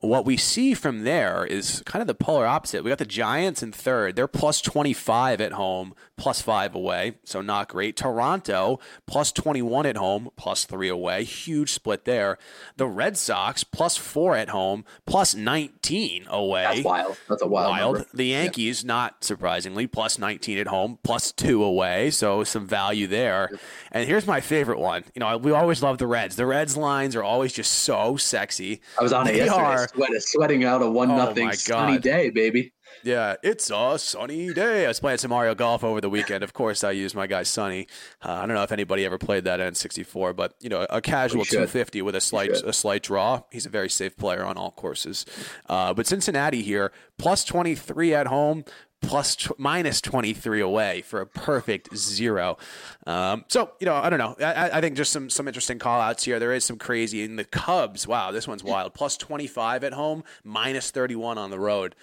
What 0.00 0.26
we 0.26 0.36
see 0.36 0.74
from 0.74 1.04
there 1.04 1.46
is 1.46 1.82
kind 1.86 2.02
of 2.02 2.06
the 2.06 2.14
polar 2.14 2.46
opposite. 2.46 2.84
We 2.84 2.90
got 2.90 2.98
the 2.98 3.06
Giants 3.06 3.62
in 3.62 3.72
third. 3.72 4.14
They're 4.14 4.28
plus 4.28 4.60
25 4.60 5.40
at 5.40 5.52
home, 5.52 5.94
plus 6.16 6.40
five 6.40 6.74
away. 6.74 7.14
So 7.24 7.40
not 7.40 7.68
great. 7.68 7.96
Toronto, 7.96 8.80
plus 9.06 9.32
21 9.32 9.86
at 9.86 9.96
home, 9.96 10.30
plus 10.36 10.64
three 10.64 10.88
away. 10.88 11.24
Huge 11.24 11.72
split 11.72 12.04
there. 12.04 12.38
The 12.76 12.86
Red 12.86 13.16
Sox, 13.16 13.64
plus 13.64 13.96
four 13.96 14.36
at 14.36 14.48
home, 14.48 14.84
plus 15.04 15.34
19 15.34 16.26
away. 16.28 16.62
That's 16.62 16.84
wild. 16.84 17.16
That's 17.28 17.42
a 17.42 17.46
wild. 17.46 17.70
Wild. 17.70 17.94
Number. 17.96 18.08
The 18.14 18.26
Yankees, 18.26 18.82
yeah. 18.82 18.88
not 18.88 19.24
surprisingly, 19.24 19.86
plus 19.86 20.18
19 20.18 20.58
at 20.58 20.66
home, 20.66 20.98
plus 21.02 21.32
two 21.32 21.62
away. 21.62 22.10
So 22.10 22.44
some 22.44 22.66
value 22.66 23.06
there. 23.06 23.50
And 23.92 24.08
here's 24.08 24.26
my 24.26 24.40
favorite 24.40 24.78
one. 24.78 25.04
You 25.14 25.20
know, 25.20 25.36
we 25.36 25.52
always 25.52 25.82
love 25.82 25.98
the 25.98 26.06
Reds. 26.06 26.36
The 26.36 26.46
Reds 26.46 26.76
lines 26.76 27.14
are 27.14 27.22
always 27.22 27.52
just 27.52 27.72
so 27.72 28.16
sexy. 28.16 28.80
I 28.98 29.02
was 29.02 29.12
on 29.12 29.28
it 29.28 29.32
they 29.32 29.38
yesterday. 29.38 29.62
Are, 29.62 29.88
sweat, 29.88 30.22
sweating 30.22 30.64
out 30.64 30.82
a 30.82 30.90
one 30.90 31.10
oh 31.10 31.16
nothing 31.16 31.52
sunny 31.52 31.98
day, 31.98 32.30
baby. 32.30 32.72
Yeah, 33.06 33.36
it's 33.40 33.70
a 33.72 33.96
sunny 34.00 34.52
day. 34.52 34.84
I 34.84 34.88
was 34.88 34.98
playing 34.98 35.18
some 35.18 35.28
Mario 35.28 35.54
Golf 35.54 35.84
over 35.84 36.00
the 36.00 36.10
weekend. 36.10 36.42
Of 36.42 36.52
course, 36.52 36.82
I 36.82 36.90
used 36.90 37.14
my 37.14 37.28
guy 37.28 37.44
Sonny. 37.44 37.86
Uh, 38.20 38.32
I 38.32 38.46
don't 38.46 38.56
know 38.56 38.64
if 38.64 38.72
anybody 38.72 39.04
ever 39.04 39.16
played 39.16 39.44
that 39.44 39.60
N64, 39.60 40.34
but 40.34 40.56
you 40.60 40.68
know, 40.68 40.84
a 40.90 41.00
casual 41.00 41.44
250 41.44 42.02
with 42.02 42.16
a 42.16 42.20
slight 42.20 42.50
a 42.50 42.72
slight 42.72 43.04
draw. 43.04 43.42
He's 43.52 43.64
a 43.64 43.68
very 43.68 43.88
safe 43.88 44.16
player 44.16 44.44
on 44.44 44.56
all 44.56 44.72
courses. 44.72 45.24
Uh, 45.68 45.94
but 45.94 46.08
Cincinnati 46.08 46.62
here, 46.62 46.90
plus 47.16 47.44
23 47.44 48.12
at 48.12 48.26
home, 48.26 48.64
plus 49.02 49.36
t- 49.36 49.50
minus 49.56 50.00
23 50.00 50.60
away 50.60 51.02
for 51.02 51.20
a 51.20 51.26
perfect 51.26 51.96
zero. 51.96 52.58
Um, 53.06 53.44
so, 53.46 53.70
you 53.78 53.86
know, 53.86 53.94
I 53.94 54.10
don't 54.10 54.18
know. 54.18 54.34
I, 54.44 54.70
I, 54.78 54.80
think 54.80 54.96
just 54.96 55.12
some, 55.12 55.30
some 55.30 55.46
interesting 55.46 55.78
call 55.78 56.00
outs 56.00 56.24
here. 56.24 56.40
There 56.40 56.52
is 56.52 56.64
some 56.64 56.76
crazy 56.76 57.22
in 57.22 57.36
the 57.36 57.44
Cubs. 57.44 58.08
Wow, 58.08 58.32
this 58.32 58.48
one's 58.48 58.64
wild. 58.64 58.94
Plus 58.94 59.16
25 59.16 59.84
at 59.84 59.92
home, 59.92 60.24
minus 60.42 60.90
31 60.90 61.38
on 61.38 61.50
the 61.50 61.60
road. 61.60 61.94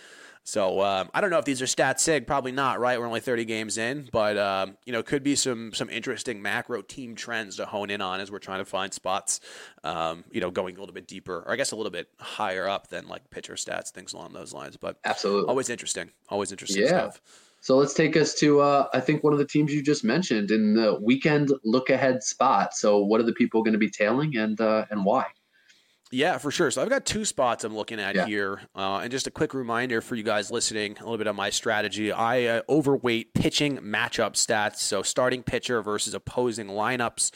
So 0.46 0.82
um, 0.82 1.10
I 1.14 1.22
don't 1.22 1.30
know 1.30 1.38
if 1.38 1.46
these 1.46 1.62
are 1.62 1.68
stat 1.68 2.02
sig. 2.02 2.28
Probably 2.28 2.52
not. 2.52 2.80
Right, 2.80 3.00
we're 3.00 3.08
only 3.08 3.22
30 3.22 3.46
games 3.46 3.78
in, 3.78 4.10
but 4.12 4.38
um, 4.38 4.78
you 4.86 4.92
know, 4.92 5.02
could 5.02 5.24
be 5.24 5.36
some 5.36 5.74
some 5.74 5.90
interesting 5.90 6.42
macro 6.42 6.82
team 6.82 7.16
trends 7.16 7.58
to 7.58 7.66
hone 7.66 7.90
in 7.90 8.02
on 8.02 8.20
as 8.20 8.30
we're 8.30 8.40
trying 8.40 8.60
to 8.60 8.66
find 8.66 8.94
spots. 8.94 9.40
Um, 9.84 10.26
you 10.32 10.42
know, 10.42 10.52
going 10.52 10.76
a 10.76 10.80
little 10.80 10.94
bit 10.94 11.08
deeper, 11.08 11.44
or 11.46 11.52
I 11.52 11.56
guess 11.56 11.72
a 11.72 11.76
little 11.76 11.92
bit 11.92 12.10
higher 12.20 12.68
up 12.68 12.88
than 12.88 13.08
like 13.08 13.30
pitcher 13.30 13.54
stats, 13.54 13.92
things 13.92 14.14
along 14.14 14.34
those 14.34 14.54
lines. 14.54 14.76
But 14.76 14.98
absolutely, 15.06 15.48
always 15.48 15.70
interesting. 15.70 16.12
Always 16.30 16.52
interesting 16.52 16.84
yeah. 16.84 16.90
stuff. 16.90 17.22
So 17.62 17.78
let's 17.78 17.94
take 17.94 18.18
us 18.18 18.34
to, 18.42 18.60
uh, 18.60 18.90
I 18.94 19.00
think, 19.00 19.24
one 19.24 19.32
of 19.32 19.40
the 19.40 19.46
teams 19.46 19.74
you 19.74 19.82
just 19.82 20.04
mentioned 20.04 20.52
in 20.52 20.74
the 20.74 21.00
weekend 21.02 21.50
look 21.64 21.90
ahead 21.90 22.22
spot. 22.22 22.74
So, 22.74 23.00
what 23.00 23.22
are 23.22 23.24
the 23.24 23.32
people 23.32 23.64
going 23.64 23.72
to 23.72 23.80
be 23.80 23.90
tailing 23.90 24.36
and 24.36 24.60
uh, 24.60 24.84
and 24.90 25.06
why? 25.06 25.28
Yeah, 26.14 26.38
for 26.38 26.52
sure. 26.52 26.70
So 26.70 26.80
I've 26.80 26.90
got 26.90 27.06
two 27.06 27.26
spots 27.26 27.64
I'm 27.64 27.76
looking 27.76 28.00
at 28.00 28.14
yeah. 28.14 28.28
here. 28.28 28.62
Uh, 28.76 29.00
and 29.00 29.10
just 29.10 29.26
a 29.26 29.32
quick 29.32 29.56
reminder 29.56 30.00
for 30.00 30.14
you 30.14 30.22
guys 30.22 30.52
listening 30.52 30.96
a 31.00 31.04
little 31.04 31.18
bit 31.18 31.26
of 31.26 31.36
my 31.36 31.50
strategy. 31.50 32.12
I 32.12 32.46
uh, 32.46 32.62
overweight 32.70 33.34
pitching 33.34 33.80
matchup 33.80 34.34
stats. 34.34 34.78
So 34.78 35.02
starting 35.02 35.42
pitcher 35.42 35.82
versus 35.82 36.14
opposing 36.14 36.68
lineups. 36.68 37.32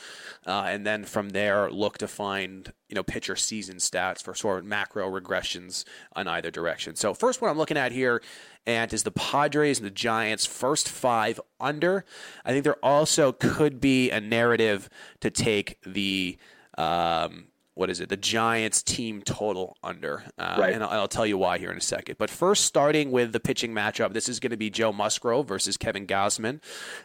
Uh, 0.46 0.66
and 0.68 0.86
then 0.86 1.06
from 1.06 1.30
there, 1.30 1.72
look 1.72 1.98
to 1.98 2.08
find 2.08 2.72
you 2.88 2.94
know 2.94 3.02
pitcher 3.02 3.36
season 3.36 3.78
stats 3.78 4.22
for 4.22 4.36
sort 4.36 4.60
of 4.60 4.66
macro 4.66 5.10
regressions 5.10 5.84
on 6.16 6.28
either 6.28 6.52
direction. 6.52 6.96
So 6.96 7.16
first 7.16 7.42
one 7.42 7.50
I'm 7.50 7.58
looking 7.58 7.78
at 7.78 7.92
here 7.92 8.22
and 8.68 8.94
is 8.94 9.02
the 9.02 9.12
Padres 9.12 9.80
and 9.80 9.88
the 9.88 9.92
Giants 9.92 10.46
first 10.46 10.88
five 10.88 11.42
under. 11.60 12.06
I 12.46 12.52
think 12.52 12.64
there 12.64 12.86
also 12.86 13.32
could 13.32 13.82
be 13.82 14.12
a 14.12 14.22
narrative 14.22 14.88
to 15.22 15.32
take 15.32 15.80
the 15.84 16.38
um, 16.78 17.48
what 17.78 17.90
is 17.90 18.00
it? 18.00 18.10
The 18.10 18.18
Giants 18.18 18.82
team 18.82 19.22
total 19.22 19.78
under. 19.84 20.24
Uh, 20.38 20.58
right. 20.60 20.74
And 20.74 20.84
I'll, 20.84 20.90
I'll, 21.02 21.08
tell 21.08 21.26
you 21.26 21.38
why 21.38 21.58
here 21.58 21.72
in 21.72 21.78
a 21.78 21.82
second. 21.82 22.18
But 22.18 22.30
first, 22.30 22.66
starting 22.66 23.12
with 23.12 23.32
the 23.32 23.40
pitching 23.40 23.74
matchup, 23.74 24.14
this 24.14 24.28
is 24.28 24.40
going 24.40 24.52
to 24.52 24.58
be 24.58 24.70
Joe 24.70 24.92
Musgrove 24.92 25.48
versus 25.48 25.78
Kevin 25.78 26.06
Gausman. 26.08 26.60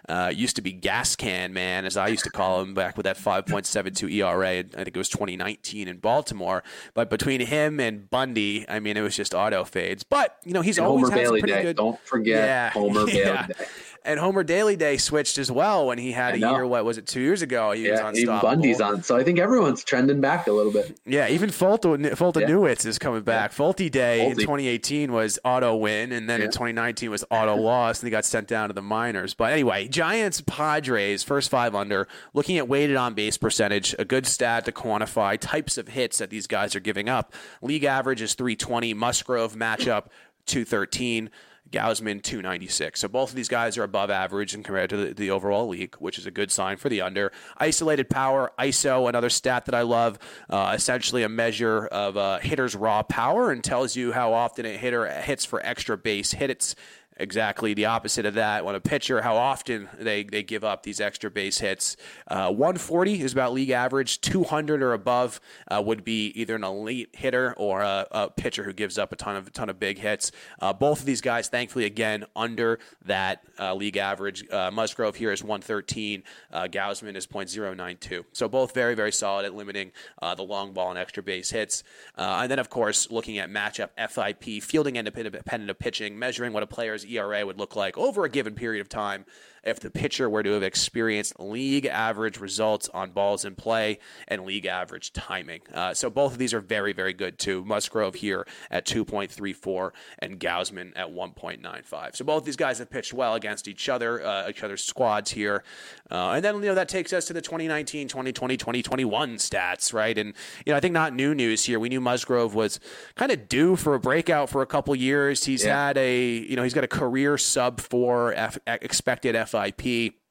Uh, 0.09 0.33
used 0.35 0.57
to 0.57 0.63
be 0.63 0.73
Gas 0.73 1.15
Can 1.15 1.53
Man, 1.53 1.85
as 1.85 1.97
I 1.97 2.09
used 2.09 2.25
to 2.25 2.31
call 2.31 2.63
him 2.63 2.75
back 2.75 2.97
with 2.97 3.05
that 3.05 3.17
5.72 3.17 4.11
ERA. 4.13 4.49
I 4.49 4.63
think 4.63 4.89
it 4.89 4.97
was 4.97 5.09
2019 5.11 5.89
in 5.89 5.99
Baltimore. 5.99 6.63
But 6.95 7.11
between 7.11 7.41
him 7.41 7.79
and 7.79 8.09
Bundy, 8.11 8.65
I 8.69 8.81
mean, 8.81 8.97
it 8.97 9.03
was 9.03 9.15
just 9.15 9.35
auto 9.35 9.65
fades. 9.65 10.03
But, 10.03 10.39
you 10.45 10.53
know, 10.53 10.63
he's 10.63 10.79
and 10.79 10.87
always 10.87 11.05
Homer 11.05 11.17
had 11.17 11.23
Bailey 11.23 11.41
pretty 11.41 11.55
Day. 11.55 11.63
good. 11.63 11.77
Don't 11.77 12.01
forget 12.01 12.45
yeah, 12.45 12.71
Homer 12.71 13.09
yeah. 13.09 13.47
Bailey 13.47 13.55
Day 13.59 13.65
and 14.05 14.19
Homer 14.21 14.43
Daily 14.43 14.77
Day 14.77 14.97
switched 14.97 15.39
as 15.39 15.51
well 15.51 15.87
when 15.87 15.99
he 15.99 16.13
had 16.13 16.35
I 16.35 16.37
a 16.37 16.41
know. 16.41 16.51
year. 16.55 16.67
What 16.67 16.85
was 16.85 16.99
it? 16.99 17.07
Two 17.07 17.21
years 17.21 17.43
ago, 17.43 17.73
he 17.73 17.89
was 17.91 18.01
Yeah, 18.01 18.13
even. 18.15 18.41
Bundy's 18.41 18.81
on. 18.81 19.03
So 19.03 19.17
I 19.17 19.25
think 19.25 19.39
everyone's 19.39 19.85
trending 19.85 20.21
back 20.21 20.47
a 20.47 20.53
little 20.53 20.73
bit. 20.73 20.99
Yeah, 21.07 21.29
even 21.29 21.51
Fulton, 21.51 22.15
Fulton 22.17 22.43
Yeah. 22.43 22.49
Newitz 22.49 22.85
is 22.87 22.99
coming 22.99 23.23
back. 23.23 23.53
Folty 23.53 23.91
Day 23.91 24.27
in 24.27 24.37
2018 24.37 25.13
was 25.13 25.39
auto 25.45 25.77
win, 25.77 26.13
and 26.13 26.29
then 26.29 26.41
in 26.43 26.51
2019 26.51 27.11
was 27.11 27.25
auto 27.31 27.57
loss, 27.57 28.01
and 28.01 28.07
he 28.07 28.11
got 28.11 28.25
sent 28.25 28.49
down 28.49 28.69
to 28.69 28.73
the 28.75 28.83
minors. 28.83 29.35
But 29.35 29.53
anyway, 29.53 29.89
Giants 29.89 30.41
Padres 30.47 31.23
first 31.23 31.51
five 31.51 31.75
under. 31.75 32.09
Looking 32.35 32.59
at 32.59 32.69
weighted 32.69 32.97
on 32.97 33.15
base 33.15 33.37
percentage, 33.37 33.95
a 33.99 34.05
good 34.05 34.27
stat 34.27 34.65
to 34.67 34.73
quantify 34.73 35.39
types 35.39 35.79
of 35.79 35.89
hits 35.89 36.19
that 36.19 36.31
these 36.31 36.47
guys 36.47 36.77
are 36.77 36.81
giving 36.81 37.09
up. 37.09 37.33
League 37.61 37.85
average 37.85 38.23
is 38.23 38.35
320. 38.35 38.95
Musgrove 38.95 39.55
matchup 39.55 40.07
213. 40.47 41.31
Gausman 41.73 42.23
296. 42.23 43.01
So 43.01 43.09
both 43.09 43.31
of 43.31 43.37
these 43.37 43.49
guys 43.49 43.77
are 43.79 43.83
above 43.83 44.11
average 44.11 44.55
and 44.55 44.65
compared 44.65 44.91
to 44.91 44.97
the, 44.97 45.15
the 45.15 45.31
overall 45.31 45.69
league, 45.69 45.97
which 45.97 46.19
is 46.19 46.27
a 46.27 46.31
good 46.31 46.53
sign 46.53 46.77
for 46.77 46.89
the 46.89 47.01
under. 47.01 47.33
Isolated 47.57 48.09
power, 48.09 48.53
ISO, 48.59 49.09
another 49.09 49.31
stat 49.31 49.65
that 49.65 49.75
I 49.75 49.83
love, 49.83 50.19
uh, 50.51 50.73
essentially 50.75 51.23
a 51.23 51.29
measure 51.29 51.87
of 51.87 52.17
a 52.17 52.39
hitter's 52.41 52.77
raw 52.77 53.03
power 53.03 53.51
and 53.51 53.65
tells 53.65 53.97
you 53.97 54.13
how 54.13 54.33
often 54.33 54.67
a 54.67 54.77
hitter 54.77 55.07
hits 55.07 55.45
for 55.45 55.65
extra 55.65 55.97
base 55.97 56.33
hits. 56.33 56.75
Exactly 57.23 57.73
the 57.73 57.85
opposite 57.85 58.27
of 58.27 58.35
that. 58.35 58.65
When 58.65 58.75
a 58.75 58.81
pitcher, 58.81 59.23
how 59.23 59.37
often 59.37 59.89
they, 59.97 60.25
they 60.25 60.43
give 60.43 60.65
up 60.65 60.83
these 60.83 61.01
extra 61.01 61.31
base 61.31 61.61
hits. 61.61 61.97
Uh, 62.27 62.51
140 62.51 63.23
is 63.23 63.33
about 63.33 63.53
league 63.53 63.71
average. 63.71 64.21
200 64.23 64.83
or 64.83 64.93
above 64.93 65.41
uh, 65.69 65.81
would 65.87 66.03
be 66.03 66.33
either 66.35 66.57
an 66.57 66.65
elite 66.65 67.11
hitter 67.13 67.55
or 67.57 67.83
a, 67.83 68.09
a 68.11 68.31
pitcher 68.31 68.65
who 68.65 68.73
gives 68.73 68.99
up 68.99 69.13
a 69.13 69.17
ton 69.17 69.37
of 69.37 69.47
a 69.47 69.51
ton 69.51 69.71
of 69.71 69.79
big 69.79 69.99
hits. 69.99 70.33
Uh, 70.61 70.73
both 70.73 70.99
of 70.99 71.07
these 71.07 71.21
guys, 71.21 71.47
thankfully, 71.47 71.85
again 71.85 72.25
under 72.35 72.81
that 73.05 73.45
uh, 73.57 73.73
league 73.73 73.97
average. 73.97 74.45
Uh, 74.51 74.73
Musgrove 74.73 75.15
here 75.15 75.31
is 75.31 75.45
113. 75.45 76.25
Uh, 76.53 76.65
Gausman 76.65 77.15
is 77.15 77.29
.092. 77.29 78.25
So 78.33 78.49
both 78.49 78.75
very 78.75 78.97
very 78.97 79.13
solid 79.13 79.47
at 79.47 79.55
limiting 79.55 79.93
the 80.21 80.43
long 80.43 80.73
ball 80.73 80.91
and 80.91 80.99
extra 80.99 81.23
base 81.23 81.51
hits. 81.51 81.85
And 82.17 82.51
then 82.51 82.59
of 82.59 82.69
course 82.69 83.13
looking 83.13 83.39
at 83.39 83.49
matchup 83.49 83.91
FIP, 83.97 84.61
fielding 84.61 84.97
independent 84.97 85.71
of 85.71 85.79
pitching, 85.79 86.19
measuring 86.19 86.53
what 86.53 86.65
a 86.65 86.67
player's 86.67 87.07
ERA 87.19 87.45
would 87.45 87.59
look 87.59 87.77
like 87.77 87.97
over 87.99 88.25
a 88.25 88.29
given 88.29 88.55
period 88.55 88.81
of 88.81 88.89
time 88.89 89.25
if 89.65 89.79
the 89.81 89.91
pitcher 89.91 90.29
were 90.29 90.43
to 90.43 90.51
have 90.53 90.63
experienced 90.63 91.39
league 91.39 91.87
average 91.87 92.39
results 92.39 92.89
on 92.93 93.11
balls 93.11 93.45
in 93.45 93.55
play 93.55 93.99
and 94.29 94.45
league 94.45 94.67
average 94.67 95.13
timing. 95.13 95.61
Uh, 95.73 95.95
so 95.95 96.11
both 96.11 96.33
of 96.33 96.39
these 96.39 96.53
are 96.55 96.61
very, 96.61 96.93
very 96.93 97.13
good 97.13 97.39
too. 97.39 97.65
Musgrove 97.65 98.15
here 98.17 98.47
at 98.71 98.85
2.34 98.87 99.91
and 100.19 100.39
Gausman 100.41 100.93
at 100.97 101.09
1.95. 101.09 102.17
So 102.17 102.25
both 102.25 102.45
these 102.45 102.57
guys 102.57 102.79
have 102.79 102.91
pitched 102.91 103.13
well 103.13 103.35
against 103.35 103.69
each 103.69 103.89
other, 103.89 104.25
uh, 104.25 104.49
each 104.49 104.63
other's 104.63 104.83
squads 104.85 105.31
here. 105.33 105.63
Uh, 106.11 106.33
and 106.33 106.45
then, 106.45 106.57
you 106.57 106.63
know, 106.63 106.75
that 106.75 106.89
takes 106.89 107.13
us 107.13 107.27
to 107.27 107.33
the 107.33 107.41
2019, 107.41 108.09
2020, 108.09 108.57
2021 108.57 109.37
stats, 109.37 109.93
right? 109.95 110.17
And, 110.19 110.35
you 110.67 110.73
know, 110.73 110.77
I 110.77 110.81
think 110.81 110.93
not 110.93 111.15
new 111.15 111.35
news 111.35 111.65
here. 111.65 111.79
We 111.79 111.89
knew 111.89 112.01
Musgrove 112.01 112.55
was 112.55 112.81
kind 113.15 113.33
of 113.33 113.49
due 113.49 113.77
for 113.77 113.95
a 113.95 114.01
breakout 114.01 114.51
for 114.51 114.63
a 114.63 114.67
couple 114.67 114.95
years. 114.97 115.45
He's 115.45 115.65
Yeah. 115.65 115.87
had 115.87 115.97
a, 115.99 116.23
you 116.27 116.57
know, 116.57 116.63
he's 116.63 116.75
got 116.75 116.85
a 116.85 116.89
career 116.89 117.39
sub 117.39 117.81
four 117.81 118.33
F- 118.35 118.59
expected 118.67 119.35
FIP. 119.53 120.22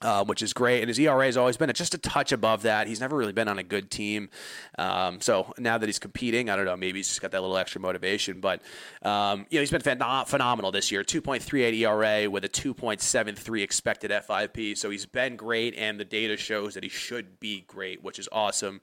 Uh, 0.00 0.24
which 0.24 0.42
is 0.42 0.52
great, 0.52 0.80
and 0.80 0.88
his 0.88 0.98
ERA 0.98 1.26
has 1.26 1.36
always 1.36 1.56
been 1.56 1.72
just 1.74 1.94
a 1.94 1.98
touch 1.98 2.32
above 2.32 2.62
that. 2.62 2.88
He's 2.88 2.98
never 2.98 3.16
really 3.16 3.32
been 3.32 3.46
on 3.46 3.60
a 3.60 3.62
good 3.62 3.88
team, 3.88 4.30
um, 4.76 5.20
so 5.20 5.52
now 5.58 5.78
that 5.78 5.86
he's 5.86 6.00
competing, 6.00 6.50
I 6.50 6.56
don't 6.56 6.64
know. 6.64 6.76
Maybe 6.76 6.98
he's 6.98 7.06
just 7.06 7.22
got 7.22 7.30
that 7.30 7.40
little 7.40 7.56
extra 7.56 7.80
motivation. 7.80 8.40
But 8.40 8.62
um, 9.02 9.46
you 9.48 9.58
know, 9.58 9.62
he's 9.62 9.70
been 9.70 9.80
phen- 9.80 10.26
phenomenal 10.26 10.72
this 10.72 10.90
year. 10.90 11.04
2.38 11.04 11.78
ERA 11.78 12.28
with 12.28 12.44
a 12.44 12.48
2.73 12.48 13.62
expected 13.62 14.10
FIP. 14.10 14.76
So 14.76 14.90
he's 14.90 15.06
been 15.06 15.36
great, 15.36 15.74
and 15.76 16.00
the 16.00 16.04
data 16.04 16.36
shows 16.36 16.74
that 16.74 16.82
he 16.82 16.88
should 16.88 17.38
be 17.38 17.64
great, 17.68 18.02
which 18.02 18.18
is 18.18 18.28
awesome. 18.32 18.80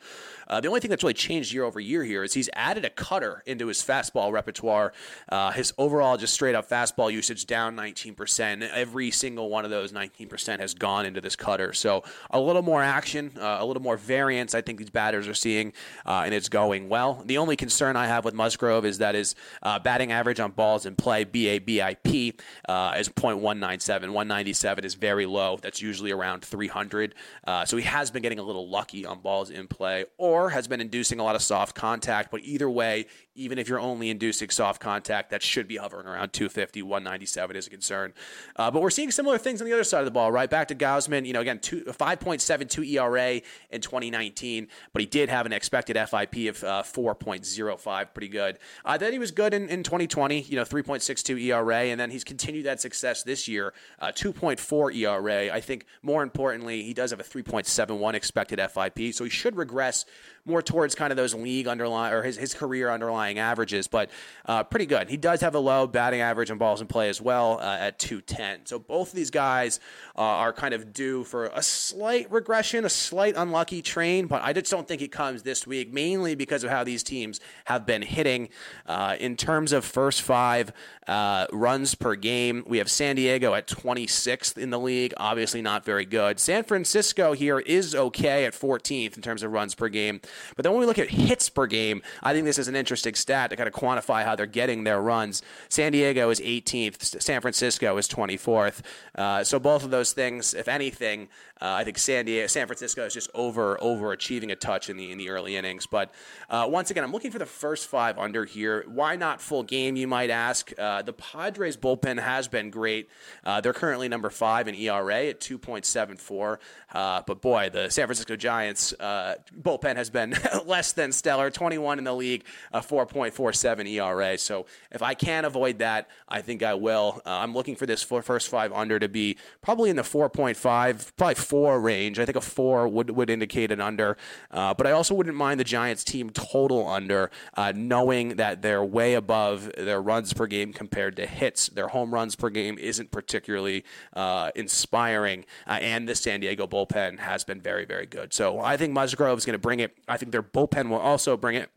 Uh, 0.48 0.62
the 0.62 0.68
only 0.68 0.80
thing 0.80 0.90
that's 0.90 1.04
really 1.04 1.14
changed 1.14 1.54
year 1.54 1.64
over 1.64 1.80
year 1.80 2.04
here 2.04 2.24
is 2.24 2.34
he's 2.34 2.50
added 2.54 2.86
a 2.86 2.90
cutter 2.90 3.44
into 3.46 3.68
his 3.68 3.80
fastball 3.80 4.32
repertoire. 4.32 4.94
Uh, 5.28 5.52
his 5.52 5.74
overall 5.78 6.18
just 6.18 6.34
straight 6.34 6.56
up 6.56 6.70
fastball 6.70 7.12
usage 7.12 7.46
down 7.46 7.76
19%. 7.76 8.70
Every 8.70 9.12
single 9.12 9.50
one 9.50 9.66
of 9.66 9.72
those 9.72 9.92
19% 9.92 10.60
has 10.60 10.74
gone 10.74 10.99
into 11.06 11.22
this 11.22 11.36
cutter. 11.36 11.74
So 11.74 12.04
a 12.30 12.40
little 12.40 12.62
more 12.62 12.82
action, 12.82 13.32
uh, 13.40 13.58
a 13.60 13.66
little 13.66 13.82
more 13.82 13.98
variance. 13.98 14.54
I 14.56 14.62
think 14.62 14.80
these 14.80 14.90
batters 14.90 15.28
are 15.28 15.34
seeing, 15.34 15.74
uh, 16.06 16.24
and 16.26 16.34
it's 16.34 16.50
going 16.50 16.90
well. 16.90 17.24
The 17.26 17.38
only 17.38 17.56
concern 17.56 17.96
I 17.96 18.08
have 18.08 18.26
with 18.26 18.34
Musgrove 18.34 18.86
is 18.86 19.00
that 19.00 19.16
his 19.16 19.36
uh, 19.62 19.80
batting 19.80 20.12
average 20.12 20.40
on 20.40 20.52
balls 20.52 20.86
in 20.86 20.96
play, 20.96 21.26
BABIP, 21.26 22.40
uh, 22.68 22.96
is 22.98 23.10
.197. 23.10 23.90
197 23.90 24.86
is 24.86 24.96
very 24.96 25.26
low. 25.26 25.58
That's 25.62 25.82
usually 25.82 26.12
around 26.12 26.44
300. 26.44 27.16
Uh, 27.46 27.66
so 27.66 27.78
he 27.78 27.84
has 27.84 28.12
been 28.12 28.22
getting 28.22 28.40
a 28.40 28.44
little 28.44 28.70
lucky 28.70 29.06
on 29.06 29.20
balls 29.20 29.50
in 29.50 29.68
play, 29.68 30.06
or 30.18 30.50
has 30.50 30.68
been 30.68 30.82
inducing 30.82 31.20
a 31.20 31.24
lot 31.24 31.36
of 31.36 31.42
soft 31.42 31.76
contact. 31.76 32.32
But 32.32 32.42
either 32.44 32.70
way, 32.70 33.08
even 33.40 33.58
if 33.58 33.70
you're 33.70 33.80
only 33.80 34.10
inducing 34.10 34.50
soft 34.50 34.82
contact, 34.82 35.30
that 35.30 35.42
should 35.42 35.68
be 35.68 35.78
hovering 35.78 36.06
around 36.06 36.34
250, 36.34 36.82
197 36.84 37.56
is 37.56 37.68
a 37.68 37.70
concern. 37.70 38.14
Uh, 38.56 38.70
but 38.70 38.82
we're 38.82 38.90
seeing 38.90 39.12
similar 39.12 39.38
things 39.38 39.62
on 39.62 39.68
the 39.68 39.74
other 39.74 39.84
side 39.84 40.00
of 40.00 40.06
the 40.06 40.12
ball, 40.12 40.32
right? 40.32 40.50
Back 40.50 40.68
to 40.68 40.76
Gausman, 40.76 41.26
you 41.26 41.34
know, 41.34 41.40
again, 41.40 41.60
two, 41.60 41.84
5.72 41.86 42.86
ERA 42.94 43.42
in 43.70 43.82
2019, 43.82 44.68
but 44.92 45.00
he 45.00 45.06
did 45.06 45.30
have 45.30 45.46
an 45.46 45.54
expected 45.54 45.96
FIP 45.96 46.50
of 46.50 46.64
uh, 46.64 46.84
4.05, 46.84 48.14
pretty 48.14 48.28
good. 48.28 48.60
Uh, 48.84 48.98
then 48.98 49.14
he 49.14 49.20
was 49.20 49.32
good 49.32 49.54
in, 49.54 49.70
in 49.70 49.84
2020, 49.84 50.42
you 50.42 50.56
know, 50.56 50.64
3.62 50.64 51.42
ERA, 51.42 51.76
and 51.86 52.00
then 52.00 52.12
he's 52.12 52.24
continued 52.24 52.66
that 52.66 52.82
success 52.82 53.24
this 53.24 53.48
year, 53.48 53.74
uh, 54.00 54.08
2.4 54.08 54.96
ERA. 54.96 55.54
I 55.54 55.62
think 55.62 55.86
more 56.02 56.24
importantly, 56.24 56.84
he 56.84 56.94
does 56.94 57.12
have 57.12 57.20
a 57.20 57.24
3.71 57.24 58.14
expected 58.14 58.60
FIP, 58.60 59.14
so 59.14 59.24
he 59.24 59.30
should 59.30 59.56
regress 59.56 60.06
more 60.46 60.62
towards 60.62 60.96
kind 60.96 61.12
of 61.12 61.18
those 61.18 61.34
league 61.34 61.68
underlying 61.68 62.14
or 62.14 62.24
his, 62.24 62.38
his 62.38 62.54
career 62.54 62.90
underlying 62.90 63.40
averages, 63.40 63.88
but 63.88 64.10
uh, 64.46 64.64
pretty 64.64 64.86
good. 64.86 65.10
He 65.10 65.18
does 65.18 65.42
have 65.42 65.56
a 65.56 65.60
low 65.60 65.88
batting 65.88 66.22
average 66.22 66.50
and 66.50 66.60
balls 66.60 66.82
in 66.82 66.88
play 66.88 67.10
as 67.10 67.22
well 67.22 67.60
uh, 67.60 67.78
at 67.80 68.00
210. 68.00 68.66
So 68.66 68.80
both 68.80 69.10
of 69.10 69.16
these 69.16 69.30
guys 69.32 69.80
uh, 70.18 70.22
are 70.22 70.54
kind 70.54 70.74
of 70.74 70.94
due 70.94 71.24
for 71.24 71.46
a 71.48 71.62
slight 71.62 72.32
regression, 72.32 72.86
a 72.86 72.90
slight 72.90 73.36
unlucky 73.38 73.82
train, 73.82 74.28
but 74.28 74.42
I 74.44 74.54
just 74.54 74.72
don't 74.72 74.88
think 74.88 75.02
it 75.02 75.12
comes 75.12 75.44
this 75.44 75.68
week, 75.68 75.94
mainly 75.94 76.36
because 76.36 76.64
of 76.64 76.70
how 76.70 76.84
these 76.84 77.04
teams 77.04 77.40
have 77.66 77.86
been 77.86 78.02
hitting. 78.02 78.50
Uh, 78.86 79.16
in 79.20 79.36
terms 79.36 79.72
of 79.72 79.86
first 79.86 80.22
five 80.22 80.72
uh, 81.08 81.48
runs 81.52 81.96
per 81.96 82.16
game, 82.16 82.64
we 82.68 82.78
have 82.78 82.90
San 82.90 83.16
Diego 83.16 83.54
at 83.54 83.68
26th 83.68 84.58
in 84.58 84.70
the 84.70 84.80
league, 84.80 85.14
obviously 85.18 85.62
not 85.62 85.86
very 85.86 86.06
good. 86.06 86.40
San 86.40 86.64
Francisco 86.64 87.34
here 87.34 87.60
is 87.60 87.96
okay 87.96 88.46
at 88.46 88.54
14th 88.54 89.16
in 89.16 89.22
terms 89.22 89.44
of 89.44 89.52
runs 89.52 89.76
per 89.76 89.90
game. 89.90 90.22
But 90.56 90.64
then 90.64 90.72
when 90.72 90.82
we 90.82 90.86
look 90.86 91.00
at 91.00 91.10
hits 91.10 91.50
per 91.50 91.68
game, 91.68 92.02
I 92.24 92.34
think 92.34 92.46
this 92.46 92.58
is 92.58 92.68
an 92.68 92.76
interesting 92.76 93.16
stat 93.16 93.50
to 93.50 93.56
kind 93.56 93.68
of 93.68 93.74
quantify 93.74 94.24
how 94.24 94.36
they're 94.36 94.46
getting 94.46 94.84
their 94.84 95.02
runs. 95.02 95.42
San 95.70 95.92
Diego 95.92 96.30
is 96.30 96.40
18th, 96.40 97.22
San 97.22 97.42
Francisco 97.42 97.98
is 97.98 98.08
24th. 98.08 98.82
Uh, 99.16 99.44
so 99.44 99.60
both 99.60 99.84
of 99.84 99.92
those 99.92 100.14
things, 100.14 100.54
if 100.54 100.68
anything, 100.68 101.30
uh, 101.62 101.74
I 101.74 101.84
think 101.84 101.98
San 101.98 102.26
Diego, 102.26 102.48
San 102.48 102.68
Francisco 102.68 103.06
is 103.06 103.14
just 103.14 103.30
over 103.34 103.78
overachieving 103.82 104.52
a 104.52 104.56
touch 104.56 104.90
in 104.90 104.96
the 104.96 105.12
in 105.12 105.18
the 105.18 105.30
early 105.30 105.58
innings. 105.58 105.86
But 105.86 106.12
uh, 106.50 106.68
once 106.70 106.90
again, 106.90 107.04
I'm 107.04 107.12
looking 107.12 107.32
for 107.32 107.40
the 107.40 107.46
first 107.46 107.88
five 107.88 108.18
under 108.18 108.46
here. 108.46 108.86
Why 108.88 109.16
not 109.18 109.42
full 109.42 109.64
game? 109.64 109.96
You 109.96 110.08
might 110.08 110.30
ask. 110.30 110.72
Uh, 110.78 111.02
the 111.02 111.14
Padres 111.14 111.76
bullpen 111.76 112.20
has 112.20 112.48
been 112.48 112.70
great. 112.70 113.10
Uh, 113.44 113.60
they're 113.60 113.74
currently 113.74 114.08
number 114.08 114.30
five 114.30 114.68
in 114.68 114.76
ERA 114.76 115.26
at 115.28 115.42
2.74. 115.42 116.58
Uh, 116.94 117.22
but 117.26 117.42
boy, 117.42 117.70
the 117.72 117.90
San 117.90 118.08
Francisco 118.08 118.36
Giants 118.36 118.94
uh, 119.00 119.36
bullpen 119.62 119.98
has 119.98 120.10
been 120.10 120.36
less 120.66 120.94
than 120.94 121.12
stellar. 121.12 121.50
21 121.50 121.98
in 121.98 122.06
the 122.06 122.14
league, 122.14 122.46
a 122.72 122.80
4.47 122.80 123.90
ERA. 123.90 124.38
So 124.38 124.66
if 124.92 125.02
I 125.02 125.14
can 125.14 125.44
avoid 125.44 125.80
that, 125.80 126.10
I 126.28 126.42
think 126.42 126.64
I 126.64 126.76
will. 126.76 127.22
I'm 127.26 127.54
looking 127.54 127.76
for 127.76 127.86
this 127.86 128.02
first 128.02 128.48
five 128.48 128.72
under 128.72 128.98
to 129.00 129.10
be 129.10 129.38
probably 129.62 129.90
in 129.90 129.96
the 129.96 130.04
4.5, 130.04 131.12
probably 131.18 131.36
four 131.50 131.82
range. 131.82 132.20
I 132.20 132.26
think 132.26 132.38
a 132.38 132.42
four 132.42 132.88
would, 132.88 133.10
would 133.10 133.30
indicate 133.30 133.72
an 133.72 133.82
under. 133.82 134.16
Uh, 134.52 134.74
but 134.76 134.86
I 134.86 134.92
also 134.92 135.16
wouldn't 135.16 135.36
mind 135.36 135.60
the 135.60 135.64
Giants 135.64 136.04
team 136.04 136.30
total 136.30 136.88
under, 136.88 137.32
uh, 137.56 137.74
knowing 137.76 138.36
that 138.36 138.62
they're 138.62 138.86
way 138.86 139.16
above 139.16 139.72
their 139.76 140.02
runs 140.02 140.32
per 140.32 140.46
game 140.46 140.72
compared 140.74 141.16
to 141.16 141.26
hits. 141.26 141.68
Their 141.68 141.88
home 141.88 142.14
runs 142.14 142.36
per 142.36 142.50
game 142.50 142.78
isn't 142.78 143.10
particularly 143.12 143.84
uh, 144.14 144.52
inspiring, 144.56 145.46
uh, 145.66 145.80
and 145.82 146.08
the 146.08 146.16
San 146.16 146.40
Diego 146.40 146.68
bullpen 146.68 147.20
has 147.20 147.44
been 147.44 147.62
very, 147.62 147.86
very 147.86 148.06
good. 148.06 148.32
So 148.34 148.60
I 148.60 148.78
think 148.78 148.94
Musgrove 148.94 149.38
is 149.40 149.46
going 149.46 149.54
to 149.54 149.60
bring 149.60 149.80
it. 149.80 149.98
I 150.08 150.18
think 150.18 150.32
their 150.32 150.44
bullpen 150.44 150.90
will 150.90 151.00
also 151.00 151.36
bring 151.36 151.56
it. 151.56 151.72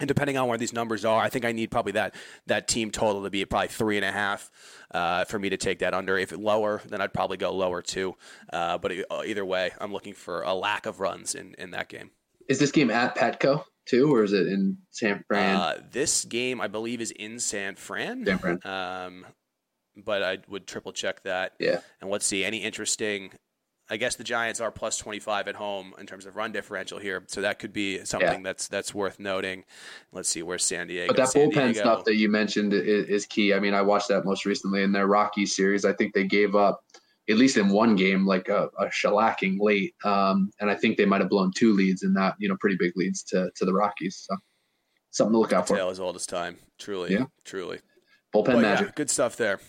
And 0.00 0.08
depending 0.08 0.36
on 0.36 0.48
where 0.48 0.58
these 0.58 0.72
numbers 0.72 1.04
are, 1.04 1.22
I 1.22 1.28
think 1.28 1.44
I 1.44 1.52
need 1.52 1.70
probably 1.70 1.92
that 1.92 2.16
that 2.46 2.66
team 2.66 2.90
total 2.90 3.22
to 3.22 3.30
be 3.30 3.42
at 3.42 3.50
probably 3.50 3.68
three 3.68 3.96
and 3.96 4.04
a 4.04 4.10
half 4.10 4.50
uh, 4.90 5.24
for 5.24 5.38
me 5.38 5.50
to 5.50 5.56
take 5.56 5.78
that 5.78 5.94
under. 5.94 6.18
If 6.18 6.32
it 6.32 6.40
lower, 6.40 6.82
then 6.88 7.00
I'd 7.00 7.14
probably 7.14 7.36
go 7.36 7.54
lower 7.54 7.80
too. 7.80 8.16
Uh, 8.52 8.76
but 8.78 8.92
either 9.24 9.44
way, 9.44 9.70
I'm 9.80 9.92
looking 9.92 10.14
for 10.14 10.42
a 10.42 10.52
lack 10.52 10.86
of 10.86 10.98
runs 10.98 11.36
in, 11.36 11.54
in 11.58 11.70
that 11.70 11.88
game. 11.88 12.10
Is 12.48 12.58
this 12.58 12.72
game 12.72 12.90
at 12.90 13.16
Petco 13.16 13.64
too, 13.86 14.12
or 14.12 14.24
is 14.24 14.32
it 14.32 14.48
in 14.48 14.78
San 14.90 15.24
Fran? 15.28 15.56
Uh, 15.56 15.80
this 15.92 16.24
game, 16.24 16.60
I 16.60 16.66
believe, 16.66 17.00
is 17.00 17.12
in 17.12 17.38
San 17.38 17.76
Fran. 17.76 18.26
San 18.26 18.38
Fran. 18.38 18.60
Um, 18.64 19.26
but 19.96 20.22
I 20.24 20.38
would 20.48 20.66
triple 20.66 20.92
check 20.92 21.22
that. 21.22 21.52
Yeah. 21.60 21.80
And 22.00 22.10
let's 22.10 22.26
see 22.26 22.44
any 22.44 22.58
interesting. 22.58 23.30
I 23.94 23.96
guess 23.96 24.16
the 24.16 24.24
Giants 24.24 24.60
are 24.60 24.72
plus 24.72 24.98
25 24.98 25.46
at 25.46 25.54
home 25.54 25.94
in 26.00 26.06
terms 26.06 26.26
of 26.26 26.34
run 26.34 26.50
differential 26.50 26.98
here, 26.98 27.22
so 27.28 27.42
that 27.42 27.60
could 27.60 27.72
be 27.72 28.04
something 28.04 28.28
Yeah. 28.28 28.42
that's 28.42 28.66
that's 28.66 28.92
worth 28.92 29.20
noting. 29.20 29.62
Let's 30.10 30.28
see 30.28 30.42
where's 30.42 30.64
San 30.64 30.88
Diego. 30.88 31.06
But 31.06 31.16
that 31.16 31.28
San 31.28 31.48
bullpen 31.48 31.52
Diego- 31.66 31.78
stuff 31.80 32.04
that 32.06 32.16
you 32.16 32.28
mentioned 32.28 32.72
is, 32.74 33.06
is 33.06 33.24
key. 33.24 33.54
I 33.54 33.60
mean, 33.60 33.72
I 33.72 33.82
watched 33.82 34.08
that 34.08 34.24
most 34.24 34.44
recently 34.46 34.82
in 34.82 34.90
their 34.90 35.06
Rockies 35.06 35.54
series. 35.54 35.84
I 35.84 35.92
think 35.92 36.12
they 36.12 36.24
gave 36.24 36.56
up, 36.56 36.80
at 37.30 37.36
least 37.36 37.56
in 37.56 37.68
one 37.68 37.94
game, 37.94 38.26
like 38.26 38.48
a, 38.48 38.68
a 38.80 38.86
shellacking 38.86 39.58
late. 39.60 39.94
Um, 40.04 40.50
and 40.58 40.68
I 40.68 40.74
think 40.74 40.96
they 40.96 41.06
might 41.06 41.20
have 41.20 41.30
blown 41.30 41.52
two 41.54 41.72
leads 41.72 42.02
in 42.02 42.14
that, 42.14 42.34
you 42.40 42.48
know, 42.48 42.56
pretty 42.58 42.76
big 42.76 42.96
leads 42.96 43.22
to, 43.26 43.48
to 43.54 43.64
the 43.64 43.72
Rockies. 43.72 44.26
So 44.28 44.36
something 45.12 45.34
to 45.34 45.38
look 45.38 45.52
out 45.52 45.68
for. 45.68 45.76
tale 45.76 45.90
as 45.90 46.00
old 46.00 46.16
as 46.16 46.26
time. 46.26 46.56
Truly, 46.80 47.12
Yeah. 47.12 47.26
truly. 47.44 47.78
Bullpen 48.34 48.46
But 48.46 48.54
yeah, 48.56 48.60
magic. 48.62 48.94
good 48.96 49.08
stuff 49.10 49.36
there. 49.36 49.60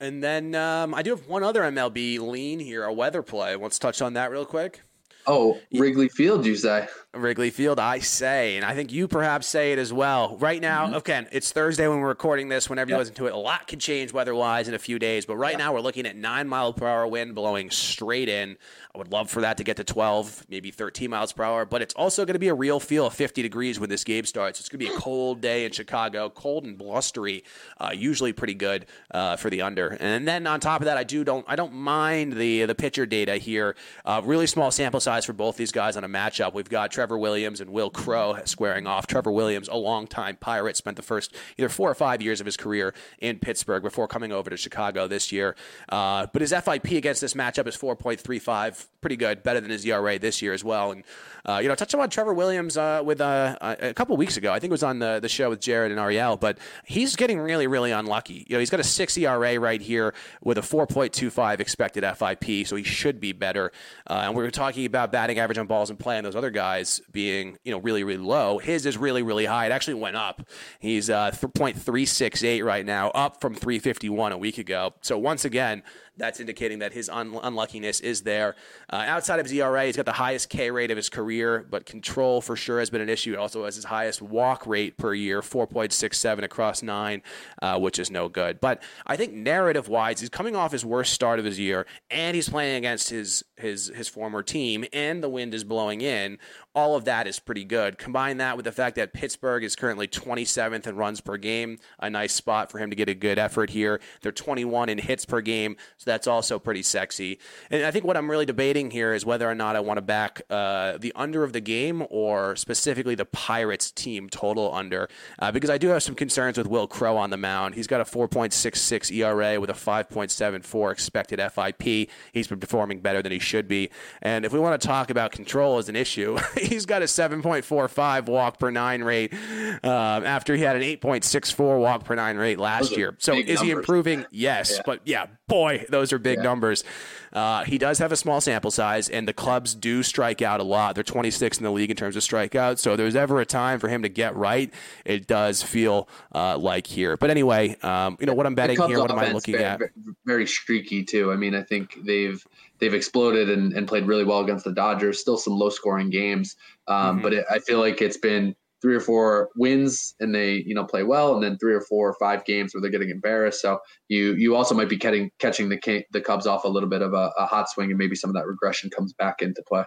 And 0.00 0.22
then 0.22 0.54
um, 0.54 0.94
I 0.94 1.02
do 1.02 1.10
have 1.10 1.26
one 1.26 1.42
other 1.42 1.62
MLB 1.62 2.20
lean 2.20 2.60
here, 2.60 2.84
a 2.84 2.92
weather 2.92 3.22
play. 3.22 3.56
Let's 3.56 3.78
touch 3.78 4.00
on 4.00 4.12
that 4.14 4.30
real 4.30 4.46
quick. 4.46 4.82
Oh, 5.28 5.60
Wrigley 5.74 6.08
Field, 6.08 6.46
you 6.46 6.56
say? 6.56 6.88
Wrigley 7.14 7.50
Field, 7.50 7.78
I 7.78 7.98
say, 7.98 8.56
and 8.56 8.64
I 8.64 8.74
think 8.74 8.92
you 8.92 9.08
perhaps 9.08 9.46
say 9.46 9.72
it 9.72 9.78
as 9.78 9.92
well. 9.92 10.36
Right 10.38 10.60
now, 10.60 10.94
okay, 10.96 11.26
it's 11.32 11.52
Thursday 11.52 11.86
when 11.86 12.00
we're 12.00 12.08
recording 12.08 12.48
this. 12.48 12.70
Whenever 12.70 12.90
you 12.90 12.96
listen 12.96 13.14
to 13.16 13.26
it, 13.26 13.34
a 13.34 13.36
lot 13.36 13.66
can 13.66 13.78
change 13.78 14.12
weather-wise 14.12 14.68
in 14.68 14.74
a 14.74 14.78
few 14.78 14.98
days. 14.98 15.26
But 15.26 15.36
right 15.36 15.56
now, 15.58 15.72
we're 15.72 15.80
looking 15.80 16.06
at 16.06 16.16
nine 16.16 16.48
mile 16.48 16.72
per 16.72 16.86
hour 16.86 17.06
wind 17.06 17.34
blowing 17.34 17.70
straight 17.70 18.28
in. 18.28 18.56
I 18.94 18.98
would 18.98 19.10
love 19.12 19.30
for 19.30 19.40
that 19.42 19.58
to 19.58 19.64
get 19.64 19.76
to 19.78 19.84
12, 19.84 20.46
maybe 20.48 20.70
13 20.70 21.10
miles 21.10 21.32
per 21.32 21.44
hour. 21.44 21.64
But 21.64 21.82
it's 21.82 21.94
also 21.94 22.24
going 22.24 22.34
to 22.34 22.40
be 22.40 22.48
a 22.48 22.54
real 22.54 22.80
feel 22.80 23.06
of 23.06 23.14
50 23.14 23.42
degrees 23.42 23.78
when 23.78 23.90
this 23.90 24.04
game 24.04 24.24
starts. 24.24 24.60
It's 24.60 24.68
going 24.68 24.80
to 24.80 24.86
be 24.86 24.94
a 24.94 24.98
cold 25.00 25.40
day 25.40 25.64
in 25.64 25.72
Chicago, 25.72 26.30
cold 26.30 26.64
and 26.64 26.76
blustery. 26.76 27.44
Uh, 27.78 27.90
usually 27.94 28.32
pretty 28.32 28.54
good 28.54 28.86
uh, 29.10 29.36
for 29.36 29.50
the 29.50 29.62
under. 29.62 29.96
And 30.00 30.26
then 30.26 30.46
on 30.46 30.60
top 30.60 30.80
of 30.80 30.86
that, 30.86 30.96
I 30.96 31.04
do 31.04 31.24
don't 31.24 31.44
I 31.48 31.56
don't 31.56 31.72
mind 31.72 32.34
the 32.34 32.66
the 32.66 32.74
pitcher 32.74 33.06
data 33.06 33.36
here. 33.36 33.76
Uh, 34.04 34.20
really 34.24 34.46
small 34.46 34.70
sample 34.70 35.00
size 35.00 35.17
for 35.24 35.32
both 35.32 35.56
these 35.56 35.72
guys 35.72 35.96
on 35.96 36.04
a 36.04 36.08
matchup. 36.08 36.54
We've 36.54 36.68
got 36.68 36.90
Trevor 36.90 37.18
Williams 37.18 37.60
and 37.60 37.70
Wil 37.70 37.90
Crowe 37.90 38.38
squaring 38.44 38.86
off. 38.86 39.06
Trevor 39.06 39.32
Williams, 39.32 39.68
a 39.68 39.76
longtime 39.76 40.36
Pirate, 40.36 40.76
spent 40.76 40.96
the 40.96 41.02
first 41.02 41.34
either 41.56 41.68
four 41.68 41.90
or 41.90 41.94
five 41.94 42.22
years 42.22 42.40
of 42.40 42.46
his 42.46 42.56
career 42.56 42.94
in 43.20 43.38
Pittsburgh 43.38 43.82
before 43.82 44.08
coming 44.08 44.32
over 44.32 44.50
to 44.50 44.56
Chicago 44.56 45.08
this 45.08 45.32
year. 45.32 45.56
Uh, 45.88 46.26
but 46.32 46.42
his 46.42 46.52
FIP 46.52 46.92
against 46.92 47.20
this 47.20 47.34
matchup 47.34 47.66
is 47.66 47.76
4.35, 47.76 48.86
pretty 49.00 49.16
good, 49.16 49.42
better 49.42 49.60
than 49.60 49.70
his 49.70 49.84
ERA 49.84 50.18
this 50.18 50.42
year 50.42 50.52
as 50.52 50.64
well. 50.64 50.92
And 50.92 51.04
uh, 51.48 51.58
you 51.62 51.68
know, 51.68 51.74
touching 51.74 51.98
on 51.98 52.10
Trevor 52.10 52.34
Williams 52.34 52.76
uh, 52.76 53.00
with 53.02 53.20
uh, 53.20 53.56
a 53.60 53.94
couple 53.94 54.16
weeks 54.16 54.36
ago, 54.36 54.52
I 54.52 54.58
think 54.58 54.70
it 54.70 54.72
was 54.72 54.82
on 54.82 54.98
the 54.98 55.18
the 55.20 55.28
show 55.28 55.48
with 55.48 55.60
Jared 55.60 55.90
and 55.90 55.98
Ariel, 55.98 56.36
but 56.36 56.58
he's 56.84 57.16
getting 57.16 57.38
really, 57.38 57.66
really 57.66 57.90
unlucky. 57.90 58.44
You 58.48 58.56
know, 58.56 58.58
he's 58.58 58.70
got 58.70 58.80
a 58.80 58.84
six 58.84 59.16
ERA 59.16 59.58
right 59.58 59.80
here 59.80 60.14
with 60.42 60.58
a 60.58 60.60
4.25 60.60 61.60
expected 61.60 62.04
FIP, 62.04 62.66
so 62.66 62.76
he 62.76 62.82
should 62.82 63.18
be 63.20 63.32
better. 63.32 63.72
Uh, 64.06 64.24
and 64.24 64.34
we 64.34 64.42
were 64.42 64.50
talking 64.50 64.84
about 64.84 65.07
batting 65.08 65.38
average 65.38 65.58
on 65.58 65.66
balls 65.66 65.90
in 65.90 65.96
play, 65.96 66.16
and 66.16 66.26
those 66.26 66.36
other 66.36 66.50
guys 66.50 67.00
being 67.10 67.58
you 67.64 67.72
know 67.72 67.78
really, 67.78 68.04
really 68.04 68.22
low. 68.22 68.58
His 68.58 68.86
is 68.86 68.96
really, 68.96 69.22
really 69.22 69.46
high. 69.46 69.66
It 69.66 69.72
actually 69.72 69.94
went 69.94 70.16
up. 70.16 70.42
He's 70.78 71.10
uh, 71.10 71.30
3.368 71.32 72.64
right 72.64 72.84
now, 72.84 73.10
up 73.10 73.40
from 73.40 73.54
351 73.54 74.32
a 74.32 74.38
week 74.38 74.58
ago. 74.58 74.94
So 75.00 75.18
once 75.18 75.44
again, 75.44 75.82
that's 76.18 76.40
indicating 76.40 76.80
that 76.80 76.92
his 76.92 77.08
un- 77.08 77.38
unluckiness 77.42 78.00
is 78.00 78.22
there. 78.22 78.56
Uh, 78.90 79.04
outside 79.06 79.38
of 79.38 79.46
his 79.46 79.52
ERA, 79.52 79.86
he's 79.86 79.96
got 79.96 80.06
the 80.06 80.12
highest 80.12 80.48
K 80.48 80.70
rate 80.70 80.90
of 80.90 80.96
his 80.96 81.08
career, 81.08 81.66
but 81.70 81.86
control 81.86 82.40
for 82.40 82.56
sure 82.56 82.78
has 82.78 82.90
been 82.90 83.00
an 83.00 83.08
issue. 83.08 83.32
It 83.32 83.38
also 83.38 83.64
has 83.64 83.76
his 83.76 83.84
highest 83.84 84.20
walk 84.20 84.66
rate 84.66 84.96
per 84.96 85.14
year, 85.14 85.40
4.67 85.40 86.42
across 86.42 86.82
nine, 86.82 87.22
uh, 87.62 87.78
which 87.78 87.98
is 87.98 88.10
no 88.10 88.28
good. 88.28 88.60
But 88.60 88.82
I 89.06 89.16
think 89.16 89.32
narrative 89.32 89.88
wise, 89.88 90.20
he's 90.20 90.28
coming 90.28 90.56
off 90.56 90.72
his 90.72 90.84
worst 90.84 91.12
start 91.12 91.38
of 91.38 91.44
his 91.44 91.58
year, 91.58 91.86
and 92.10 92.34
he's 92.34 92.48
playing 92.48 92.76
against 92.76 93.10
his 93.10 93.44
his 93.56 93.88
his 93.94 94.08
former 94.08 94.42
team, 94.42 94.84
and 94.92 95.22
the 95.22 95.28
wind 95.28 95.54
is 95.54 95.64
blowing 95.64 96.00
in. 96.00 96.38
All 96.78 96.94
of 96.94 97.06
that 97.06 97.26
is 97.26 97.40
pretty 97.40 97.64
good. 97.64 97.98
Combine 97.98 98.36
that 98.36 98.54
with 98.54 98.64
the 98.64 98.70
fact 98.70 98.94
that 98.94 99.12
Pittsburgh 99.12 99.64
is 99.64 99.74
currently 99.74 100.06
27th 100.06 100.86
in 100.86 100.94
runs 100.94 101.20
per 101.20 101.36
game, 101.36 101.80
a 101.98 102.08
nice 102.08 102.32
spot 102.32 102.70
for 102.70 102.78
him 102.78 102.88
to 102.90 102.94
get 102.94 103.08
a 103.08 103.14
good 103.14 103.36
effort 103.36 103.70
here. 103.70 104.00
They're 104.22 104.30
21 104.30 104.88
in 104.88 104.98
hits 104.98 105.24
per 105.24 105.40
game, 105.40 105.76
so 105.96 106.08
that's 106.08 106.28
also 106.28 106.60
pretty 106.60 106.84
sexy. 106.84 107.40
And 107.68 107.84
I 107.84 107.90
think 107.90 108.04
what 108.04 108.16
I'm 108.16 108.30
really 108.30 108.46
debating 108.46 108.92
here 108.92 109.12
is 109.12 109.26
whether 109.26 109.50
or 109.50 109.56
not 109.56 109.74
I 109.74 109.80
want 109.80 109.98
to 109.98 110.02
back 110.02 110.42
uh, 110.50 110.98
the 110.98 111.12
under 111.16 111.42
of 111.42 111.52
the 111.52 111.60
game 111.60 112.06
or 112.10 112.54
specifically 112.54 113.16
the 113.16 113.24
Pirates 113.24 113.90
team 113.90 114.28
total 114.28 114.72
under, 114.72 115.08
uh, 115.40 115.50
because 115.50 115.70
I 115.70 115.78
do 115.78 115.88
have 115.88 116.04
some 116.04 116.14
concerns 116.14 116.58
with 116.58 116.68
Wil 116.68 116.86
Crowe 116.86 117.16
on 117.16 117.30
the 117.30 117.36
mound. 117.36 117.74
He's 117.74 117.88
got 117.88 118.00
a 118.00 118.04
4.66 118.04 119.10
ERA 119.10 119.60
with 119.60 119.70
a 119.70 119.72
5.74 119.72 120.92
expected 120.92 121.40
FIP. 121.40 122.08
He's 122.32 122.46
been 122.46 122.60
performing 122.60 123.00
better 123.00 123.20
than 123.20 123.32
he 123.32 123.40
should 123.40 123.66
be. 123.66 123.90
And 124.22 124.44
if 124.44 124.52
we 124.52 124.60
want 124.60 124.80
to 124.80 124.86
talk 124.86 125.10
about 125.10 125.32
control 125.32 125.78
as 125.78 125.88
an 125.88 125.96
issue, 125.96 126.38
he's 126.68 126.86
got 126.86 127.02
a 127.02 127.06
7.45 127.06 128.26
walk 128.26 128.58
per 128.58 128.70
nine 128.70 129.02
rate 129.02 129.32
um, 129.34 129.80
after 130.24 130.54
he 130.54 130.62
had 130.62 130.76
an 130.76 130.82
8.64 130.82 131.80
walk 131.80 132.04
per 132.04 132.14
nine 132.14 132.36
rate 132.36 132.58
last 132.58 132.96
year. 132.96 133.14
So 133.18 133.34
is 133.34 133.60
he 133.60 133.70
improving? 133.70 134.24
Yes, 134.30 134.72
Yeah. 134.76 134.82
but 134.86 135.00
yeah, 135.04 135.26
boy, 135.48 135.84
those 135.88 136.12
are 136.12 136.18
big 136.18 136.38
Yeah. 136.38 136.44
numbers. 136.44 136.84
Uh, 137.32 137.64
he 137.64 137.76
does 137.76 137.98
have 137.98 138.10
a 138.10 138.16
small 138.16 138.40
sample 138.40 138.70
size, 138.70 139.08
and 139.08 139.28
the 139.28 139.32
Cubs 139.34 139.74
do 139.74 140.02
strike 140.02 140.40
out 140.40 140.60
a 140.60 140.62
lot. 140.62 140.94
They're 140.94 141.04
26 141.04 141.58
in 141.58 141.64
the 141.64 141.70
league 141.70 141.90
in 141.90 141.96
terms 141.96 142.16
of 142.16 142.22
strikeouts. 142.22 142.78
So 142.78 142.92
if 142.92 142.96
there's 142.98 143.16
ever 143.16 143.38
a 143.40 143.44
time 143.46 143.78
for 143.80 143.88
him 143.88 144.02
to 144.02 144.08
get 144.08 144.34
right, 144.34 144.72
it 145.04 145.26
does 145.26 145.62
feel 145.62 146.08
uh, 146.34 146.56
like 146.56 146.86
here. 146.86 147.16
But 147.18 147.30
anyway, 147.30 147.76
um, 147.82 148.16
you 148.20 148.26
know 148.26 148.34
what 148.34 148.46
I'm 148.46 148.54
betting 148.54 148.76
here. 148.80 148.98
What 149.00 149.10
am 149.10 149.18
I 149.18 149.32
looking 149.32 149.52
very, 149.54 149.64
at? 149.64 149.80
Very 150.24 150.46
streaky 150.46 151.04
too. 151.04 151.30
I 151.32 151.36
mean, 151.36 151.54
I 151.54 151.62
think 151.62 151.98
they've 152.04 152.42
they've 152.78 152.94
exploded 152.94 153.50
and, 153.50 153.72
and 153.72 153.88
played 153.88 154.06
really 154.06 154.24
well 154.24 154.40
against 154.40 154.64
the 154.64 154.72
Dodgers. 154.72 155.18
Still 155.18 155.36
some 155.36 155.54
low 155.54 155.68
scoring 155.68 156.10
games, 156.10 156.56
um, 156.86 157.18
Mhm. 157.18 157.22
but 157.22 157.32
it, 157.34 157.44
I 157.50 157.58
feel 157.58 157.78
like 157.80 158.00
it's 158.00 158.16
been 158.16 158.54
three 158.80 158.94
or 158.94 159.00
four 159.00 159.48
wins 159.56 160.14
and 160.20 160.34
they 160.34 160.62
you 160.66 160.74
know 160.74 160.84
play 160.84 161.02
well, 161.02 161.34
and 161.34 161.42
then 161.42 161.58
three 161.58 161.74
or 161.74 161.80
four 161.80 162.08
or 162.08 162.16
five 162.20 162.44
games 162.44 162.74
where 162.74 162.80
they're 162.80 162.90
getting 162.90 163.10
embarrassed. 163.10 163.60
So 163.60 163.78
you 164.08 164.34
you 164.34 164.54
also 164.56 164.74
might 164.74 164.88
be 164.88 164.98
catching 164.98 165.30
catching 165.38 165.68
the 165.68 166.04
the 166.12 166.20
Cubs 166.20 166.46
off 166.46 166.64
a 166.64 166.68
little 166.68 166.88
bit 166.88 167.02
of 167.02 167.12
a, 167.12 167.32
a 167.38 167.46
hot 167.46 167.68
swing, 167.68 167.90
and 167.90 167.98
maybe 167.98 168.16
some 168.16 168.30
of 168.30 168.34
that 168.34 168.46
regression 168.46 168.90
comes 168.90 169.12
back 169.12 169.42
into 169.42 169.62
play. 169.66 169.84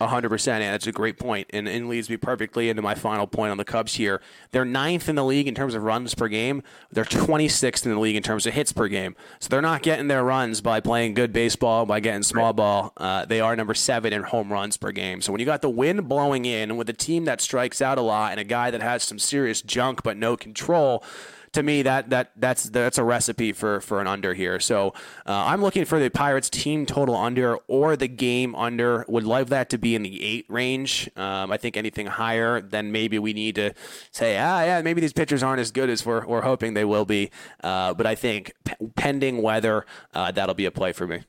A 0.00 0.06
hundred 0.06 0.30
percent, 0.30 0.64
and 0.64 0.72
that's 0.72 0.86
a 0.86 0.92
great 0.92 1.18
point, 1.18 1.48
and, 1.50 1.68
and 1.68 1.86
leads 1.86 2.08
me 2.08 2.16
perfectly 2.16 2.70
into 2.70 2.80
my 2.80 2.94
final 2.94 3.26
point 3.26 3.50
on 3.50 3.58
the 3.58 3.64
Cubs 3.64 3.96
here. 3.96 4.22
They're 4.50 4.64
ninth 4.64 5.06
in 5.06 5.16
the 5.16 5.24
league 5.24 5.46
in 5.46 5.54
terms 5.54 5.74
of 5.74 5.82
runs 5.82 6.14
per 6.14 6.28
game. 6.28 6.62
They're 6.90 7.04
twenty 7.04 7.46
sixth 7.46 7.84
in 7.84 7.92
the 7.92 8.00
league 8.00 8.16
in 8.16 8.22
terms 8.22 8.46
of 8.46 8.54
hits 8.54 8.72
per 8.72 8.88
game. 8.88 9.14
So 9.38 9.50
they're 9.50 9.60
not 9.60 9.82
getting 9.82 10.08
their 10.08 10.24
runs 10.24 10.62
by 10.62 10.80
playing 10.80 11.12
good 11.12 11.30
baseball, 11.30 11.84
by 11.84 12.00
getting 12.00 12.22
small 12.22 12.54
ball. 12.54 12.94
Uh, 12.96 13.26
they 13.26 13.40
are 13.40 13.54
number 13.54 13.74
seven 13.74 14.14
in 14.14 14.22
home 14.22 14.50
runs 14.50 14.78
per 14.78 14.92
game. 14.92 15.20
So 15.20 15.30
when 15.30 15.40
you 15.40 15.46
got 15.46 15.60
the 15.60 15.68
wind 15.68 16.08
blowing 16.08 16.46
in 16.46 16.78
with 16.78 16.88
a 16.88 16.94
team 16.94 17.26
that 17.26 17.42
strikes 17.42 17.82
out 17.82 17.98
a 17.98 18.02
lot 18.02 18.30
and 18.30 18.40
a 18.40 18.44
guy 18.44 18.70
that 18.70 18.80
has 18.80 19.02
some 19.02 19.18
serious 19.18 19.60
junk 19.60 20.02
but 20.02 20.16
no 20.16 20.38
control 20.38 21.04
to 21.52 21.62
me 21.62 21.82
that 21.82 22.10
that 22.10 22.32
that's 22.36 22.64
that's 22.64 22.98
a 22.98 23.04
recipe 23.04 23.52
for 23.52 23.80
for 23.80 24.00
an 24.00 24.06
under 24.06 24.34
here. 24.34 24.58
So 24.58 24.88
uh, 25.26 25.44
I'm 25.46 25.60
looking 25.60 25.84
for 25.84 25.98
the 25.98 26.10
Pirates 26.10 26.48
team 26.48 26.86
total 26.86 27.16
under 27.16 27.56
or 27.66 27.96
the 27.96 28.08
game 28.08 28.54
under. 28.54 29.04
Would 29.08 29.24
love 29.24 29.48
that 29.50 29.70
to 29.70 29.78
be 29.78 29.94
in 29.94 30.02
the 30.02 30.22
eight 30.22 30.46
range. 30.48 31.10
Um, 31.16 31.52
I 31.52 31.56
think 31.56 31.76
anything 31.76 32.06
higher, 32.06 32.60
then 32.60 32.92
maybe 32.92 33.18
we 33.18 33.32
need 33.32 33.54
to 33.56 33.74
say, 34.10 34.38
ah, 34.38 34.62
yeah, 34.62 34.82
maybe 34.82 35.00
these 35.00 35.12
pitchers 35.12 35.42
aren't 35.42 35.60
as 35.60 35.70
good 35.70 35.90
as 35.90 36.04
we're 36.06 36.26
we're 36.26 36.42
hoping 36.42 36.74
they 36.74 36.84
will 36.84 37.04
be. 37.04 37.30
Uh, 37.62 37.94
but 37.94 38.06
I 38.06 38.14
think 38.14 38.52
p- 38.64 38.74
pending 38.96 39.42
weather, 39.42 39.86
uh, 40.14 40.30
that'll 40.30 40.54
be 40.54 40.66
a 40.66 40.70
play 40.70 40.92
for 40.92 41.06
me. 41.06 41.22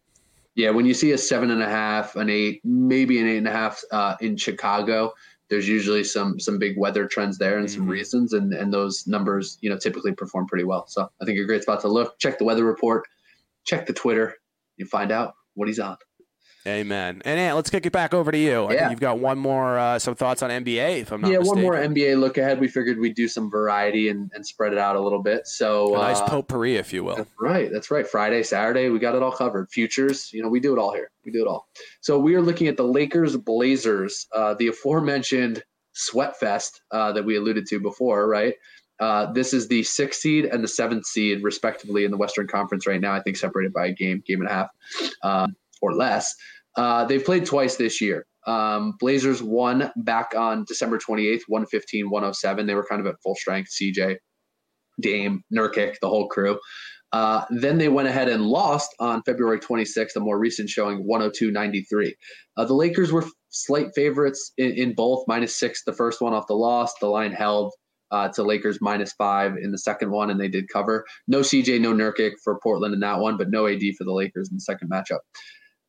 Yeah, 0.56 0.70
when 0.70 0.86
you 0.86 0.94
see 0.94 1.12
a 1.12 1.18
seven 1.18 1.50
and 1.50 1.64
a 1.64 1.70
half, 1.70 2.16
an 2.16 2.30
eight, 2.30 2.62
maybe 2.64 3.20
an 3.20 3.28
eight 3.28 3.38
and 3.38 3.48
a 3.48 3.52
half 3.52 3.82
uh, 3.92 4.16
in 4.22 4.38
Chicago, 4.38 5.14
there's 5.54 5.68
usually 5.70 6.04
some 6.04 6.40
some 6.40 6.58
big 6.58 6.76
weather 6.80 7.06
trends 7.08 7.38
there 7.38 7.60
and 7.60 7.70
some 7.70 7.86
Mhm. 7.86 7.90
reasons, 7.92 8.34
and 8.34 8.54
and 8.54 8.74
those 8.74 9.06
numbers 9.06 9.60
you 9.62 9.70
know 9.70 9.78
typically 9.78 10.12
perform 10.12 10.48
pretty 10.48 10.64
well. 10.64 10.88
So 10.88 11.08
I 11.22 11.26
think 11.26 11.38
a 11.38 11.46
great 11.46 11.62
spot 11.62 11.80
to 11.82 11.88
look. 11.88 12.18
Check 12.18 12.40
the 12.40 12.44
weather 12.44 12.64
report, 12.66 13.04
check 13.64 13.86
the 13.86 13.94
Twitter, 13.94 14.34
you 14.78 14.86
find 14.88 15.12
out 15.12 15.36
what 15.54 15.68
he's 15.68 15.80
on. 15.80 15.96
Amen. 16.66 17.22
And 17.26 17.40
Ant, 17.40 17.58
let's 17.58 17.70
kick 17.70 17.86
it 17.86 17.92
back 17.92 18.14
over 18.14 18.32
to 18.32 18.38
you. 18.38 18.64
I 18.66 18.74
Yeah. 18.74 18.80
think 18.80 18.92
you've 18.92 19.00
got 19.02 19.20
one 19.20 19.38
more 19.38 19.78
uh, 19.78 20.00
some 20.00 20.16
thoughts 20.16 20.42
on 20.42 20.50
NBA, 20.50 21.02
if 21.02 21.12
I'm 21.12 21.20
not 21.20 21.30
yeah, 21.32 21.40
mistaken. 21.40 21.62
one 21.62 21.62
more 21.62 21.76
NBA 21.76 22.18
look 22.18 22.38
ahead. 22.38 22.60
We 22.62 22.70
figured 22.70 23.00
we'd 23.00 23.16
do 23.16 23.28
some 23.28 23.52
variety 23.52 24.08
and, 24.08 24.32
and 24.34 24.46
spread 24.46 24.72
it 24.72 24.80
out 24.80 24.96
a 24.96 25.00
little 25.02 25.22
bit. 25.22 25.46
So 25.46 25.94
A 25.96 25.98
nice 26.00 26.20
uh, 26.20 26.28
potpourri, 26.30 26.78
if 26.78 26.94
you 26.94 27.04
will. 27.04 27.18
That's 27.18 27.32
right. 27.40 27.70
That's 27.72 27.92
right. 27.92 28.08
Friday, 28.08 28.44
Saturday, 28.44 28.88
we 28.90 29.00
got 29.00 29.14
it 29.14 29.22
all 29.22 29.32
covered. 29.34 29.70
Futures, 29.72 30.32
you 30.32 30.42
know, 30.42 30.48
we 30.48 30.62
do 30.62 30.72
it 30.74 30.80
all 30.80 30.94
here. 30.94 31.12
We 31.26 31.32
do 31.34 31.42
it 31.42 31.48
all. 31.48 31.68
So 32.00 32.18
we 32.18 32.34
are 32.36 32.42
looking 32.42 32.68
at 32.68 32.78
the 32.78 32.86
Lakers 32.88 33.36
Blazers, 33.36 34.28
uh, 34.34 34.54
the 34.54 34.68
aforementioned 34.70 35.64
sweat 35.92 36.40
fest 36.40 36.82
uh, 36.92 37.12
that 37.12 37.26
we 37.26 37.36
alluded 37.36 37.66
to 37.68 37.80
before, 37.82 38.28
right? 38.28 38.54
Uh, 39.00 39.32
this 39.34 39.54
is 39.54 39.68
the 39.68 39.84
sixth 39.84 40.22
seed 40.22 40.46
and 40.46 40.64
the 40.64 40.68
seventh 40.68 41.06
seed, 41.06 41.44
respectively, 41.44 42.06
in 42.06 42.12
the 42.12 42.16
Western 42.18 42.48
Conference 42.48 42.88
right 42.88 43.02
now. 43.02 43.12
I 43.12 43.20
think 43.22 43.36
separated 43.36 43.74
by 43.74 43.88
a 43.88 43.92
game, 43.92 44.24
game 44.26 44.40
and 44.40 44.50
a 44.50 44.54
half, 44.54 44.70
um, 45.24 45.56
or 45.84 45.94
less. 45.94 46.34
Uh, 46.76 47.06
they've 47.06 47.24
played 47.24 47.46
twice 47.46 47.76
this 47.76 48.02
year. 48.02 48.26
Um, 48.48 48.96
Blazers 49.00 49.44
won 49.44 49.92
back 49.98 50.34
on 50.36 50.66
December 50.68 50.98
28th, 50.98 51.42
115, 51.48 52.10
107. 52.10 52.66
They 52.66 52.76
were 52.76 52.86
kind 52.86 53.00
of 53.00 53.08
at 53.08 53.16
full 53.24 53.36
strength. 53.36 53.70
CJ, 53.72 54.18
Dame, 55.02 55.44
Nurkic, 55.54 55.96
the 56.02 56.10
whole 56.10 56.28
crew. 56.28 56.60
Uh, 57.12 57.46
then 57.52 57.78
they 57.78 57.90
went 57.90 58.08
ahead 58.08 58.28
and 58.28 58.44
lost 58.44 58.90
on 59.00 59.22
February 59.24 59.60
26th, 59.60 60.16
a 60.16 60.20
more 60.20 60.40
recent 60.40 60.68
showing 60.68 61.06
102 61.06 61.52
93. 61.52 62.16
Uh, 62.58 62.66
the 62.66 62.74
Lakers 62.74 63.12
were 63.12 63.24
slight 63.50 63.90
favorites 63.94 64.52
in, 64.58 64.72
in, 64.72 64.96
both, 64.96 65.24
minus 65.28 65.56
six, 65.56 65.84
the 65.84 65.94
first 65.94 66.22
one 66.22 66.34
off 66.34 66.48
the 66.48 66.56
loss. 66.56 66.92
The 67.00 67.08
line 67.08 67.32
held 67.32 67.72
uh, 68.10 68.30
to 68.30 68.42
Lakers 68.42 68.80
minus 68.82 69.14
five 69.14 69.58
in 69.58 69.72
the 69.72 69.78
second 69.78 70.10
one, 70.10 70.32
and 70.32 70.40
they 70.40 70.48
did 70.48 70.68
cover. 70.70 71.06
No 71.28 71.42
CJ, 71.42 71.80
no 71.82 71.94
Nurkic 71.94 72.34
for 72.44 72.60
Portland 72.64 72.96
in 72.96 73.00
that 73.02 73.20
one, 73.20 73.38
but 73.38 73.52
no 73.52 73.68
AD 73.68 73.82
for 73.96 74.06
the 74.06 74.14
Lakers 74.14 74.50
in 74.50 74.58
the 74.58 74.62
second 74.62 74.90
matchup. 74.90 75.20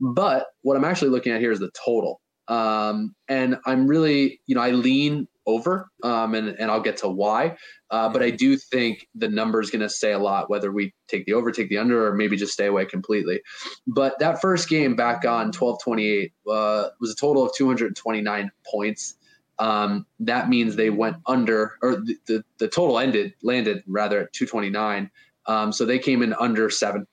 But 0.00 0.46
what 0.62 0.76
I'm 0.76 0.84
actually 0.84 1.10
looking 1.10 1.32
at 1.32 1.40
here 1.40 1.52
is 1.52 1.60
the 1.60 1.70
total. 1.84 2.20
Um, 2.48 3.14
and 3.28 3.56
I'm 3.66 3.86
really, 3.86 4.40
you 4.46 4.54
know, 4.54 4.60
I 4.60 4.70
lean 4.70 5.28
over, 5.46 5.90
um, 6.02 6.34
and, 6.34 6.48
and 6.48 6.70
I'll 6.70 6.80
get 6.80 6.96
to 6.98 7.08
why. 7.08 7.56
Uh, 7.90 8.08
but 8.08 8.22
I 8.22 8.30
do 8.30 8.56
think 8.56 9.06
the 9.14 9.28
number 9.28 9.60
is 9.60 9.70
going 9.70 9.82
to 9.82 9.90
say 9.90 10.12
a 10.12 10.18
lot, 10.18 10.50
whether 10.50 10.72
we 10.72 10.94
take 11.08 11.26
the 11.26 11.34
over, 11.34 11.50
take 11.50 11.68
the 11.68 11.78
under, 11.78 12.06
or 12.06 12.14
maybe 12.14 12.36
just 12.36 12.52
stay 12.52 12.66
away 12.66 12.86
completely. 12.86 13.40
But 13.86 14.18
that 14.18 14.40
first 14.40 14.68
game 14.68 14.96
back 14.96 15.24
on 15.24 15.52
1228 15.52 16.32
uh, 16.50 16.88
was 17.00 17.10
a 17.10 17.14
total 17.14 17.44
of 17.44 17.54
229 17.54 18.50
points. 18.70 19.14
Um, 19.58 20.06
that 20.20 20.48
means 20.48 20.74
they 20.74 20.90
went 20.90 21.16
under, 21.26 21.74
or 21.82 21.96
the, 21.96 22.16
the, 22.26 22.44
the, 22.58 22.68
total 22.68 22.98
ended, 22.98 23.34
landed 23.42 23.84
rather 23.86 24.22
at 24.22 24.32
229. 24.32 25.10
Um, 25.46 25.72
so 25.72 25.84
they 25.84 25.98
came 25.98 26.22
in 26.22 26.34
under 26.34 26.70
seven. 26.70 27.06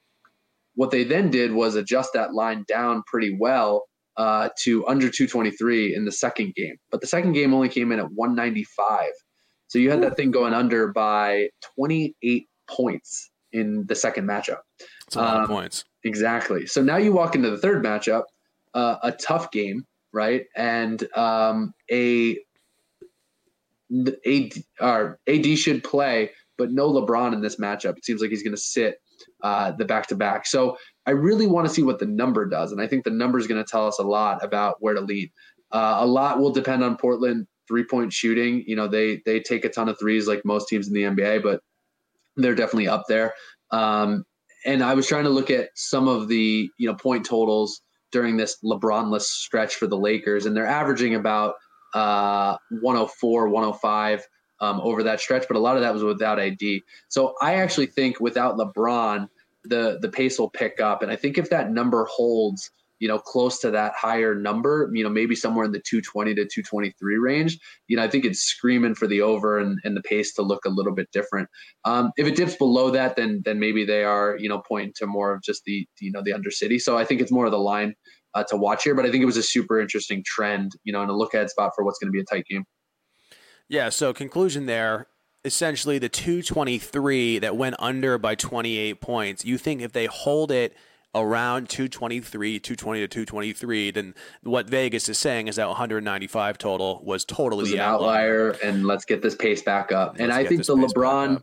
What 0.76 0.92
they 0.92 1.04
then 1.04 1.30
did 1.30 1.52
was 1.52 1.76
adjust 1.76 2.12
that 2.14 2.34
line 2.34 2.64
down 2.68 3.04
pretty 3.06 3.36
well 3.40 3.86
uh, 4.18 4.50
to 4.60 4.86
under 4.88 5.10
223 5.10 5.96
in 5.96 6.06
the 6.06 6.12
second 6.12 6.54
game. 6.56 6.76
But 6.90 7.02
the 7.02 7.08
second 7.08 7.34
game 7.34 7.54
only 7.54 7.70
came 7.70 7.92
in 7.92 8.00
at 8.00 8.12
195. 8.12 9.10
So 9.68 9.80
you 9.80 9.90
had 9.90 10.02
that 10.04 10.18
thing 10.18 10.32
going 10.32 10.54
under 10.54 10.88
by 10.92 11.50
28 11.78 12.48
points 12.70 13.32
in 13.54 13.86
the 13.88 13.96
second 13.96 14.28
matchup. 14.28 14.60
That's 14.80 15.16
a 15.16 15.20
lot 15.20 15.36
um, 15.36 15.42
of 15.44 15.50
points. 15.50 15.86
Exactly. 16.04 16.66
So 16.66 16.82
now 16.82 16.98
you 16.98 17.14
walk 17.14 17.36
into 17.36 17.50
the 17.50 17.58
third 17.58 17.84
matchup, 17.84 18.24
uh, 18.74 18.98
a 19.04 19.12
tough 19.12 19.52
game, 19.52 19.86
right? 20.14 20.46
And 20.56 21.06
um, 21.16 21.74
a 21.92 22.38
AD, 23.92 24.54
or 24.80 25.20
AD 25.28 25.58
should 25.58 25.84
play, 25.84 26.32
but 26.58 26.72
no 26.72 26.92
LeBron 26.92 27.34
in 27.34 27.42
this 27.42 27.58
matchup. 27.58 27.98
It 27.98 28.06
seems 28.06 28.22
like 28.22 28.30
he's 28.30 28.44
going 28.44 28.56
to 28.56 28.62
sit 28.62 29.02
uh, 29.44 29.72
the 29.72 29.86
back 29.86 30.08
to 30.08 30.16
back. 30.16 30.46
So 30.46 30.78
I 31.06 31.12
really 31.12 31.48
want 31.48 31.68
to 31.68 31.74
see 31.74 31.84
what 31.84 32.00
the 32.00 32.06
number 32.06 32.46
does, 32.46 32.72
and 32.72 32.82
I 32.82 32.88
think 32.88 33.04
the 33.04 33.12
number 33.12 33.38
is 33.38 33.48
going 33.48 33.64
to 33.64 33.70
tell 33.70 33.88
us 33.88 34.00
a 34.00 34.04
lot 34.04 34.44
about 34.44 34.78
where 34.80 34.94
to 34.94 35.02
lead. 35.02 35.32
Uh, 35.72 35.98
a 36.00 36.06
lot 36.06 36.40
will 36.40 36.52
depend 36.52 36.84
on 36.84 36.98
Portland 36.98 37.48
three 37.68 37.84
point 37.84 38.12
shooting. 38.14 38.64
You 38.68 38.76
know, 38.76 38.88
they 38.88 39.22
they 39.26 39.40
take 39.40 39.66
a 39.66 39.70
ton 39.70 39.90
of 39.90 39.98
threes 40.00 40.28
like 40.28 40.42
most 40.46 40.68
teams 40.68 40.88
in 40.88 40.94
the 40.94 41.04
NBA, 41.04 41.44
but 41.44 41.62
they're 42.36 42.56
definitely 42.56 42.88
up 42.88 43.06
there. 43.08 43.34
Um, 43.72 44.26
and 44.66 44.84
I 44.84 44.94
was 44.94 45.08
trying 45.08 45.24
to 45.24 45.30
look 45.30 45.50
at 45.50 45.70
some 45.76 46.08
of 46.08 46.28
the 46.28 46.70
you 46.78 46.88
know 46.88 46.96
point 46.96 47.26
totals 47.26 47.82
during 48.12 48.38
this 48.38 48.58
LeBronless 48.64 49.22
stretch 49.22 49.76
for 49.76 49.88
the 49.88 49.98
Lakers, 49.98 50.46
and 50.46 50.56
they're 50.56 50.68
averaging 50.68 51.16
about 51.16 51.56
uh, 51.94 52.58
104, 52.82 53.50
105 53.50 54.28
um, 54.62 54.80
over 54.82 55.04
that 55.04 55.20
stretch, 55.20 55.46
but 55.48 55.58
a 55.58 55.60
lot 55.60 55.76
of 55.76 55.82
that 55.82 55.94
was 55.94 56.04
without 56.04 56.40
AD. 56.40 56.62
So 57.10 57.34
I 57.42 57.56
actually 57.56 57.88
think 57.88 58.20
without 58.20 58.58
LeBron, 58.58 59.28
the 59.64 60.00
the 60.02 60.10
pace 60.10 60.40
will 60.40 60.50
pick 60.50 60.80
up, 60.80 61.02
and 61.02 61.12
I 61.12 61.16
think 61.16 61.38
if 61.38 61.50
that 61.50 61.72
number 61.72 62.06
holds, 62.06 62.72
you 63.00 63.08
know, 63.08 63.18
close 63.18 63.60
to 63.60 63.72
that 63.72 63.94
higher 63.96 64.34
number, 64.34 64.90
you 64.94 65.04
know, 65.04 65.10
maybe 65.10 65.36
somewhere 65.36 65.66
in 65.66 65.72
the 65.72 65.80
220 65.80 66.36
to 66.36 66.42
223 66.42 67.18
range, 67.18 67.60
you 67.88 67.98
know, 67.98 68.04
I 68.04 68.08
think 68.08 68.26
it's 68.26 68.40
screaming 68.40 68.96
for 68.96 69.08
the 69.08 69.22
over 69.22 69.60
and, 69.60 69.80
and 69.84 69.98
the 69.98 70.02
pace 70.02 70.34
to 70.36 70.44
look 70.44 70.66
a 70.66 70.70
little 70.70 70.94
bit 70.94 71.10
different. 71.12 71.50
Um, 71.86 72.12
if 72.18 72.28
it 72.28 72.36
dips 72.36 72.56
below 72.56 72.92
that, 72.92 73.16
then 73.16 73.42
then 73.44 73.60
maybe 73.60 73.84
they 73.86 74.04
are, 74.04 74.38
you 74.40 74.48
know, 74.50 74.62
pointing 74.68 74.94
to 74.98 75.08
more 75.08 75.34
of 75.34 75.42
just 75.44 75.64
the 75.66 75.88
you 76.00 76.12
know 76.12 76.22
the 76.24 76.32
undercity. 76.32 76.80
So 76.80 76.98
I 76.98 77.06
think 77.06 77.22
it's 77.22 77.32
more 77.32 77.46
of 77.46 77.52
the 77.52 77.60
line 77.60 77.96
uh, 78.34 78.44
to 78.46 78.58
watch 78.58 78.84
here, 78.84 78.96
but 78.96 79.06
I 79.06 79.12
think 79.12 79.22
it 79.22 79.26
was 79.26 79.38
a 79.38 79.44
super 79.44 79.80
interesting 79.80 80.24
trend, 80.26 80.72
you 80.84 80.94
know, 80.94 81.02
and 81.02 81.10
a 81.10 81.16
look 81.16 81.36
at 81.36 81.50
spot 81.50 81.74
for 81.76 81.84
what's 81.84 82.00
going 82.00 82.08
to 82.08 82.12
be 82.12 82.22
a 82.22 82.26
tight 82.26 82.46
game. 82.46 82.66
Yeah. 83.72 83.90
So 83.90 84.14
conclusion 84.14 84.66
there 84.66 85.08
essentially 85.44 85.98
the 85.98 86.10
223 86.10 87.40
that 87.40 87.56
went 87.56 87.76
under 87.80 88.18
by 88.18 88.36
28 88.36 89.02
points. 89.02 89.46
You 89.46 89.58
think 89.58 89.82
if 89.82 89.92
they 89.92 90.06
hold 90.06 90.52
it 90.52 90.76
around 91.16 91.70
223, 91.70 92.60
220 92.60 93.00
to 93.00 93.08
223, 93.08 93.92
then 93.92 94.14
what 94.44 94.70
Vegas 94.70 95.10
is 95.10 95.18
saying 95.18 95.48
is 95.48 95.56
that 95.56 95.68
195 95.68 96.58
total 96.58 97.02
was 97.04 97.26
totally 97.26 97.64
was 97.64 97.72
the 97.72 97.80
outlier. 97.80 98.52
And 98.64 98.86
let's 98.86 99.06
get 99.06 99.22
this 99.22 99.36
pace 99.36 99.62
back 99.62 99.92
up. 99.92 100.20
And 100.20 100.32
I 100.32 100.46
think 100.46 100.66
the 100.66 100.76
LeBron 100.76 101.42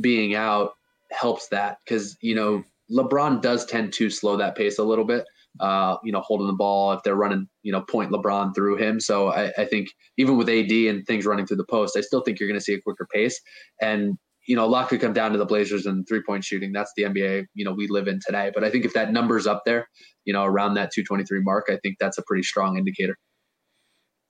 being 0.00 0.34
out 0.34 0.74
helps 1.10 1.48
that 1.48 1.78
because, 1.84 2.16
you 2.20 2.34
know, 2.34 2.62
LeBron 2.90 3.42
does 3.42 3.64
tend 3.66 3.92
to 3.94 4.10
slow 4.10 4.36
that 4.36 4.54
pace 4.54 4.78
a 4.78 4.84
little 4.84 5.04
bit 5.04 5.24
uh, 5.58 5.96
you 6.04 6.12
know, 6.12 6.20
holding 6.20 6.46
the 6.46 6.52
ball 6.52 6.92
if 6.92 7.02
they're 7.02 7.16
running, 7.16 7.48
you 7.62 7.72
know, 7.72 7.82
point 7.82 8.10
LeBron 8.12 8.54
through 8.54 8.76
him. 8.76 9.00
So 9.00 9.28
I, 9.28 9.52
I 9.58 9.64
think 9.64 9.88
even 10.16 10.36
with 10.36 10.48
AD 10.48 10.70
and 10.70 11.04
things 11.06 11.26
running 11.26 11.46
through 11.46 11.56
the 11.56 11.64
post, 11.64 11.96
I 11.96 12.02
still 12.02 12.20
think 12.20 12.38
you're 12.38 12.48
going 12.48 12.58
to 12.58 12.64
see 12.64 12.74
a 12.74 12.80
quicker 12.80 13.06
pace. 13.12 13.40
And 13.80 14.16
you 14.46 14.56
know, 14.56 14.64
a 14.64 14.66
lot 14.66 14.88
could 14.88 15.00
come 15.00 15.12
down 15.12 15.32
to 15.32 15.38
the 15.38 15.44
Blazers 15.44 15.86
and 15.86 16.06
three 16.08 16.22
point 16.26 16.44
shooting. 16.44 16.72
That's 16.72 16.92
the 16.96 17.04
NBA, 17.04 17.46
you 17.54 17.64
know, 17.64 17.72
we 17.72 17.88
live 17.88 18.08
in 18.08 18.20
today. 18.24 18.50
But 18.52 18.64
I 18.64 18.70
think 18.70 18.84
if 18.84 18.94
that 18.94 19.12
number's 19.12 19.46
up 19.46 19.62
there, 19.66 19.88
you 20.24 20.32
know, 20.32 20.44
around 20.44 20.74
that 20.74 20.92
223 20.92 21.42
mark, 21.42 21.66
I 21.68 21.78
think 21.82 21.96
that's 22.00 22.18
a 22.18 22.22
pretty 22.22 22.42
strong 22.42 22.76
indicator. 22.76 23.16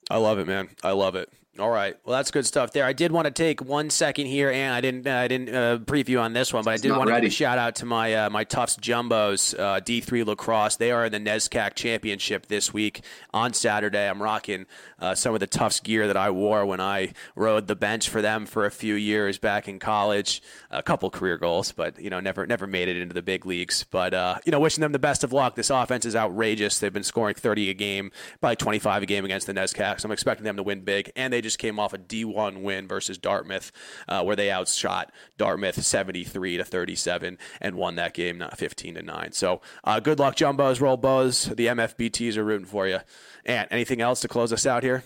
I 0.09 0.17
love 0.17 0.39
it, 0.39 0.47
man. 0.47 0.69
I 0.83 0.91
love 0.91 1.15
it. 1.15 1.29
All 1.59 1.69
right. 1.69 1.97
Well, 2.05 2.15
that's 2.15 2.31
good 2.31 2.45
stuff 2.45 2.71
there. 2.71 2.85
I 2.85 2.93
did 2.93 3.11
want 3.11 3.25
to 3.25 3.31
take 3.31 3.61
one 3.61 3.89
second 3.89 4.27
here, 4.27 4.49
and 4.49 4.73
I 4.73 4.79
didn't 4.79 5.05
uh, 5.05 5.17
I 5.17 5.27
didn't 5.27 5.53
uh, 5.53 5.79
preview 5.79 6.21
on 6.21 6.31
this 6.31 6.53
one, 6.53 6.63
but 6.63 6.75
it's 6.75 6.83
I 6.83 6.87
did 6.87 6.95
want 6.95 7.09
ready. 7.09 7.21
to 7.23 7.27
give 7.27 7.33
a 7.33 7.35
shout 7.35 7.57
out 7.57 7.75
to 7.75 7.85
my 7.85 8.13
uh, 8.13 8.29
my 8.29 8.45
Tufts 8.45 8.77
Jumbos 8.77 9.59
uh, 9.59 9.81
D3 9.81 10.25
lacrosse. 10.25 10.77
They 10.77 10.91
are 10.91 11.05
in 11.05 11.11
the 11.11 11.19
NESCAC 11.19 11.75
Championship 11.75 12.45
this 12.47 12.73
week 12.73 13.01
on 13.33 13.53
Saturday. 13.53 14.07
I'm 14.07 14.23
rocking 14.23 14.65
uh, 14.97 15.13
some 15.13 15.33
of 15.33 15.41
the 15.41 15.45
Tufts 15.47 15.81
gear 15.81 16.07
that 16.07 16.15
I 16.15 16.31
wore 16.31 16.65
when 16.65 16.79
I 16.79 17.11
rode 17.35 17.67
the 17.67 17.75
bench 17.75 18.07
for 18.07 18.21
them 18.21 18.45
for 18.45 18.65
a 18.65 18.71
few 18.71 18.95
years 18.95 19.37
back 19.37 19.67
in 19.67 19.77
college. 19.77 20.41
A 20.69 20.81
couple 20.81 21.09
career 21.09 21.37
goals, 21.37 21.73
but 21.73 21.99
you 22.01 22.09
know 22.09 22.21
never 22.21 22.47
never 22.47 22.65
made 22.65 22.87
it 22.87 22.95
into 22.95 23.13
the 23.13 23.21
big 23.21 23.45
leagues. 23.45 23.83
But 23.91 24.13
uh, 24.13 24.35
you 24.45 24.53
know, 24.53 24.59
wishing 24.61 24.83
them 24.83 24.93
the 24.93 24.99
best 24.99 25.21
of 25.21 25.33
luck. 25.33 25.55
This 25.55 25.69
offense 25.69 26.05
is 26.05 26.15
outrageous. 26.15 26.79
They've 26.79 26.93
been 26.93 27.03
scoring 27.03 27.35
30 27.35 27.69
a 27.71 27.73
game, 27.73 28.09
probably 28.39 28.55
25 28.55 29.03
a 29.03 29.05
game 29.05 29.25
against 29.25 29.47
the 29.47 29.53
NESCAC. 29.53 29.99
So 29.99 30.07
I'm 30.07 30.13
expecting 30.13 30.45
them 30.45 30.55
to 30.55 30.63
win 30.63 30.79
big, 30.81 31.11
and 31.17 31.33
they 31.33 31.41
just 31.41 31.50
came 31.57 31.79
off 31.79 31.93
a 31.93 31.97
D1 31.97 32.61
win 32.61 32.87
versus 32.87 33.17
Dartmouth, 33.17 33.71
uh, 34.07 34.23
where 34.23 34.35
they 34.35 34.51
outshot 34.51 35.11
Dartmouth 35.37 35.83
73 35.83 36.57
to 36.57 36.63
37 36.63 37.37
and 37.59 37.75
won 37.75 37.95
that 37.95 38.13
game 38.13 38.37
not 38.37 38.57
15 38.57 38.95
to 38.95 39.01
9. 39.01 39.31
So 39.31 39.61
uh, 39.83 39.99
good 39.99 40.19
luck, 40.19 40.35
Jumbos, 40.35 40.81
roll 40.81 40.97
bows. 40.97 41.45
The 41.45 41.67
MFBTs 41.67 42.37
are 42.37 42.43
rooting 42.43 42.67
for 42.67 42.87
you. 42.87 42.99
And 43.45 43.67
anything 43.71 44.01
else 44.01 44.21
to 44.21 44.27
close 44.27 44.53
us 44.53 44.65
out 44.65 44.83
here? 44.83 45.03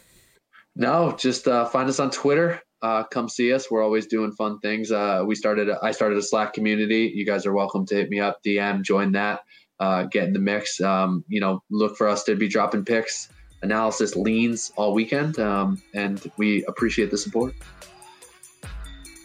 No, 0.75 1.15
just 1.17 1.47
uh, 1.47 1.65
find 1.65 1.89
us 1.89 1.99
on 1.99 2.11
Twitter. 2.11 2.61
Uh, 2.81 3.03
come 3.03 3.29
see 3.29 3.53
us. 3.53 3.71
We're 3.71 3.83
always 3.83 4.05
doing 4.07 4.31
fun 4.33 4.59
things. 4.59 4.91
Uh, 4.91 5.23
we 5.25 5.33
started. 5.35 5.69
I 5.81 5.91
started 5.91 6.17
a 6.17 6.21
Slack 6.21 6.53
community. 6.53 7.11
You 7.15 7.25
guys 7.25 7.45
are 7.45 7.53
welcome 7.53 7.85
to 7.87 7.95
hit 7.95 8.09
me 8.09 8.19
up, 8.19 8.43
DM, 8.45 8.83
join 8.83 9.13
that, 9.13 9.39
uh, 9.79 10.03
get 10.03 10.25
in 10.25 10.33
the 10.33 10.39
mix. 10.39 10.81
Um, 10.81 11.23
you 11.27 11.39
know, 11.39 11.63
look 11.71 11.97
for 11.97 12.07
us 12.07 12.25
to 12.25 12.35
be 12.35 12.47
dropping 12.47 12.85
picks 12.85 13.29
analysis 13.65 14.15
leans 14.15 14.71
all 14.77 14.93
weekend, 14.93 15.37
um, 15.39 15.81
and 15.93 16.31
we 16.37 16.63
appreciate 16.65 17.11
the 17.11 17.17
support. 17.17 17.53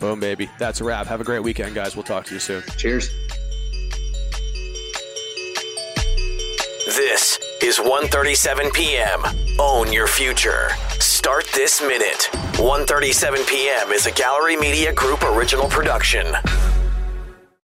Boom, 0.00 0.18
baby. 0.18 0.50
That's 0.58 0.80
a 0.80 0.84
wrap. 0.84 1.06
Have 1.06 1.20
a 1.20 1.24
great 1.24 1.42
weekend, 1.42 1.74
guys. 1.74 1.94
We'll 1.94 2.02
talk 2.02 2.24
to 2.26 2.34
you 2.34 2.40
soon. 2.40 2.62
Cheers. 2.76 3.10
This 6.86 7.38
is 7.62 7.78
1:37 7.78 8.72
p.m. 8.72 9.22
Own 9.60 9.92
your 9.92 10.06
future. 10.06 10.70
Start 10.98 11.46
this 11.54 11.80
minute. 11.82 12.30
1:37 12.54 13.46
p.m. 13.46 13.92
is 13.92 14.06
a 14.06 14.12
Gallery 14.12 14.56
Media 14.56 14.92
Group 14.92 15.22
original 15.22 15.68
production. 15.68 16.26